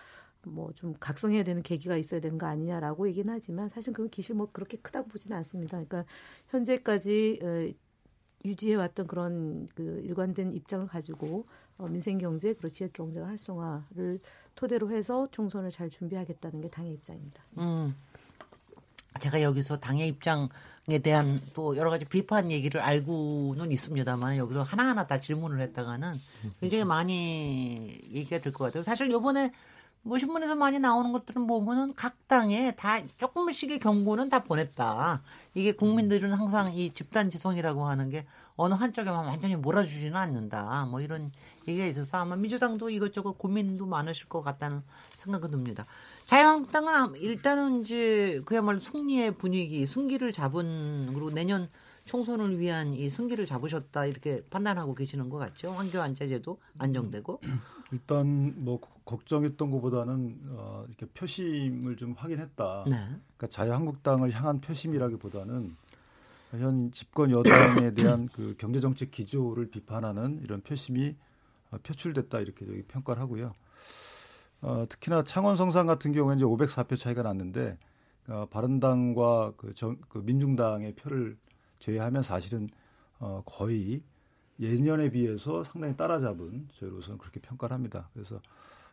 뭐 0.47 0.73
좀 0.75 0.95
각성해야 0.99 1.43
되는 1.45 1.63
계기가 1.63 1.97
있어야 1.97 2.21
되는 2.21 2.39
거 2.39 2.47
아니냐라고 2.47 3.09
얘기는 3.09 3.33
하지만 3.33 3.69
사실 3.69 3.93
그건 3.93 4.09
기실 4.11 4.35
뭐 4.37 4.49
그렇게 4.53 4.77
크다고 4.79 5.09
보지는 5.09 5.37
않습니다. 5.39 5.73
그러니까 5.73 6.05
현재까지 6.49 7.41
어, 7.43 7.73
유지해 8.45 8.77
왔던 8.77 9.07
그런 9.07 9.69
그 9.75 10.01
일관된 10.05 10.53
입장을 10.53 10.87
가지고 10.87 11.47
어, 11.77 11.87
민생 11.89 12.19
경제 12.19 12.53
그리고 12.53 12.69
지역 12.69 12.93
경제 12.93 13.21
활성화를 13.21 14.21
토대로 14.55 14.91
해서 14.91 15.27
총선을 15.31 15.71
잘 15.71 15.91
준비하겠다는 15.91 16.61
게 16.61 16.69
당의 16.69 16.93
입장입니다. 16.95 17.43
음. 17.59 17.95
제가 19.21 19.43
여기서 19.43 19.79
당의 19.79 20.09
입장 20.09 20.49
에 20.91 20.99
대한 21.01 21.39
또 21.53 21.77
여러 21.77 21.91
가지 21.91 22.07
비판 22.07 22.51
얘기를 22.51 22.81
알고는 22.81 23.71
있습니다만 23.73 24.39
여기서 24.39 24.63
하나하나 24.63 25.07
다 25.07 25.21
질문을 25.21 25.61
했다가는 25.61 26.19
굉장히 26.61 26.85
많이 26.85 28.01
얘기가 28.11 28.39
될 28.39 28.53
것 28.53 28.65
같아요. 28.65 28.83
사실 28.83 29.11
요번에 29.11 29.53
뭐 30.03 30.17
신문에서 30.17 30.55
많이 30.55 30.79
나오는 30.79 31.13
것들은 31.13 31.47
보면은 31.47 31.95
각 31.95 32.17
당에 32.29 32.75
다 32.77 33.03
조금씩의 33.19 33.79
경고는 33.79 34.31
다 34.31 34.43
보냈다. 34.45 35.23
이게 35.55 35.73
국민들은 35.73 36.33
항상 36.33 36.73
이 36.75 36.93
집단 36.93 37.31
지성이라고 37.31 37.87
하는 37.87 38.09
게 38.11 38.25
어느 38.57 38.75
한쪽에만 38.75 39.27
완전히 39.27 39.57
몰아주지는 39.57 40.17
않는다. 40.17 40.87
뭐 40.91 41.01
이런 41.01 41.31
얘기가 41.67 41.87
있어서 41.87 42.19
아마 42.19 42.37
민주당도 42.37 42.91
이것저것 42.91 43.39
고민도 43.39 43.87
많으실 43.87 44.29
것 44.29 44.43
같다는 44.43 44.83
생각이 45.17 45.51
듭니다. 45.51 45.85
자유한국당은 46.27 47.17
일단은 47.17 47.83
이제 47.83 48.41
그야말로 48.45 48.79
승리의 48.79 49.33
분위기, 49.37 49.87
승기를 49.87 50.33
잡은 50.33 51.11
그리고 51.13 51.31
내년 51.31 51.69
총선을 52.05 52.59
위한 52.59 52.95
이 52.95 53.11
승기를 53.11 53.45
잡으셨다 53.45 54.07
이렇게 54.07 54.43
판단하고 54.49 54.95
계시는 54.95 55.29
것 55.29 55.37
같죠. 55.39 55.71
황교 55.73 56.01
안제제도 56.01 56.59
안정되고. 56.79 57.41
일단 57.93 58.55
뭐 58.57 58.81
걱정했던 59.09 59.71
것보다는 59.71 60.39
어, 60.51 60.85
이렇게 60.87 61.07
표심을 61.07 61.97
좀 61.97 62.13
확인했다. 62.13 62.85
네. 62.87 62.91
그러니까 62.91 63.47
자유한국당을 63.49 64.33
향한 64.33 64.61
표심이라기보다는 64.61 65.75
현 66.51 66.93
집권 66.93 67.31
여당에 67.31 67.93
대한 67.97 68.29
그 68.29 68.55
경제 68.59 68.81
정책 68.81 69.11
기조를 69.11 69.71
비판하는 69.71 70.41
이런 70.43 70.61
표심이 70.61 71.15
어, 71.71 71.79
표출됐다 71.83 72.41
이렇게 72.41 72.67
저기 72.67 72.83
평가를 72.83 73.23
하고요. 73.23 73.55
어, 74.61 74.85
특히나 74.87 75.25
창원 75.25 75.57
성산 75.57 75.87
같은 75.87 76.13
경우에 76.13 76.37
이제 76.37 76.45
504표 76.45 76.99
차이가 76.99 77.23
났는데 77.23 77.79
어, 78.29 78.47
바른당과 78.51 79.55
그, 79.57 79.73
정, 79.73 79.97
그 80.11 80.19
민중당의 80.19 80.97
표를 80.97 81.39
제외하면 81.79 82.23
사실은 82.23 82.69
어, 83.21 83.43
거의 83.47 84.03
예년에 84.61 85.11
비해서 85.13 85.65
상당히 85.65 85.97
따라잡은 85.97 86.69
저희로서는 86.75 87.17
그렇게 87.17 87.41
평가를 87.41 87.73
합니다. 87.73 88.11
그래서 88.13 88.39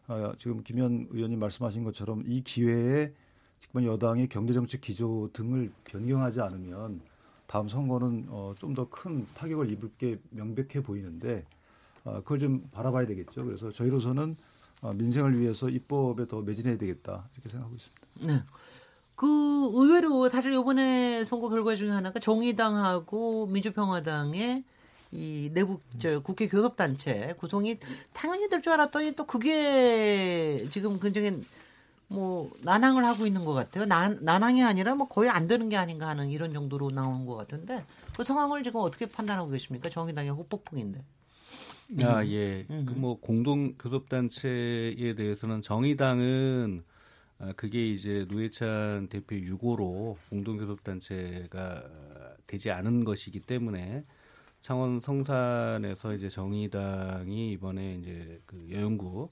어, 0.07 0.33
지금 0.37 0.61
김현 0.63 1.07
의원님 1.11 1.39
말씀하신 1.39 1.83
것처럼 1.83 2.23
이 2.27 2.41
기회에 2.43 3.11
집권 3.59 3.85
여당의 3.85 4.29
경제정책 4.29 4.81
기조 4.81 5.29
등을 5.33 5.71
변경하지 5.85 6.41
않으면 6.41 7.01
다음 7.47 7.67
선거는 7.67 8.25
어, 8.29 8.53
좀 8.57 8.73
더 8.75 8.85
큰 8.89 9.25
타격을 9.35 9.71
입을 9.71 9.89
게 9.97 10.19
명백해 10.31 10.83
보이는데 10.83 11.45
어, 12.03 12.15
그걸 12.21 12.39
좀 12.39 12.69
바라봐야 12.71 13.05
되겠죠. 13.07 13.45
그래서 13.45 13.71
저희로서는 13.71 14.35
어, 14.81 14.93
민생을 14.93 15.39
위해서 15.39 15.69
입법에 15.69 16.27
더 16.27 16.41
매진해야 16.41 16.77
되겠다 16.77 17.27
이렇게 17.33 17.49
생각하고 17.49 17.75
있습니다. 17.75 18.33
네. 18.33 18.43
그 19.15 19.25
의외로 19.73 20.27
사실 20.29 20.51
이번에 20.53 21.23
선거 21.23 21.47
결과 21.49 21.73
중에 21.75 21.89
하나가 21.89 22.19
정의당하고 22.19 23.47
민주평화당의 23.47 24.65
이 25.15 25.49
내부 25.53 25.79
저 25.99 26.19
국회 26.21 26.47
교섭단체 26.47 27.35
구성이 27.37 27.77
당연히 28.13 28.49
될 28.49 28.61
줄 28.61 28.73
알았더니 28.73 29.13
또 29.15 29.25
그게 29.25 30.65
지금 30.71 30.99
굉장히 30.99 31.43
뭐 32.07 32.51
난항을 32.63 33.03
하고 33.05 33.25
있는 33.25 33.45
것 33.45 33.53
같아요. 33.53 33.85
난, 33.85 34.17
난항이 34.21 34.63
아니라 34.63 34.95
뭐 34.95 35.07
거의 35.07 35.29
안 35.29 35.47
되는 35.47 35.69
게 35.69 35.75
아닌가 35.77 36.07
하는 36.07 36.29
이런 36.29 36.53
정도로 36.53 36.91
나오는 36.91 37.25
것 37.25 37.35
같은데 37.35 37.83
그 38.15 38.23
상황을 38.23 38.63
지금 38.63 38.81
어떻게 38.81 39.05
판단하고 39.07 39.49
계십니까? 39.49 39.89
정의당의 39.89 40.31
후폭풍인데. 40.31 41.03
아 42.03 42.25
예. 42.25 42.65
그뭐 42.67 43.19
공동 43.19 43.73
교섭단체에 43.77 45.15
대해서는 45.15 45.61
정의당은 45.61 46.83
아, 47.37 47.53
그게 47.55 47.87
이제 47.91 48.25
노회찬 48.29 49.07
대표 49.09 49.35
유고로 49.35 50.17
공동 50.29 50.57
교섭단체가 50.57 51.83
되지 52.47 52.71
않은 52.71 53.03
것이기 53.03 53.41
때문에 53.41 54.03
창원 54.65 54.99
성산에서 54.99 56.15
이제 56.15 56.27
정의당이 56.27 57.51
이번에 57.51 57.97
이제 58.01 58.41
그 58.47 58.67
여영구 58.71 59.29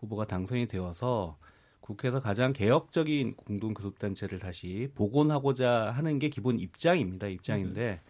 후보가 0.00 0.26
당선이 0.26 0.66
되어서 0.66 1.38
국회에서 1.78 2.20
가장 2.20 2.52
개혁적인 2.52 3.36
공동 3.36 3.74
교섭단체를 3.74 4.40
다시 4.40 4.90
복원하고자 4.96 5.92
하는 5.92 6.18
게 6.18 6.30
기본 6.30 6.58
입장입니다. 6.58 7.28
입장인데 7.28 8.00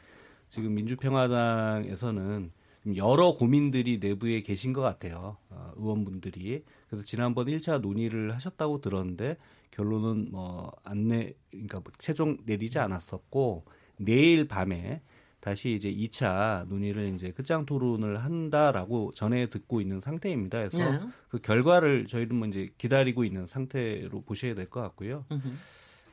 지금 0.49 0.73
민주평화당에서는 0.73 2.51
여러 2.97 3.35
고민들이 3.35 3.99
내부에 3.99 4.41
계신 4.41 4.73
것 4.73 4.81
같아요. 4.81 5.37
어, 5.51 5.73
의원분들이. 5.77 6.65
그래서 6.89 7.05
지난번 7.05 7.49
1차 7.49 7.83
논의를 7.83 8.35
하셨다고 8.35 8.81
들었는데 8.81 9.37
결론은 9.73 10.31
뭐 10.31 10.73
안내, 10.85 11.35
그러니까 11.51 11.81
뭐 11.81 11.93
최종 11.99 12.39
내리지 12.47 12.79
않았었고 12.79 13.67
내일 13.99 14.49
밤에 14.49 15.03
다시 15.43 15.73
이제 15.73 15.93
2차 15.93 16.69
논의를 16.69 17.09
이제 17.15 17.33
끝장 17.33 17.67
토론을 17.67 18.23
한다라고 18.23 19.11
전해 19.13 19.49
듣고 19.51 19.81
있는 19.81 19.99
상태입니다. 19.99 20.59
그래서 20.59 20.79
네. 20.93 21.01
그 21.29 21.41
결과를 21.41 22.07
저희는 22.07 22.37
뭐 22.37 22.47
이제 22.47 22.71
기다리고 22.79 23.25
있는 23.25 23.45
상태로 23.47 24.21
보셔야 24.23 24.55
될 24.55 24.67
것 24.71 24.81
같고요. 24.83 25.25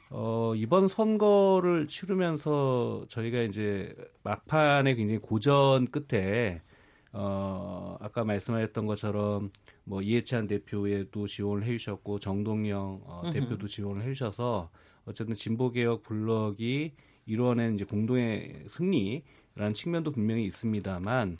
어, 0.09 0.53
이번 0.55 0.87
선거를 0.87 1.85
치르면서 1.85 3.05
저희가 3.07 3.41
이제 3.43 3.95
막판에 4.23 4.95
굉장히 4.95 5.19
고전 5.19 5.85
끝에 5.85 6.63
어, 7.11 7.97
아까 8.01 8.23
말씀하셨던 8.23 8.87
것처럼 8.87 9.51
뭐 9.83 10.01
이해찬 10.01 10.47
대표에도 10.47 11.27
지원을 11.27 11.65
해주셨고 11.67 12.17
정동영 12.17 13.01
어, 13.05 13.29
대표도 13.31 13.67
지원을 13.67 14.01
해주셔서 14.01 14.71
어쨌든 15.05 15.35
진보개혁 15.35 16.01
블럭이 16.01 16.93
이루어낸 17.29 17.75
이제 17.75 17.85
공동의 17.85 18.63
승리라는 18.67 19.73
측면도 19.73 20.11
분명히 20.11 20.45
있습니다만 20.45 21.37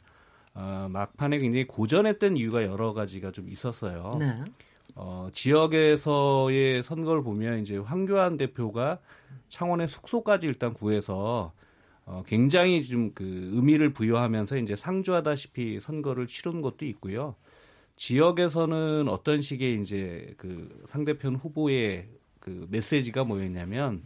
어, 0.53 0.87
막판에 0.89 1.39
굉장히 1.39 1.65
고전했던 1.67 2.37
이유가 2.37 2.63
여러 2.63 2.93
가지가 2.93 3.31
좀 3.31 3.49
있었어요. 3.49 4.11
네. 4.19 4.43
어, 4.95 5.29
지역에서의 5.31 6.83
선거를 6.83 7.23
보면 7.23 7.59
이제 7.59 7.77
황교안 7.77 8.37
대표가 8.37 8.99
창원의 9.47 9.87
숙소까지 9.87 10.47
일단 10.47 10.73
구해서 10.73 11.53
어, 12.05 12.23
굉장히 12.25 12.83
좀 12.83 13.11
그 13.13 13.23
의미를 13.53 13.93
부여하면서 13.93 14.57
이제 14.57 14.75
상주하다시피 14.75 15.79
선거를 15.79 16.27
치른 16.27 16.61
것도 16.61 16.85
있고요. 16.85 17.35
지역에서는 17.95 19.07
어떤 19.09 19.41
식의 19.41 19.81
이제 19.81 20.33
그 20.37 20.83
상대편 20.85 21.35
후보의 21.35 22.07
그 22.39 22.65
메시지가 22.69 23.25
뭐였냐면 23.25 24.01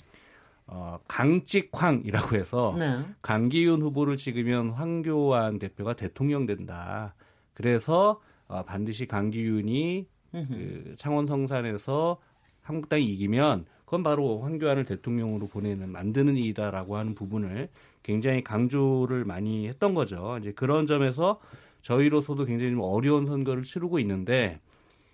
어, 0.68 1.00
강직황이라고 1.08 2.36
해서 2.36 2.76
네. 2.78 3.04
강기훈 3.22 3.82
후보를 3.82 4.18
찍으면 4.18 4.72
황교안 4.72 5.60
대표가 5.60 5.94
대통령 5.94 6.46
된다. 6.46 7.16
그래서 7.54 8.22
어, 8.48 8.64
반드시 8.64 9.06
강기훈이 9.06 10.08
그 10.32 10.96
창원 10.98 11.28
성산에서 11.28 12.18
한국당이 12.62 13.06
이기면 13.06 13.66
그건 13.86 14.02
바로 14.02 14.40
황교안을 14.42 14.86
대통령으로 14.86 15.48
보내는 15.48 15.90
만드는 15.90 16.38
일이다라고 16.38 16.98
하는 16.98 17.14
부분을 17.14 17.70
굉장히 18.02 18.44
강조를 18.44 19.26
많이 19.26 19.68
했던 19.68 19.94
거죠. 19.94 20.38
이제 20.42 20.52
그런 20.54 20.88
점에서 20.88 21.40
저희로서도 21.84 22.46
굉장히 22.46 22.72
좀 22.72 22.82
어려운 22.82 23.28
선거를 23.28 23.64
치르고 23.64 24.00
있는데 24.00 24.60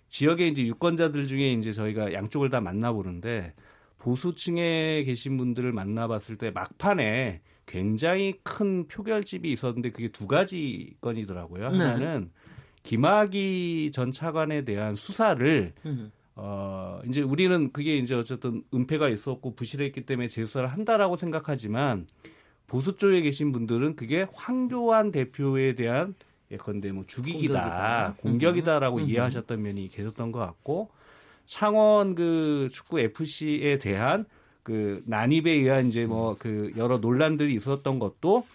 지역에 0.08 0.48
이제 0.48 0.66
유권자들 0.66 1.28
중에 1.28 1.52
이제 1.54 1.74
저희가 1.74 2.14
양쪽을 2.14 2.50
다 2.50 2.62
만나보는데 2.62 3.54
보수층에 4.00 5.04
계신 5.04 5.38
분들을 5.38 5.72
만나봤을 5.72 6.38
때 6.38 6.52
막판에 6.52 7.42
굉장히 7.66 8.34
큰 8.44 8.88
표결집이 8.88 9.52
있었는데 9.52 9.92
그게 9.92 10.08
두 10.08 10.26
가지 10.26 10.96
건이더라고요. 11.02 11.70
네. 11.70 11.78
하나는 11.78 12.32
김학의 12.84 13.92
전 13.92 14.12
차관에 14.12 14.64
대한 14.64 14.96
수사를 14.96 15.74
음. 15.86 16.12
어 16.36 17.02
이제 17.08 17.22
우리는 17.22 17.72
그게 17.72 17.98
이제 17.98 18.16
어쨌든 18.16 18.64
은폐가 18.74 19.10
있었고 19.10 19.56
부실했기 19.56 20.06
때문에 20.06 20.30
재수사를 20.30 20.68
한다라고 20.68 21.18
생각하지만 21.18 22.08
보수 22.66 22.96
쪽에 22.96 23.22
계신 23.22 23.52
분들은 23.52 23.98
그게 23.98 24.26
황교안 24.34 25.12
대표에 25.12 25.76
대한 25.76 26.16
예컨대 26.50 26.92
뭐 26.92 27.04
죽이기다, 27.06 27.54
공격이다. 27.54 28.16
공격이다라고 28.22 28.98
음. 29.00 29.10
이해하셨던 29.10 29.62
면이 29.62 29.90
계셨던 29.90 30.32
것 30.32 30.40
같고 30.40 30.90
창원 31.50 32.14
그 32.16 32.70
축구 32.72 33.00
FC에 33.00 33.80
대한 33.80 34.26
그 34.64 35.02
난입에 35.06 35.52
의한 35.52 35.88
이제 35.88 36.06
뭐 36.06 36.36
그 36.38 36.72
여러 36.78 36.98
논란들이 37.00 37.54
있었던 37.56 37.98
것도 38.00 38.46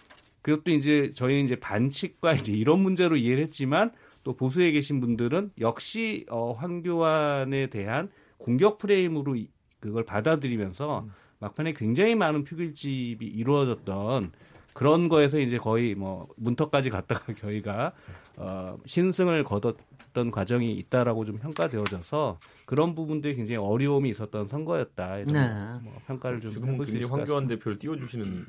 그것도 0.41 0.71
이제 0.71 1.11
저희는 1.13 1.43
이제 1.43 1.55
반칙과 1.57 2.33
이제 2.33 2.53
이런 2.53 2.79
문제로 2.79 3.17
이해를 3.17 3.43
했지만 3.43 3.91
또 4.23 4.33
보수에 4.35 4.71
계신 4.71 5.01
분들은 5.01 5.51
역시 5.59 6.25
어 6.29 6.53
황교안에 6.53 7.67
대한 7.67 8.09
공격 8.37 8.77
프레임으로 8.77 9.35
이- 9.35 9.49
그걸 9.79 10.05
받아들이면서 10.05 11.07
막판에 11.39 11.73
굉장히 11.73 12.15
많은 12.15 12.43
표결집이 12.45 13.25
이루어졌던 13.25 14.31
그런 14.73 15.09
거에서 15.09 15.39
이제 15.39 15.57
거의 15.57 15.95
뭐 15.95 16.27
문턱까지 16.37 16.89
갔다가 16.89 17.33
저희가 17.35 17.91
어, 18.37 18.77
신승을 18.85 19.43
거뒀 19.43 19.75
던 20.15 20.31
과정이 20.31 20.71
있다라고 20.71 21.25
좀 21.25 21.37
평가되어져서 21.37 22.39
그런 22.63 22.95
부분들이 22.95 23.35
굉장히 23.35 23.57
어려움이 23.57 24.09
있었던 24.11 24.47
선거였다 24.47 25.17
이런 25.17 25.33
네. 25.33 25.83
뭐 25.83 25.93
평가를 26.07 26.39
좀 26.39 26.51
지금은 26.51 26.77
수 26.85 26.91
굉장히 26.91 27.11
황교안 27.11 27.47
대표를 27.47 27.77
띄워주시는 27.77 28.45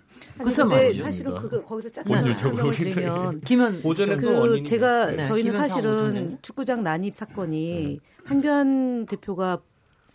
말이죠. 0.69 1.03
사실은 1.03 1.35
그 1.37 1.65
거기서 1.65 1.89
네. 2.05 2.35
설명을 2.37 2.73
드리면 2.73 3.41
김현 3.41 3.83
그 3.83 4.63
제가 4.63 5.11
네, 5.11 5.23
저희는 5.25 5.53
사실은. 5.53 6.39
축구장 6.41 6.85
난입 6.85 7.15
사건이 7.15 7.99
한교안 8.25 9.07
대표가 9.07 9.61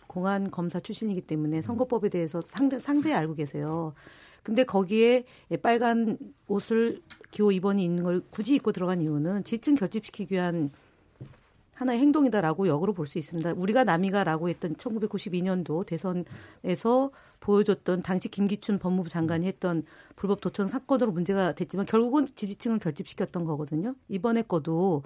공안 0.06 0.50
검사 0.50 0.80
출신이기 0.80 1.20
때문에 1.22 1.60
선거법에 1.60 2.08
대해서 2.08 2.40
상대, 2.40 2.78
상세히 2.78 3.12
알고 3.14 3.34
계세요. 3.34 3.92
근데 4.42 4.64
거기에 4.64 5.24
빨간 5.62 6.18
옷을 6.48 7.02
기호 7.30 7.50
2번이 7.50 7.80
있는 7.80 8.02
걸 8.02 8.22
굳이 8.30 8.54
입고 8.54 8.72
들어간 8.72 9.00
이유는 9.02 9.44
지층 9.44 9.74
결집시키기 9.74 10.34
위한 10.34 10.70
하나의 11.74 12.00
행동이다라고 12.00 12.68
역으로 12.68 12.92
볼 12.92 13.06
수 13.06 13.18
있습니다. 13.18 13.54
우리가 13.56 13.84
남이가라고 13.84 14.48
했던 14.48 14.74
1992년도 14.74 15.84
대선에서 15.86 17.10
보여줬던 17.40 18.02
당시 18.02 18.28
김기춘 18.28 18.78
법무부 18.78 19.08
장관이 19.08 19.46
했던 19.46 19.82
불법 20.14 20.40
도청 20.40 20.68
사건으로 20.68 21.12
문제가 21.12 21.52
됐지만 21.52 21.86
결국은 21.86 22.26
지지층을 22.34 22.78
결집시켰던 22.78 23.44
거거든요. 23.44 23.94
이번에 24.08 24.42
거도 24.42 25.02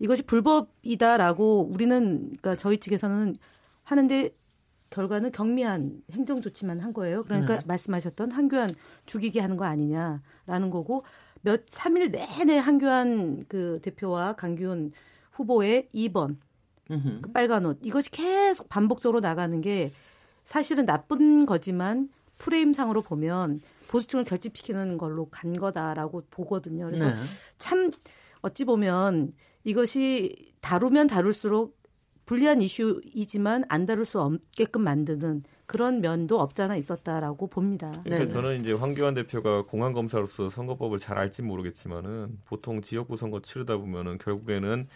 이것이 0.00 0.22
불법이다라고 0.22 1.70
우리는 1.72 2.18
그러니까 2.26 2.56
저희 2.56 2.78
측에서는 2.78 3.36
하는데 3.84 4.30
결과는 4.90 5.32
경미한 5.32 6.02
행정 6.12 6.40
조치만 6.40 6.80
한 6.80 6.92
거예요. 6.92 7.22
그러니까 7.24 7.58
네. 7.58 7.62
말씀하셨던 7.66 8.32
한교안 8.32 8.70
죽이게 9.06 9.40
하는 9.40 9.56
거 9.56 9.64
아니냐라는 9.64 10.70
거고 10.70 11.04
몇 11.42 11.66
3일 11.66 12.10
내내 12.10 12.58
한교안 12.58 13.44
그 13.48 13.78
대표와 13.82 14.34
강기훈 14.36 14.92
후보의 15.38 15.88
2번 15.94 16.36
음흠. 16.90 17.20
그 17.22 17.32
빨간 17.32 17.64
옷 17.64 17.78
이것이 17.84 18.10
계속 18.10 18.68
반복적으로 18.68 19.20
나가는 19.20 19.60
게 19.60 19.90
사실은 20.44 20.84
나쁜 20.84 21.46
거지만 21.46 22.08
프레임상으로 22.38 23.02
보면 23.02 23.60
보수층을 23.88 24.24
결집시키는 24.24 24.98
걸로 24.98 25.26
간 25.30 25.52
거다라고 25.52 26.24
보거든요. 26.30 26.86
그래서 26.86 27.10
네. 27.10 27.16
참 27.58 27.90
어찌 28.42 28.64
보면 28.64 29.32
이것이 29.64 30.54
다루면 30.60 31.06
다룰수록 31.06 31.78
불리한 32.26 32.60
이슈이지만 32.60 33.64
안 33.68 33.86
다룰 33.86 34.04
수 34.04 34.20
없게끔 34.20 34.82
만드는 34.82 35.44
그런 35.66 36.00
면도 36.00 36.38
없잖아 36.40 36.76
있었다라고 36.76 37.48
봅니다. 37.48 37.90
네. 38.04 38.10
그러니까 38.10 38.32
저는 38.32 38.60
이제 38.60 38.72
황교안 38.72 39.14
대표가 39.14 39.64
공안 39.64 39.92
검사로서 39.92 40.50
선거법을 40.50 40.98
잘 40.98 41.18
알지 41.18 41.42
모르겠지만은 41.42 42.38
보통 42.44 42.80
지역구 42.82 43.16
선거 43.16 43.40
치르다 43.40 43.76
보면은 43.78 44.18
결국에는 44.18 44.88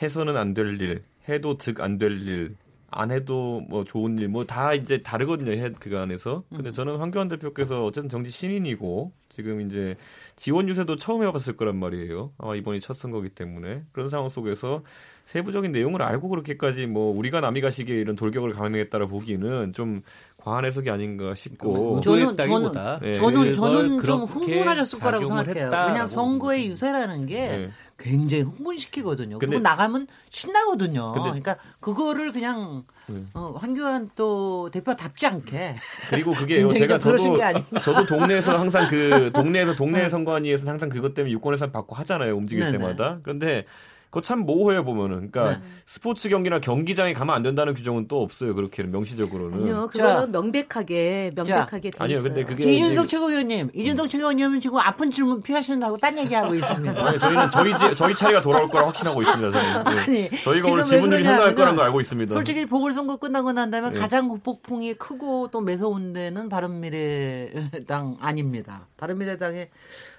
해서는 0.00 0.36
안 0.36 0.54
될 0.54 0.80
일, 0.80 1.02
해도 1.28 1.56
득 1.56 1.80
안 1.80 1.98
될 1.98 2.12
일, 2.26 2.56
안 2.90 3.10
해도 3.10 3.62
뭐 3.68 3.82
좋은 3.84 4.18
일, 4.18 4.28
뭐 4.28 4.44
다 4.44 4.72
이제 4.74 5.02
다르거든요. 5.02 5.50
해그 5.52 5.98
안에서. 5.98 6.44
근데 6.54 6.70
저는 6.70 6.98
황교안 6.98 7.26
대표께서 7.28 7.84
어쨌든 7.84 8.08
정치 8.08 8.30
신인이고 8.30 9.10
지금 9.30 9.60
이제 9.62 9.96
지원 10.36 10.68
유세도 10.68 10.96
처음 10.96 11.22
해봤을 11.24 11.56
거란 11.56 11.76
말이에요. 11.76 12.30
아마 12.38 12.54
이번이 12.54 12.78
첫 12.80 12.94
선거기 12.94 13.30
때문에 13.30 13.82
그런 13.92 14.08
상황 14.08 14.28
속에서 14.28 14.82
세부적인 15.24 15.72
내용을 15.72 16.02
알고 16.02 16.28
그렇게까지 16.28 16.86
뭐 16.86 17.16
우리가 17.16 17.40
남이 17.40 17.62
가시기에 17.62 17.96
이런 17.96 18.14
돌격을 18.14 18.52
감행했다라 18.52 19.06
보기는 19.06 19.72
좀 19.72 20.02
과한 20.36 20.64
해석이 20.66 20.90
아닌가 20.90 21.34
싶고 21.34 22.00
저는- 22.02 22.12
의도했다기보다 22.36 23.00
저는- 23.00 23.14
저는 23.14 23.34
그걸 23.34 23.52
저는 23.54 23.88
좀 23.88 23.96
그렇게 24.26 24.52
흥분하셨을 24.52 25.00
거라고 25.00 25.26
생각해요. 25.28 25.64
왜냐하면 25.70 26.06
선거의 26.08 26.58
봅니다. 26.68 26.72
유세라는 26.72 27.26
게 27.26 27.34
네. 27.48 27.70
굉장히 27.96 28.42
흥분시키거든요. 28.42 29.38
근데- 29.38 29.46
그리고 29.46 29.62
나가면 29.62 30.06
신나거든요. 30.30 31.12
근데- 31.12 31.28
그러니까 31.28 31.56
그거를 31.80 32.32
그냥 32.32 32.84
네. 33.06 33.22
어, 33.34 33.54
황교안 33.58 34.10
또 34.16 34.68
대표답지 34.70 35.26
않게 35.26 35.76
그리고 36.10 36.32
그게요. 36.32 36.68
굉장히 36.68 36.80
제가 36.80 36.98
저도. 36.98 37.80
저도 37.82 38.06
동네에서 38.06 38.58
항상 38.58 38.88
그 38.88 39.30
동네에서 39.32 39.76
동네 39.76 40.08
선관위에서 40.08 40.66
항상 40.68 40.88
그것 40.88 41.14
때문에 41.14 41.32
유권예산 41.32 41.70
받고 41.70 41.94
하잖아요. 41.96 42.34
움직일 42.36 42.64
네네. 42.64 42.78
때마다. 42.78 43.18
그런데 43.22 43.64
그거 44.14 44.20
참 44.20 44.46
모호해 44.46 44.84
보면은. 44.84 45.28
그러니까 45.32 45.58
네. 45.58 45.64
스포츠 45.86 46.28
경기나 46.28 46.60
경기장에 46.60 47.14
가면 47.14 47.34
안 47.34 47.42
된다는 47.42 47.74
규정은 47.74 48.06
또 48.06 48.22
없어요. 48.22 48.54
그렇게 48.54 48.84
명시적으로는. 48.84 49.58
아니요, 49.58 49.90
자. 49.92 50.02
그거는 50.04 50.30
명백하게 50.30 51.32
명백하게 51.34 51.90
돼 51.90 51.96
아니요. 51.98 52.22
근데 52.22 52.44
그게 52.44 52.70
이준석 52.72 53.08
최고위원님, 53.08 53.70
이준석 53.74 54.08
최고위원님은 54.08 54.60
지금 54.60 54.78
아픈 54.78 55.10
질문 55.10 55.42
피하시느라고 55.42 55.96
딴 55.96 56.16
얘기하고 56.16 56.54
있습니다. 56.54 57.04
아니, 57.06 57.18
저희는 57.18 57.50
저희 57.50 57.74
지- 57.76 57.96
저희 57.96 58.14
차례가 58.14 58.40
돌아올 58.40 58.68
거라 58.70 58.86
확신하고 58.86 59.20
있습니다. 59.20 59.50
저는. 59.82 59.84
네. 59.96 60.00
아니, 60.30 60.42
저희가 60.44 60.70
오늘 60.70 60.82
왜 60.84 60.88
지분율이 60.88 61.24
상당할 61.24 61.54
거라는 61.56 61.74
걸 61.76 61.84
알고 61.86 62.00
있습니다. 62.00 62.32
솔직히 62.32 62.66
보궐선거 62.66 63.16
끝나고 63.16 63.50
난 63.50 63.72
다음에 63.72 63.90
네. 63.90 63.98
가장 63.98 64.28
후폭풍이 64.30 64.94
크고 64.94 65.48
또 65.50 65.60
매서운 65.60 66.12
데는 66.12 66.48
바른미래당 66.48 68.18
아닙니다. 68.20 68.86
바른미래당의 68.96 69.70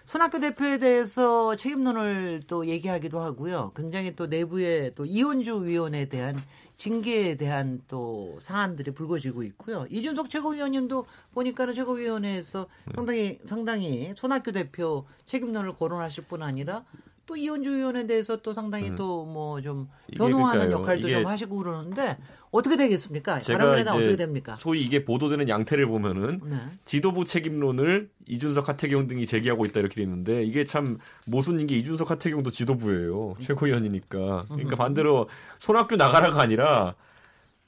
손학규 0.06 0.40
대표에 0.40 0.78
대해서 0.78 1.56
책임론을 1.56 2.44
또 2.48 2.68
얘기하기도 2.68 3.20
하고요. 3.20 3.72
굉장히 3.76 4.16
또 4.16 4.28
내부에 4.28 4.92
또 4.96 5.06
이혼주 5.06 5.66
위원에 5.66 6.06
대한 6.06 6.42
징계에 6.78 7.36
대한 7.36 7.82
또 7.88 8.38
사안들이 8.42 8.92
불거지고 8.92 9.44
있고요. 9.44 9.88
이준석 9.90 10.30
최고위원님도 10.30 11.06
보니까는 11.34 11.74
최고위원회에서 11.74 12.68
네. 12.86 12.94
상당히 12.96 13.40
상당히 13.46 14.14
손학규 14.16 14.52
대표 14.52 15.06
책임론을 15.26 15.76
거론하실 15.76 16.26
뿐 16.26 16.44
아니라 16.44 16.84
또 17.26 17.36
이혼주 17.36 17.74
위원에 17.74 18.06
대해서 18.06 18.38
또 18.38 18.54
상당히 18.54 18.96
또뭐좀 18.96 19.90
네. 20.10 20.18
변호하는. 20.18 20.72
역할도 20.72 21.10
좀 21.10 21.26
하시고 21.26 21.58
그러는데 21.58 22.18
어떻게 22.52 22.78
되겠습니까? 22.78 23.40
바른미래당 23.40 23.96
어떻게 23.96 24.16
됩니까? 24.16 24.56
소위 24.56 24.84
이게 24.84 25.04
보도되는 25.04 25.50
양태를 25.50 25.88
보면은 25.88 26.40
네. 26.44 26.58
지도부 26.86 27.26
책임론을 27.26 28.10
이준석 28.28 28.70
하태경 28.70 29.08
등이 29.08 29.26
제기하고 29.26 29.66
있다 29.66 29.80
이렇게 29.80 29.96
돼 29.96 30.04
있는데 30.04 30.44
이게 30.44 30.64
참 30.64 31.00
모순인 31.26 31.68
게 31.68 31.76
이준석 31.78 32.12
하태경도 32.12 32.52
지도부예요 32.52 33.36
최고위원이니까 33.40 34.46
그러니까 34.48 34.76
반대로 34.76 35.28
손학규 35.60 35.96
나가라가 35.96 36.42
아니라 36.42 36.96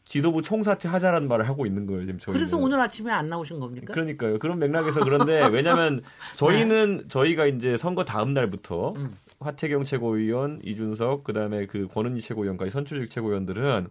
지도부 0.06 0.42
총사퇴 0.42 0.88
하자라는 0.88 1.28
말을 1.28 1.50
하고 1.50 1.66
있는 1.66 1.86
거예요 1.86 2.06
지금 2.06 2.18
저희는. 2.20 2.40
그래서 2.40 2.58
오늘 2.58 2.80
아침에 2.80 3.12
안 3.12 3.28
나오신 3.28 3.60
겁니까? 3.60 3.94
그러니까요 3.94 4.40
그런 4.40 4.58
맥락에서 4.60 5.02
그런데 5.02 5.46
왜냐하면 5.48 6.02
저희는 6.38 7.06
저희가 7.10 7.46
이제 7.48 7.76
선거 7.76 8.06
다음 8.06 8.34
날부터 8.34 8.94
음. 8.96 9.14
하태경 9.40 9.84
최고위원 9.84 10.62
이준석 10.64 11.24
그다음에 11.24 11.66
그 11.66 11.88
권은희 11.88 12.22
최고위원까지 12.22 12.72
선출직 12.72 13.10
최고위원들은 13.10 13.88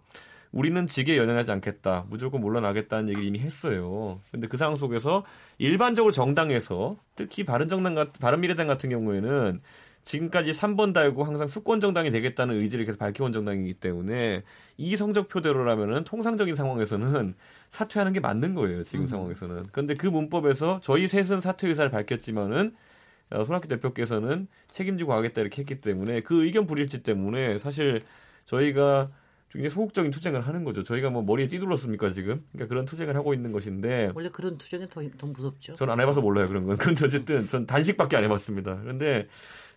우리는 0.53 0.87
직에 0.87 1.17
연연하지 1.17 1.51
않겠다. 1.51 2.07
무조건 2.09 2.41
물러나겠다는 2.41 3.09
얘기를 3.11 3.27
이미 3.27 3.39
했어요. 3.41 4.21
근데 4.31 4.47
그 4.47 4.57
상황 4.57 4.77
속에서 4.77 5.25
일반적으로 5.59 6.13
정당에서 6.13 6.97
특히 7.15 7.45
바른정당 7.45 7.95
같 7.95 8.13
바른미래당 8.15 8.67
같은 8.67 8.91
경우에는 8.91 9.61
지금까지 10.05 10.53
3번 10.53 10.95
달고 10.95 11.25
항상 11.25 11.49
수권 11.49 11.81
정당이 11.81 12.11
되겠다는 12.11 12.63
의지를 12.63 12.85
계속 12.85 12.99
밝혀온 12.99 13.33
정당이기 13.33 13.75
때문에 13.75 14.45
이 14.77 14.97
성적표대로라면은 14.97 16.05
통상적인 16.05 16.55
상황에서는 16.55 17.35
사퇴하는 17.69 18.13
게 18.13 18.21
맞는 18.21 18.55
거예요. 18.55 18.85
지금 18.85 19.07
상황에서는. 19.07 19.67
그런데 19.73 19.95
그 19.95 20.07
문법에서 20.07 20.81
저희 20.81 21.09
셋은 21.09 21.41
사퇴 21.41 21.69
의사를 21.69 21.91
밝혔지만은 21.91 22.69
어, 22.69 22.86
손학규 23.31 23.69
대표께서는 23.69 24.47
책임지고 24.69 25.13
하겠다 25.15 25.41
이렇게 25.41 25.63
했기 25.63 25.81
때문에 25.81 26.21
그 26.21 26.45
의견 26.45 26.67
불일치 26.67 27.03
때문에 27.03 27.59
사실 27.59 28.03
저희가 28.45 29.11
굉장히 29.51 29.71
소극적인 29.71 30.11
투쟁을 30.11 30.41
하는 30.41 30.65
거죠. 30.65 30.83
저희가 30.83 31.11
뭐 31.11 31.23
머리에 31.23 31.49
찌들었습니까 31.49 32.13
지금? 32.13 32.45
그러니까 32.53 32.69
그런 32.69 32.85
투쟁을 32.85 33.15
하고 33.15 33.33
있는 33.35 33.53
것인데 33.53 34.13
원래 34.15 34.29
그런 34.29 34.57
투쟁이 34.57 34.89
더, 34.89 35.03
더 35.19 35.27
무섭죠. 35.27 35.75
전 35.75 35.89
안 35.91 36.01
해봐서 36.01 36.21
몰라요 36.21 36.47
그런 36.47 36.67
건. 36.67 36.77
그런데 36.79 37.05
어쨌든 37.05 37.41
전 37.47 37.67
단식밖에 37.67 38.17
안 38.17 38.25
해봤습니다. 38.25 38.81
그런데 38.81 39.29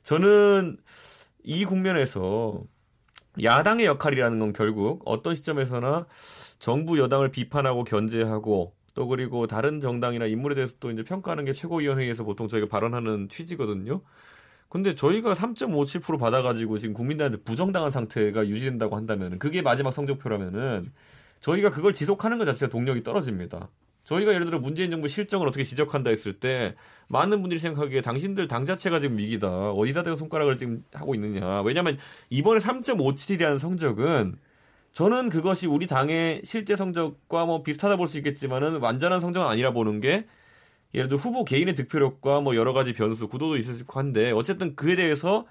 저는 0.03 0.77
이 1.43 1.65
국면에서 1.65 2.63
야당의 3.41 3.85
역할이라는 3.85 4.39
건 4.39 4.53
결국 4.53 5.01
어떤 5.05 5.35
시점에서나 5.35 6.07
정부 6.57 6.97
여당을 6.99 7.29
비판하고 7.31 7.83
견제하고 7.83 8.73
또 8.99 9.07
그리고 9.07 9.47
다른 9.47 9.79
정당이나 9.79 10.25
인물에 10.25 10.55
대해서 10.55 10.75
또 10.81 10.91
이제 10.91 11.05
평가하는 11.05 11.45
게 11.45 11.53
최고위원회에서 11.53 12.25
보통 12.25 12.49
저희가 12.49 12.67
발언하는 12.67 13.29
취지거든요. 13.29 14.01
근데 14.67 14.93
저희가 14.93 15.35
3.57% 15.35 16.19
받아가지고 16.19 16.79
지금 16.79 16.93
국민들한테 16.93 17.37
부정당한 17.37 17.91
상태가 17.91 18.45
유지된다고 18.45 18.97
한다면 18.97 19.39
그게 19.39 19.61
마지막 19.61 19.91
성적표라면은 19.91 20.83
저희가 21.39 21.69
그걸 21.71 21.93
지속하는 21.93 22.39
것 22.39 22.43
자체가 22.43 22.69
동력이 22.69 23.03
떨어집니다. 23.03 23.69
저희가 24.03 24.33
예를 24.33 24.45
들어 24.45 24.59
문재인 24.59 24.91
정부 24.91 25.07
실정을 25.07 25.47
어떻게 25.47 25.63
지적한다 25.63 26.09
했을 26.09 26.33
때 26.33 26.75
많은 27.07 27.39
분들이 27.39 27.57
생각하기에 27.57 28.01
당신들 28.01 28.49
당 28.49 28.65
자체가 28.65 28.99
지금 28.99 29.17
위기다. 29.17 29.71
어디다 29.71 30.03
대고 30.03 30.17
손가락을 30.17 30.57
지금 30.57 30.83
하고 30.91 31.15
있느냐. 31.15 31.61
왜냐하면 31.61 31.97
이번에 32.29 32.59
3.57이라는 32.59 33.59
성적은 33.59 34.35
저는 34.91 35.29
그것이 35.29 35.67
우리 35.67 35.87
당의 35.87 36.41
실제 36.43 36.75
성적과 36.75 37.45
뭐 37.45 37.63
비슷하다 37.63 37.95
볼 37.97 38.07
수 38.07 38.17
있겠지만은 38.17 38.77
완전한 38.77 39.19
성적은 39.19 39.47
아니라 39.47 39.71
보는 39.71 39.99
게 39.99 40.25
예를 40.93 41.07
들어 41.07 41.19
후보 41.19 41.45
개인의 41.45 41.75
득표력과 41.75 42.41
뭐 42.41 42.55
여러 42.55 42.73
가지 42.73 42.93
변수, 42.93 43.27
구도도 43.27 43.57
있을 43.57 43.85
거 43.85 43.99
한데 43.99 44.31
어쨌든 44.31 44.75
그에 44.75 44.95
대해서 44.95 45.45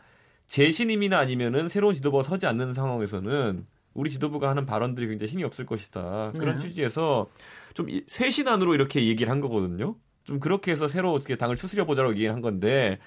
재신임이나 0.48 1.18
아니면은 1.18 1.68
새로운 1.68 1.94
지도부가 1.94 2.22
서지 2.22 2.46
않는 2.46 2.74
상황에서는 2.74 3.66
우리 3.94 4.10
지도부가 4.10 4.48
하는 4.50 4.66
발언들이 4.66 5.06
굉장히 5.08 5.32
힘이 5.32 5.44
없을 5.44 5.66
것이다. 5.66 6.32
그런 6.38 6.58
네. 6.58 6.60
취지에서 6.60 7.28
좀 7.74 7.86
쇄신안으로 8.08 8.74
이렇게 8.74 9.06
얘기를 9.06 9.30
한 9.30 9.40
거거든요. 9.40 9.94
좀 10.24 10.40
그렇게 10.40 10.72
해서 10.72 10.88
새로 10.88 11.12
어떻게 11.12 11.36
당을 11.36 11.56
추스려 11.56 11.84
보자고 11.86 12.10
얘기를 12.12 12.32
한 12.32 12.40
건데 12.42 12.98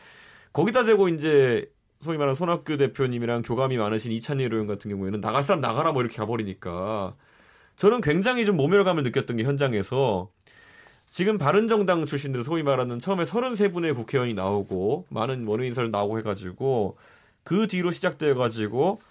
거기다 0.53 0.85
대고 0.85 1.09
이제 1.09 1.69
소위 2.01 2.17
말하는 2.17 2.35
손학규 2.35 2.77
대표님이랑 2.77 3.43
교감이 3.43 3.77
많으신 3.77 4.11
이찬일 4.11 4.51
의원 4.51 4.67
같은 4.67 4.89
경우에는 4.89 5.21
나갈 5.21 5.43
사람 5.43 5.61
나가라 5.61 5.91
뭐 5.91 6.01
이렇게 6.01 6.17
가버리니까 6.17 7.15
저는 7.75 8.01
굉장히 8.01 8.45
좀 8.45 8.57
모멸감을 8.57 9.03
느꼈던 9.03 9.37
게 9.37 9.43
현장에서 9.43 10.29
지금 11.09 11.37
바른정당 11.37 12.05
출신들 12.05 12.43
소위 12.43 12.63
말하는 12.63 12.99
처음에 12.99 13.23
33분의 13.23 13.95
국회의원이 13.95 14.33
나오고 14.33 15.07
많은 15.09 15.45
원외인사를 15.45 15.91
나오고 15.91 16.19
해가지고 16.19 16.97
그 17.43 17.67
뒤로 17.67 17.91
시작되어가지고 17.91 19.01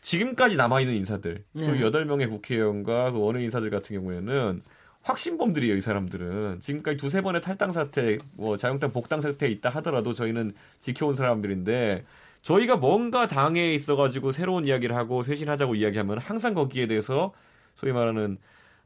지금까지 0.00 0.56
남아있는 0.56 0.94
인사들 0.94 1.44
네. 1.52 1.66
그 1.66 1.78
8명의 1.78 2.30
국회의원과 2.30 3.12
그 3.12 3.18
원외인사들 3.18 3.70
같은 3.70 3.96
경우에는 3.96 4.62
확신범들이에요, 5.02 5.76
이 5.76 5.80
사람들은. 5.80 6.60
지금까지 6.60 6.98
두세 6.98 7.22
번의 7.22 7.40
탈당 7.40 7.72
사태, 7.72 8.18
뭐 8.34 8.56
자유한국당 8.56 8.92
복당 8.92 9.20
사태에 9.20 9.48
있다 9.48 9.70
하더라도 9.70 10.12
저희는 10.12 10.52
지켜온 10.80 11.14
사람들인데 11.14 12.04
저희가 12.48 12.76
뭔가 12.76 13.26
당에 13.26 13.74
있어가지고 13.74 14.32
새로운 14.32 14.64
이야기를 14.64 14.96
하고 14.96 15.22
쇄신하자고 15.22 15.74
이야기하면 15.74 16.16
항상 16.16 16.54
거기에 16.54 16.86
대해서 16.86 17.34
소위 17.74 17.92
말하는 17.92 18.38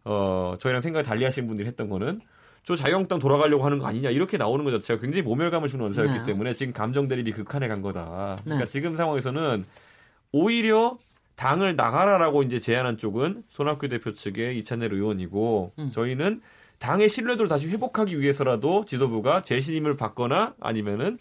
어 0.05 0.57
저희랑 0.59 0.81
생각이 0.81 1.07
달리하신 1.07 1.47
분들이 1.47 1.69
했던 1.69 1.89
거는 1.89 2.21
저 2.65 2.75
자유한국당 2.75 3.21
돌아가려고 3.21 3.65
하는 3.65 3.79
거 3.79 3.87
아니냐 3.87 4.11
이렇게 4.11 4.37
나오는 4.37 4.65
것 4.65 4.73
자체가 4.73 5.01
굉장히 5.01 5.23
모멸감을 5.23 5.69
주는 5.69 5.85
언사였기 5.85 6.13
네. 6.13 6.25
때문에 6.25 6.55
지금 6.55 6.73
감정 6.73 7.07
대립이 7.07 7.31
극한에 7.31 7.69
간 7.69 7.83
거다. 7.83 8.41
그러니까 8.43 8.67
네. 8.67 8.71
지금 8.71 8.97
상황에서는 8.97 9.65
오히려 10.33 10.99
당을 11.37 11.77
나가라라고 11.77 12.43
이제 12.43 12.59
제안한 12.59 12.99
쪽은 12.99 13.45
손학규 13.47 13.89
대표 13.89 14.13
측의 14.13 14.59
이찬열 14.59 14.93
의원이고 14.93 15.73
음. 15.79 15.93
저희는 15.93 16.41
당의 16.81 17.09
신뢰도를 17.09 17.49
다시 17.49 17.69
회복하기 17.69 18.19
위해서라도 18.21 18.85
지도부가 18.85 19.41
재신임을 19.41 19.97
받거나 19.97 20.55
아니면은 20.59 21.19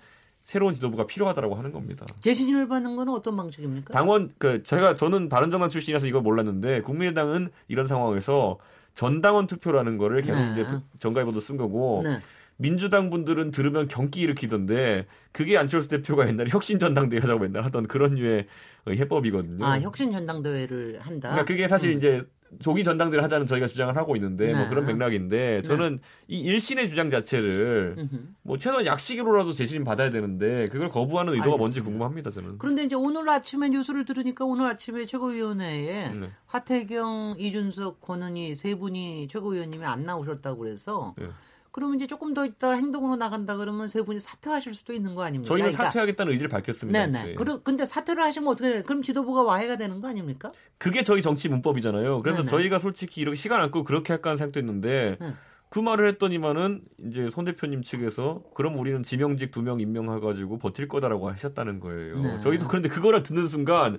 새로운 0.52 0.74
지도부가 0.74 1.08
필요하다라고 1.08 1.56
하는 1.56 1.72
겁니다. 1.72 2.06
재신임을 2.20 2.68
받는 2.68 2.98
건 2.98 3.08
어떤 3.08 3.38
방식입니까? 3.38 3.94
당원 3.94 4.34
그 4.38 4.64
제가 4.64 4.96
저는 4.96 5.30
바른정당 5.30 5.70
출신이라서 5.70 6.08
이걸 6.08 6.22
몰랐는데 6.24 6.82
국민의당은 6.82 7.52
이런 7.70 7.88
상황에서 7.88 8.58
전당원 8.94 9.48
투표라는 9.48 9.98
거를 9.98 10.22
계속 10.22 10.42
네. 10.42 10.52
이제 10.52 10.68
정가에보도 11.00 11.40
쓴 11.40 11.56
거고 11.56 12.02
네. 12.04 12.20
민주당 12.58 13.10
분들은 13.10 13.52
들으면 13.52 13.88
경기 13.88 14.20
일으키던데 14.20 15.06
그게 15.32 15.58
안철수 15.58 15.88
대표가 15.88 16.28
옛날에 16.28 16.50
혁신 16.50 16.80
전당대회 16.80 17.22
하자고 17.22 17.40
맨날 17.40 17.64
하던 17.64 17.88
그런 17.88 18.16
류의 18.16 18.46
해법이거든요. 18.90 19.66
아 19.66 19.80
혁신 19.80 20.12
전당대회를 20.12 21.00
한다. 21.00 21.30
그러니까 21.30 21.46
그게 21.46 21.70
사실 21.70 21.92
음. 21.92 21.98
이제 21.98 22.26
조기 22.60 22.84
전당대회를 22.84 23.24
하자는 23.24 23.46
저희가 23.46 23.68
주장을 23.68 23.96
하고 23.96 24.16
있는데 24.16 24.54
뭐 24.54 24.64
네. 24.64 24.70
그런 24.70 24.86
맥락인데 24.86 25.62
저는 25.62 26.00
이 26.28 26.40
일신의 26.40 26.90
주장 26.90 27.10
자체를. 27.10 28.10
뭐 28.42 28.58
최소한 28.58 28.86
약식으로라도 28.86 29.54
재신임 29.54 29.84
받아야 29.84 30.10
되는데 30.10 30.66
그걸 30.72 30.90
거부하는 30.90 31.34
의도가 31.34 31.58
뭔지 31.58 31.80
알겠습니다. 31.80 31.86
궁금합니다 31.86 32.32
저는. 32.32 32.58
그런데 32.58 32.84
이제 32.84 32.96
오늘 32.96 33.28
아침에 33.30 33.70
뉴스를 33.70 34.06
들으니까 34.06 34.46
오늘 34.46 34.66
아침에 34.66 35.06
최고위원회에 35.06 36.10
네. 36.10 36.30
하태경, 36.48 37.36
이준석, 37.40 38.02
권은희 38.02 38.56
세 38.56 38.76
분이 38.76 39.28
최고위원님이 39.30 39.86
안 39.86 40.06
나오셨다고 40.06 40.62
그래서 40.62 41.16
네. 41.18 41.28
그러면 41.72 41.96
이제 41.96 42.06
조금 42.08 42.34
더 42.34 42.46
있다 42.46 42.72
행동으로 42.72 43.16
나간다 43.16 43.56
그러면 43.56 43.88
세 43.88 44.02
분이 44.02 44.20
사퇴하실 44.20 44.74
수도 44.74 44.94
있는 44.94 45.16
거 45.16 45.24
아닙니까? 45.24 45.48
저희는 45.48 45.70
그러니까 45.72 45.86
사퇴하겠다는 45.86 46.32
의지를 46.34 46.50
밝혔습니다. 46.50 47.06
네네. 47.08 47.36
그러, 47.36 47.64
근데 47.64 47.86
사퇴를 47.86 48.22
하시면 48.24 48.50
어떻게 48.50 48.70
돼요? 48.72 48.84
그럼 48.86 49.02
지도부가 49.04 49.44
와해가 49.44 49.78
되는 49.78 50.02
거 50.02 50.08
아닙니까? 50.10 50.52
그게 50.78 51.04
저희 51.04 51.22
정치 51.22 51.48
문법이잖아요. 51.50 52.22
그래서 52.22 52.40
네네. 52.40 52.50
저희가 52.50 52.80
솔직히 52.80 53.22
이렇게 53.22 53.36
시간 53.38 53.62
안고 53.62 53.84
그렇게 53.86 54.12
할까 54.14 54.32
하는 54.32 54.38
생각도 54.38 54.60
했는데 54.60 55.18
네. 55.22 55.34
그 55.70 55.80
말을 55.80 56.10
했더니만은 56.10 56.82
이제 57.08 57.30
손 57.30 57.46
대표님 57.46 57.82
측에서 57.84 58.44
그럼 58.54 58.78
우리는 58.78 59.02
지명직 59.04 59.52
두 59.52 59.62
명 59.62 59.80
임명해가지고 59.80 60.60
버틸 60.60 60.90
거다라고 60.90 61.30
하셨다는 61.30 61.80
거예요. 61.80 62.16
네. 62.18 62.40
저희도 62.40 62.68
그런데 62.68 62.90
그거를 62.90 63.24
듣는 63.24 63.48
순간 63.48 63.98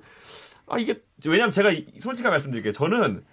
아 0.66 0.78
이게 0.78 1.02
왜냐면 1.26 1.50
제가 1.50 1.70
이- 1.72 1.86
솔직하게 2.00 2.30
말씀드릴게요. 2.32 2.72
저는 2.74 3.24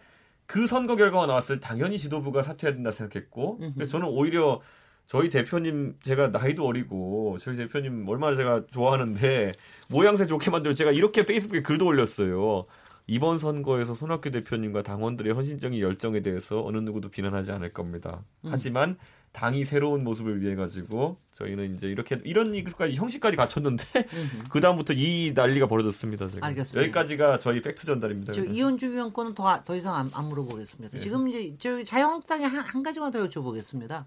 그 0.50 0.66
선거 0.66 0.96
결과가 0.96 1.28
나왔을 1.28 1.60
때 1.60 1.68
당연히 1.68 2.00
지도부가 2.00 2.42
사퇴해야 2.42 2.74
된다 2.74 2.90
생각했고 2.90 3.60
그래서 3.76 3.92
저는 3.92 4.08
오히려 4.08 4.62
저희 5.06 5.30
대표님 5.30 5.98
제가 6.02 6.30
나이도 6.30 6.66
어리고 6.66 7.38
저희 7.40 7.56
대표님 7.56 8.10
얼마나 8.10 8.36
제가 8.36 8.64
좋아하는데 8.72 9.52
모양새 9.90 10.26
좋게 10.26 10.50
만들고 10.50 10.74
제가 10.74 10.92
이렇게 10.92 11.24
페이스북에 11.28 11.62
글도 11.62 11.86
올렸어요. 11.86 12.66
이번 13.06 13.38
선거에서 13.38 13.94
손학규 13.94 14.32
대표님과 14.32 14.82
당원들의 14.82 15.34
헌신적인 15.34 15.80
열정에 15.80 16.22
대해서 16.22 16.66
어느 16.66 16.78
누구도 16.78 17.10
비난하지 17.10 17.52
않을 17.52 17.72
겁니다. 17.72 18.24
하지만 18.44 18.98
당이 19.32 19.66
새로운 19.66 20.04
모습을 20.04 20.42
위해 20.42 20.56
가지고 20.56 21.18
저희는 21.34 21.76
이제 21.76 21.88
이렇게 21.88 22.20
이런 22.24 22.54
일까지 22.54 22.96
형식까지 22.96 23.38
갖췄는데 23.38 23.84
그 24.50 24.60
다음부터 24.60 24.94
이 24.94 25.34
난리가 25.36 25.68
벌어졌습니다. 25.68 26.28
지금. 26.28 26.44
알겠습니다. 26.44 26.84
여기까지가 26.84 27.40
저희 27.40 27.62
팩트 27.62 27.86
전달입니다. 27.86 28.34
저 28.34 28.42
그냥. 28.42 28.56
이현주 28.56 28.92
위원 28.92 29.14
거는 29.14 29.36
더, 29.36 29.64
더 29.64 29.76
이상 29.76 29.96
안, 29.96 30.10
안 30.14 30.26
물어보겠습니다. 30.26 30.98
네. 30.98 31.04
지금 31.04 31.28
이제 31.28 31.56
저 31.60 31.84
자유한국당에 31.84 32.46
한, 32.46 32.60
한 32.60 32.84
가지만 32.84 33.12
더 33.12 33.28
여쭤보겠습니다. 33.28 34.06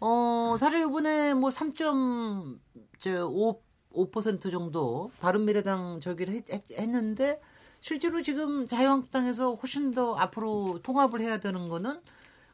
어, 0.00 0.56
사실 0.58 0.80
이번에 0.80 1.34
뭐 1.34 1.50
3.5 1.50 3.66
5% 3.96 4.50
정도 4.50 5.10
바른미래당 5.20 6.00
저기를 6.00 6.34
했, 6.34 6.50
했, 6.50 6.78
했는데 6.78 7.40
실제로 7.80 8.22
지금 8.22 8.68
자유한국당에서 8.68 9.54
훨씬 9.54 9.94
더 9.94 10.14
앞으로 10.16 10.80
통합을 10.82 11.20
해야 11.20 11.38
되는 11.38 11.68
거는 11.68 12.00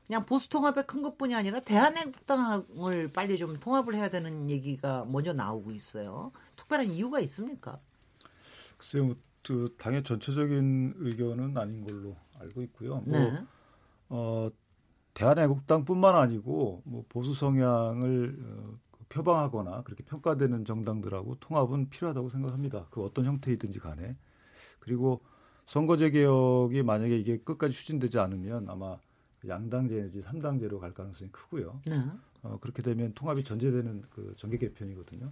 그냥 0.06 0.26
보수 0.26 0.50
통합의 0.50 0.86
큰 0.86 1.02
것뿐이 1.02 1.34
아니라 1.34 1.60
대한민국당을 1.60 3.12
빨리 3.12 3.38
좀 3.38 3.58
통합을 3.58 3.94
해야 3.94 4.10
되는 4.10 4.50
얘기가 4.50 5.04
먼저 5.06 5.32
나오고 5.32 5.70
있어요. 5.72 6.32
특별한 6.56 6.86
이유가 6.88 7.20
있습니까? 7.20 7.78
글쎄요, 8.76 9.04
뭐, 9.04 9.16
그 9.42 9.74
당의 9.78 10.02
전체적인 10.02 10.94
의견은 10.96 11.56
아닌 11.56 11.84
걸로 11.86 12.16
알고 12.40 12.62
있고요. 12.62 13.02
뭐, 13.06 13.18
네. 13.18 13.44
어, 14.08 14.50
대한애국당뿐만 15.14 16.14
아니고 16.14 16.82
뭐 16.84 17.04
보수 17.08 17.34
성향을 17.34 18.36
어, 18.44 18.78
그 18.90 19.04
표방하거나 19.08 19.82
그렇게 19.82 20.02
평가되는 20.04 20.64
정당들하고 20.64 21.36
통합은 21.36 21.90
필요하다고 21.90 22.30
생각합니다. 22.30 22.86
그 22.90 23.02
어떤 23.02 23.24
형태이든지 23.26 23.78
간에. 23.78 24.16
그리고 24.80 25.20
선거제 25.66 26.10
개혁이 26.10 26.82
만약에 26.82 27.16
이게 27.16 27.38
끝까지 27.38 27.74
추진되지 27.74 28.18
않으면 28.18 28.68
아마 28.68 28.98
양당제 29.48 29.94
내지 29.94 30.22
삼당제로 30.22 30.78
갈 30.78 30.94
가능성이 30.94 31.30
크고요. 31.30 31.80
네. 31.86 32.02
어, 32.42 32.58
그렇게 32.60 32.82
되면 32.82 33.12
통합이 33.14 33.44
전제되는 33.44 34.02
그 34.10 34.34
정계 34.36 34.58
개편이거든요. 34.58 35.30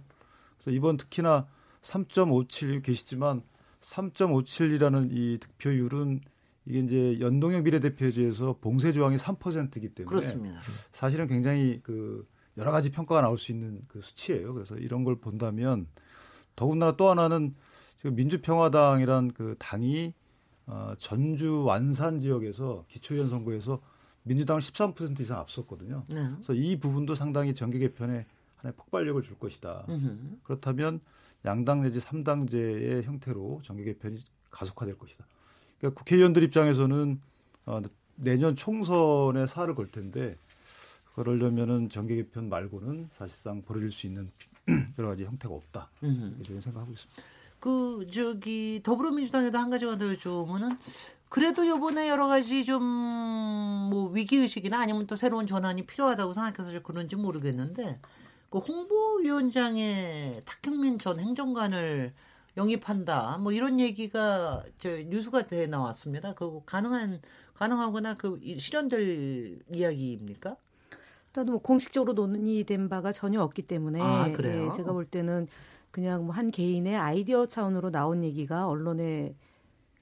그래서 0.57 0.71
이번 0.71 0.97
특히나 0.97 1.47
3.57 1.81 2.83
계시지만 2.83 3.41
3.57이라는 3.81 5.09
이 5.11 5.39
득표율은 5.39 6.21
이게 6.65 6.79
이제 6.79 7.19
연동형 7.19 7.63
비례대표제에서 7.63 8.57
봉쇄 8.61 8.91
조항이 8.93 9.17
3%이기 9.17 9.89
때문에 9.89 10.15
그렇습니다. 10.15 10.59
사실은 10.91 11.27
굉장히 11.27 11.79
그 11.81 12.27
여러 12.57 12.71
가지 12.71 12.91
평가가 12.91 13.21
나올 13.21 13.37
수 13.37 13.51
있는 13.51 13.81
그 13.87 14.01
수치예요. 14.01 14.53
그래서 14.53 14.75
이런 14.75 15.03
걸 15.03 15.15
본다면 15.15 15.87
더군다나 16.55 16.95
또 16.97 17.09
하나는 17.09 17.55
지금 17.97 18.15
민주평화당이란 18.15 19.31
그 19.31 19.55
당이 19.57 20.13
어, 20.67 20.93
전주 20.99 21.63
완산 21.63 22.19
지역에서 22.19 22.85
기초의원 22.87 23.29
선거에서 23.29 23.81
민주당을 24.23 24.61
13% 24.61 25.19
이상 25.19 25.39
앞섰거든요. 25.39 26.03
네. 26.09 26.29
그래서 26.35 26.53
이 26.53 26.77
부분도 26.77 27.15
상당히 27.15 27.53
정계 27.53 27.79
개편에 27.79 28.25
하나의 28.57 28.73
폭발력을 28.77 29.21
줄 29.23 29.37
것이다. 29.39 29.85
음흠. 29.89 30.37
그렇다면 30.43 30.99
양당 31.45 31.81
내지 31.81 31.99
삼당제의 31.99 33.03
형태로 33.03 33.61
정계 33.63 33.83
개편이 33.83 34.23
가속화될 34.51 34.97
것이다. 34.97 35.25
그러니까 35.79 35.97
국회의원들 35.99 36.43
입장에서는 36.43 37.19
어, 37.65 37.81
내년 38.15 38.55
총선에 38.55 39.47
살을 39.47 39.73
걸 39.73 39.89
텐데 39.89 40.37
그러려면은 41.15 41.89
정계 41.89 42.15
개편 42.15 42.49
말고는 42.49 43.09
사실상 43.15 43.61
벌어질 43.63 43.91
수 43.91 44.07
있는 44.07 44.31
여러 44.97 45.09
가지 45.09 45.25
형태가 45.25 45.53
없다. 45.53 45.89
이렇게 46.01 46.61
생각하고 46.61 46.91
있습니다. 46.91 47.23
그 47.59 48.07
저기 48.11 48.81
더불어민주당에도 48.83 49.57
한 49.57 49.69
가지만 49.69 49.97
더 49.97 50.05
여쭤보면은 50.05 50.77
그래도 51.31 51.65
요번에 51.67 52.09
여러 52.09 52.27
가지 52.27 52.63
좀 52.65 52.81
뭐 53.91 54.09
위기 54.09 54.37
의식이나 54.37 54.79
아니면 54.79 55.05
또 55.05 55.17
새로운 55.17 55.45
전환이 55.45 55.85
필요하다고 55.85 56.31
생각해서 56.31 56.79
그런지 56.81 57.17
모르겠는데 57.17 57.99
그 58.49 58.57
홍보위원장의 58.59 60.43
탁형민 60.45 60.97
전 60.97 61.19
행정관을 61.19 62.13
영입한다 62.55 63.37
뭐 63.39 63.51
이런 63.51 63.81
얘기가 63.81 64.63
저 64.77 64.89
뉴스가 64.91 65.47
돼 65.47 65.67
나왔습니다. 65.67 66.33
그 66.35 66.61
가능한 66.65 67.21
가능하거나 67.55 68.15
그 68.15 68.39
이- 68.41 68.57
실현될 68.59 69.59
이야기입니까? 69.75 70.55
일단 71.27 71.45
뭐 71.47 71.57
공식적으로 71.59 72.13
논의된 72.13 72.87
바가 72.87 73.11
전혀 73.11 73.41
없기 73.41 73.63
때문에 73.63 73.99
아, 74.01 74.31
그래요? 74.31 74.69
예, 74.69 74.71
제가 74.75 74.93
볼 74.93 75.05
때는 75.05 75.47
그냥 75.91 76.23
뭐 76.25 76.33
한 76.33 76.49
개인의 76.49 76.95
아이디어 76.95 77.45
차원으로 77.45 77.91
나온 77.91 78.23
얘기가 78.23 78.67
언론에 78.69 79.35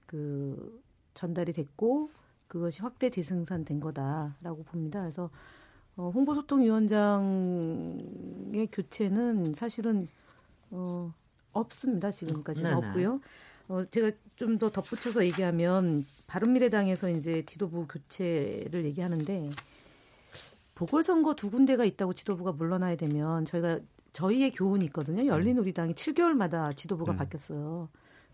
그 0.05 0.79
전달이 1.19 1.53
됐고 1.53 2.09
그것이 2.47 2.81
확대 2.81 3.09
재생산된 3.09 3.79
거다라고 3.81 4.63
봅니다. 4.63 5.01
그래서 5.01 5.29
어, 5.97 6.11
홍보소통위원장의 6.15 8.67
교체는 8.71 9.53
사실은 9.53 10.07
어, 10.71 11.13
없습니다. 11.51 12.09
지금까지는 12.09 12.71
네네. 12.71 12.87
없고요. 12.87 13.19
어, 13.67 13.83
제가 13.85 14.11
좀 14.37 14.57
더 14.57 14.71
덧붙여서 14.71 15.25
얘기하면 15.25 16.05
바른미래당에서 16.27 17.09
이제 17.09 17.43
지도부 17.45 17.85
교체를 17.87 18.85
얘기하는데 18.85 19.49
보궐선거 20.75 21.35
두 21.35 21.51
군데가 21.51 21.83
있다고 21.83 22.13
지도부가 22.13 22.53
물러나야 22.53 22.95
되면 22.95 23.43
저희가 23.43 23.79
저희의 24.13 24.51
교훈이 24.51 24.85
있거든요. 24.85 25.25
열린우리당이 25.25 25.93
7개월마다 25.93 26.75
지도부가 26.75 27.11
음. 27.11 27.17
바뀌었어요. 27.17 27.89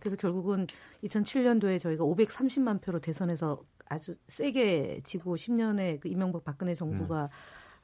그래서 0.06 0.18
결국은 0.18 0.68
2007년도에 1.04 1.80
저희가 1.80 2.04
530만 2.06 2.80
표로 2.80 3.00
대선에서 3.00 3.60
아주 3.90 4.16
세게 4.28 5.02
지고 5.04 5.36
10년에 5.36 6.00
그 6.00 6.10
이명박 6.10 6.44
박근혜 6.44 6.76
정부가 6.76 7.32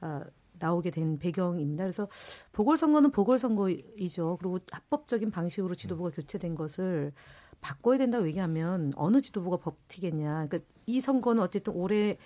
아, 0.01 0.23
나오게 0.59 0.91
된 0.91 1.17
배경입니다. 1.17 1.83
그래서 1.83 2.07
보궐선거는 2.51 3.09
보궐선거이죠. 3.09 4.37
그리고 4.39 4.59
합법적인 4.71 5.31
방식으로 5.31 5.73
지도부가 5.73 6.11
교체된 6.11 6.53
것을 6.53 7.11
바꿔야 7.59 7.97
된다고 7.97 8.27
얘기하면 8.27 8.91
어느 8.95 9.19
지도부가 9.19 9.57
버티겠냐. 9.57 10.45
그러니까 10.47 10.59
이 10.85 11.01
선거는 11.01 11.41
어쨌든 11.41 11.73
올해의 11.73 12.17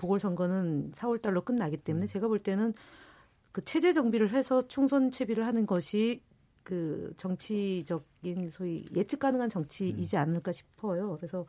보궐선거는 0.00 0.92
4월 0.96 1.22
달로 1.22 1.42
끝나기 1.42 1.76
때문에 1.76 2.06
제가 2.06 2.26
볼 2.26 2.40
때는 2.40 2.74
그 3.52 3.64
체제 3.64 3.92
정비를 3.92 4.32
해서 4.32 4.66
총선 4.66 5.12
채비를 5.12 5.46
하는 5.46 5.64
것이 5.64 6.22
그 6.64 7.12
정치적인 7.16 8.48
소위 8.50 8.84
예측 8.96 9.18
가능한 9.20 9.48
정치이지 9.48 10.16
않을까 10.16 10.50
싶어요. 10.52 11.16
그래서 11.16 11.46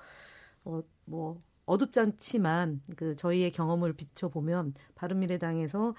어 0.65 0.81
뭐 1.05 1.39
어둡지 1.67 1.99
않지만 1.99 2.81
그 2.95 3.15
저희의 3.15 3.51
경험을 3.51 3.93
비춰 3.93 4.27
보면 4.29 4.73
바른미래당에서 4.95 5.93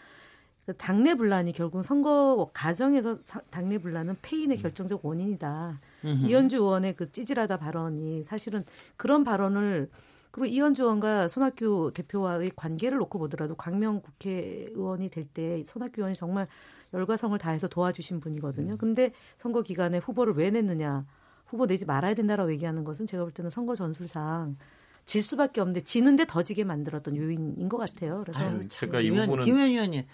그 0.67 0.77
당내 0.77 1.15
분란이 1.15 1.53
결국 1.53 1.83
선거 1.85 2.47
과정에서 2.53 3.19
사- 3.25 3.41
당내 3.51 3.79
분란은 3.79 4.17
패인의 4.23 4.59
결정적 4.59 5.05
원인이다. 5.07 5.81
이현주 6.29 6.57
의원의 6.57 6.95
그 6.97 7.11
찌질하다 7.13 7.59
발언이 7.59 8.25
사실은 8.25 8.65
그런 8.97 9.23
발언을 9.25 9.89
그리고 10.33 10.47
이현주 10.47 10.83
의원과 10.83 11.29
손학규 11.29 11.93
대표와의 11.95 12.51
관계를 12.57 12.99
놓고 12.99 13.19
보더라도 13.21 13.55
광명 13.55 14.01
국회의원이 14.03 15.09
될 15.09 15.27
때 15.33 15.63
손학규 15.65 16.01
의원이 16.01 16.15
정말 16.17 16.47
열과 16.93 17.17
성을 17.17 17.37
다해서 17.39 17.69
도와주신 17.69 18.21
분이거든요. 18.21 18.77
근데 18.77 19.13
선거 19.39 19.63
기간에 19.63 19.99
후보를 19.99 20.35
왜 20.35 20.51
냈느냐. 20.51 21.07
후보 21.47 21.67
내지 21.67 21.85
말아야 21.85 22.15
된다라고 22.15 22.51
얘기하는 22.53 22.85
것은 22.85 23.07
제가 23.07 23.23
볼 23.23 23.33
때는 23.33 23.51
선거 23.51 23.75
전술상 23.75 24.57
질 25.05 25.23
수밖에 25.23 25.61
없는데 25.61 25.83
지는데 25.83 26.25
더 26.27 26.43
지게 26.43 26.65
만들었던 26.65 27.17
요인인 27.17 27.69
것 27.69 27.77
같아요. 27.77 28.23
그래서 28.23 28.43
아유, 28.43 28.69
제가 28.69 29.01
이 29.01 29.05
김현, 29.05 29.27
부분은 29.27 29.45
김현 29.45 29.71
의원님 29.71 30.05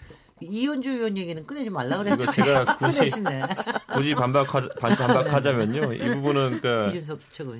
이현주 0.43 0.89
의원 0.91 1.17
얘기는 1.17 1.45
꺼내지 1.45 1.69
말라 1.69 1.97
그랬죠. 1.97 2.31
제가 2.31 2.77
굳이. 2.77 3.09
굳이 3.93 4.15
반박하, 4.15 4.69
반, 4.79 4.95
반박하자면요. 4.95 5.93
이 5.93 5.99
부분은 6.15 6.59
그러니까. 6.61 6.91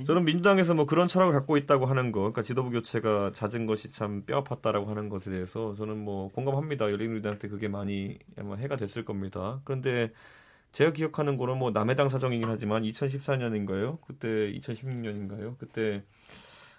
저는 0.06 0.26
민주당에서 0.26 0.74
뭐 0.74 0.86
그런 0.86 1.08
철학을 1.08 1.34
갖고 1.34 1.58
있다고 1.58 1.86
하는 1.86 2.12
거, 2.12 2.20
그러니까 2.22 2.42
지도부 2.42 2.72
교체가 2.72 3.32
잦은 3.34 3.66
것이 3.66 3.92
참 3.92 4.24
뼈 4.26 4.44
아팠다라고 4.44 4.88
하는 4.88 5.10
것에 5.10 5.32
대해서 5.32 5.76
저는 5.76 5.98
뭐 5.98 6.32
공감합니다. 6.32 6.92
열린우리당한테 6.92 7.48
그게 7.50 7.68
많이 7.68 8.18
아마 8.40 8.56
해가 8.56 8.78
됐을 8.78 9.04
겁니다. 9.06 9.60
그런데 9.66 10.12
제가 10.72 10.92
기억하는 10.92 11.38
거는 11.38 11.58
뭐 11.58 11.72
남해당 11.72 12.10
사정이긴 12.10 12.48
하지만 12.50 12.84
2014년인가요? 12.84 14.00
그때 14.08 14.52
2016년인가요? 14.54 15.58
그때 15.60 16.04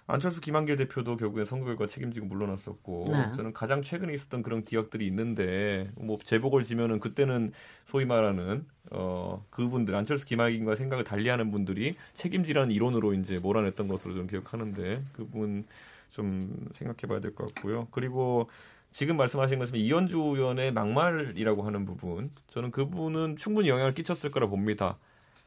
안철수 0.07 0.39
김한길 0.39 0.75
대표도 0.77 1.17
결국에 1.17 1.45
선거 1.45 1.65
결과 1.65 1.87
책임지고 1.87 2.27
물러났었고 2.27 3.05
네. 3.11 3.31
저는 3.35 3.53
가장 3.53 3.81
최근에 3.81 4.13
있었던 4.13 4.43
그런 4.43 4.63
기억들이 4.63 5.07
있는데 5.07 5.89
뭐 5.95 6.19
제복을 6.23 6.63
지면은 6.63 6.99
그때는 6.99 7.51
소위 7.85 8.05
말하는 8.05 8.65
어 8.91 9.43
그분들 9.49 9.95
안철수 9.95 10.27
김한길과 10.27 10.75
생각을 10.75 11.03
달리하는 11.03 11.49
분들이 11.49 11.95
책임지라는 12.13 12.69
이론으로 12.71 13.13
이제 13.15 13.39
몰아냈던 13.39 13.87
것으로 13.87 14.13
좀 14.13 14.27
기억하는데 14.27 15.01
그 15.13 15.25
부분 15.25 15.65
좀 16.11 16.69
생각해봐야 16.73 17.19
될 17.19 17.33
것 17.33 17.47
같고요. 17.55 17.87
그리고 17.89 18.47
지금 18.91 19.17
말씀하신 19.17 19.57
것처럼 19.59 19.81
이현주 19.81 20.17
의원의 20.17 20.71
막말이라고 20.71 21.63
하는 21.63 21.85
부분 21.85 22.29
저는 22.49 22.69
그 22.69 22.85
부분은 22.85 23.37
충분히 23.37 23.69
영향을 23.69 23.93
끼쳤을 23.95 24.29
거라 24.29 24.45
봅니다. 24.47 24.97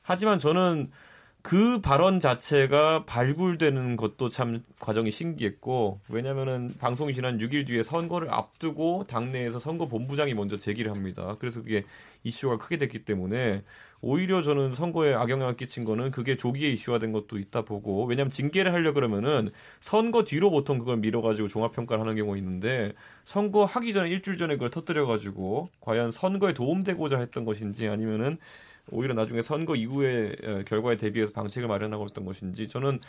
하지만 0.03 0.39
저는 0.41 0.91
그 1.43 1.81
발언 1.81 2.21
자체가 2.21 3.05
발굴되는 3.05 3.97
것도 3.97 4.29
참 4.29 4.63
과정이 4.81 5.11
신기했고 5.11 6.01
왜냐면은 6.09 6.69
방송이 6.79 7.15
지난 7.15 7.39
6일 7.39 7.67
뒤에 7.67 7.83
선거를 7.83 8.29
앞두고 8.31 9.07
당내에서 9.09 9.59
선거 9.59 9.87
본부장이 9.87 10.35
먼저 10.35 10.57
제기를 10.59 10.91
합니다. 10.91 11.37
그래서 11.39 11.63
그게 11.63 11.85
이슈가 12.25 12.59
크게 12.59 12.77
됐기 12.77 13.05
때문에 13.05 13.63
오히려 14.01 14.43
저는 14.43 14.75
선거에 14.75 15.15
악영향을 15.15 15.57
끼친 15.57 15.85
거는 15.85 16.11
그게 16.11 16.37
조기에 16.37 16.71
이슈화된 16.71 17.13
것도 17.13 17.39
있다 17.39 17.63
보고 17.63 18.05
왜냐하면 18.05 18.31
징계를 18.31 18.73
하려 18.73 18.93
그러면은 18.93 19.51
선거 19.81 20.25
뒤로 20.25 20.51
보통 20.51 20.79
그걸 20.79 20.99
밀어가지고 20.99 21.49
종합평가를 21.49 22.03
하는 22.03 22.17
경우가 22.17 22.37
있는데 22.37 22.93
선거 23.25 23.65
하기 23.65 23.93
전에 23.93 24.11
일주일 24.11 24.39
전에 24.39 24.55
그걸 24.55 24.71
터뜨려가지고 24.71 25.71
과연 25.81 26.11
선거에 26.11 26.53
도움되고자 26.53 27.19
했던 27.19 27.45
것인지 27.45 27.89
아니면은 27.89 28.39
오히려 28.91 29.15
나중에 29.15 29.43
선거 29.43 29.75
이후의 29.77 30.37
어, 30.45 30.63
결과에 30.67 30.97
대비해서 30.97 31.33
방책을 31.33 31.69
마련하고 31.69 32.07
있던 32.11 32.25
것인지 32.25 32.69
저는 32.69 33.01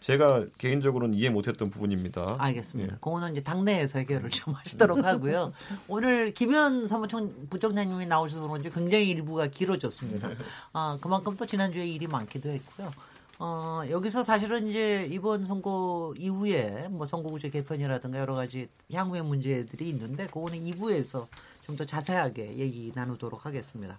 제가 0.00 0.44
개인적으로는 0.58 1.14
이해 1.14 1.30
못했던 1.30 1.70
부분입니다. 1.70 2.36
알겠습니다. 2.38 2.92
예. 2.92 2.96
그거는 2.96 3.32
이제 3.32 3.42
당내에서 3.42 4.00
해결을 4.00 4.28
좀 4.28 4.52
하시도록 4.54 5.02
하고요. 5.02 5.52
오늘 5.88 6.34
김현 6.34 6.86
사무총 6.86 7.48
부총장님이 7.48 8.04
나오셔서 8.06 8.46
그런지 8.48 8.70
굉장히 8.70 9.08
일부가 9.08 9.46
길어졌습니다. 9.46 10.30
아, 10.74 10.98
그만큼 11.00 11.36
또 11.38 11.46
지난주에 11.46 11.86
일이 11.86 12.06
많기도 12.06 12.50
했고요. 12.50 12.92
어, 13.38 13.82
여기서 13.88 14.22
사실은 14.22 14.68
이제 14.68 15.08
이번 15.10 15.44
선거 15.46 16.12
이후에 16.18 16.88
뭐 16.90 17.06
선거구제 17.06 17.48
개편이라든가 17.50 18.18
여러 18.18 18.34
가지 18.34 18.68
향후의 18.92 19.22
문제들이 19.24 19.88
있는데 19.88 20.26
그거는 20.26 20.58
2부에서 20.58 21.26
좀 21.66 21.76
더 21.76 21.84
자세하게 21.84 22.58
얘기 22.58 22.92
나누도록 22.94 23.46
하겠습니다. 23.46 23.98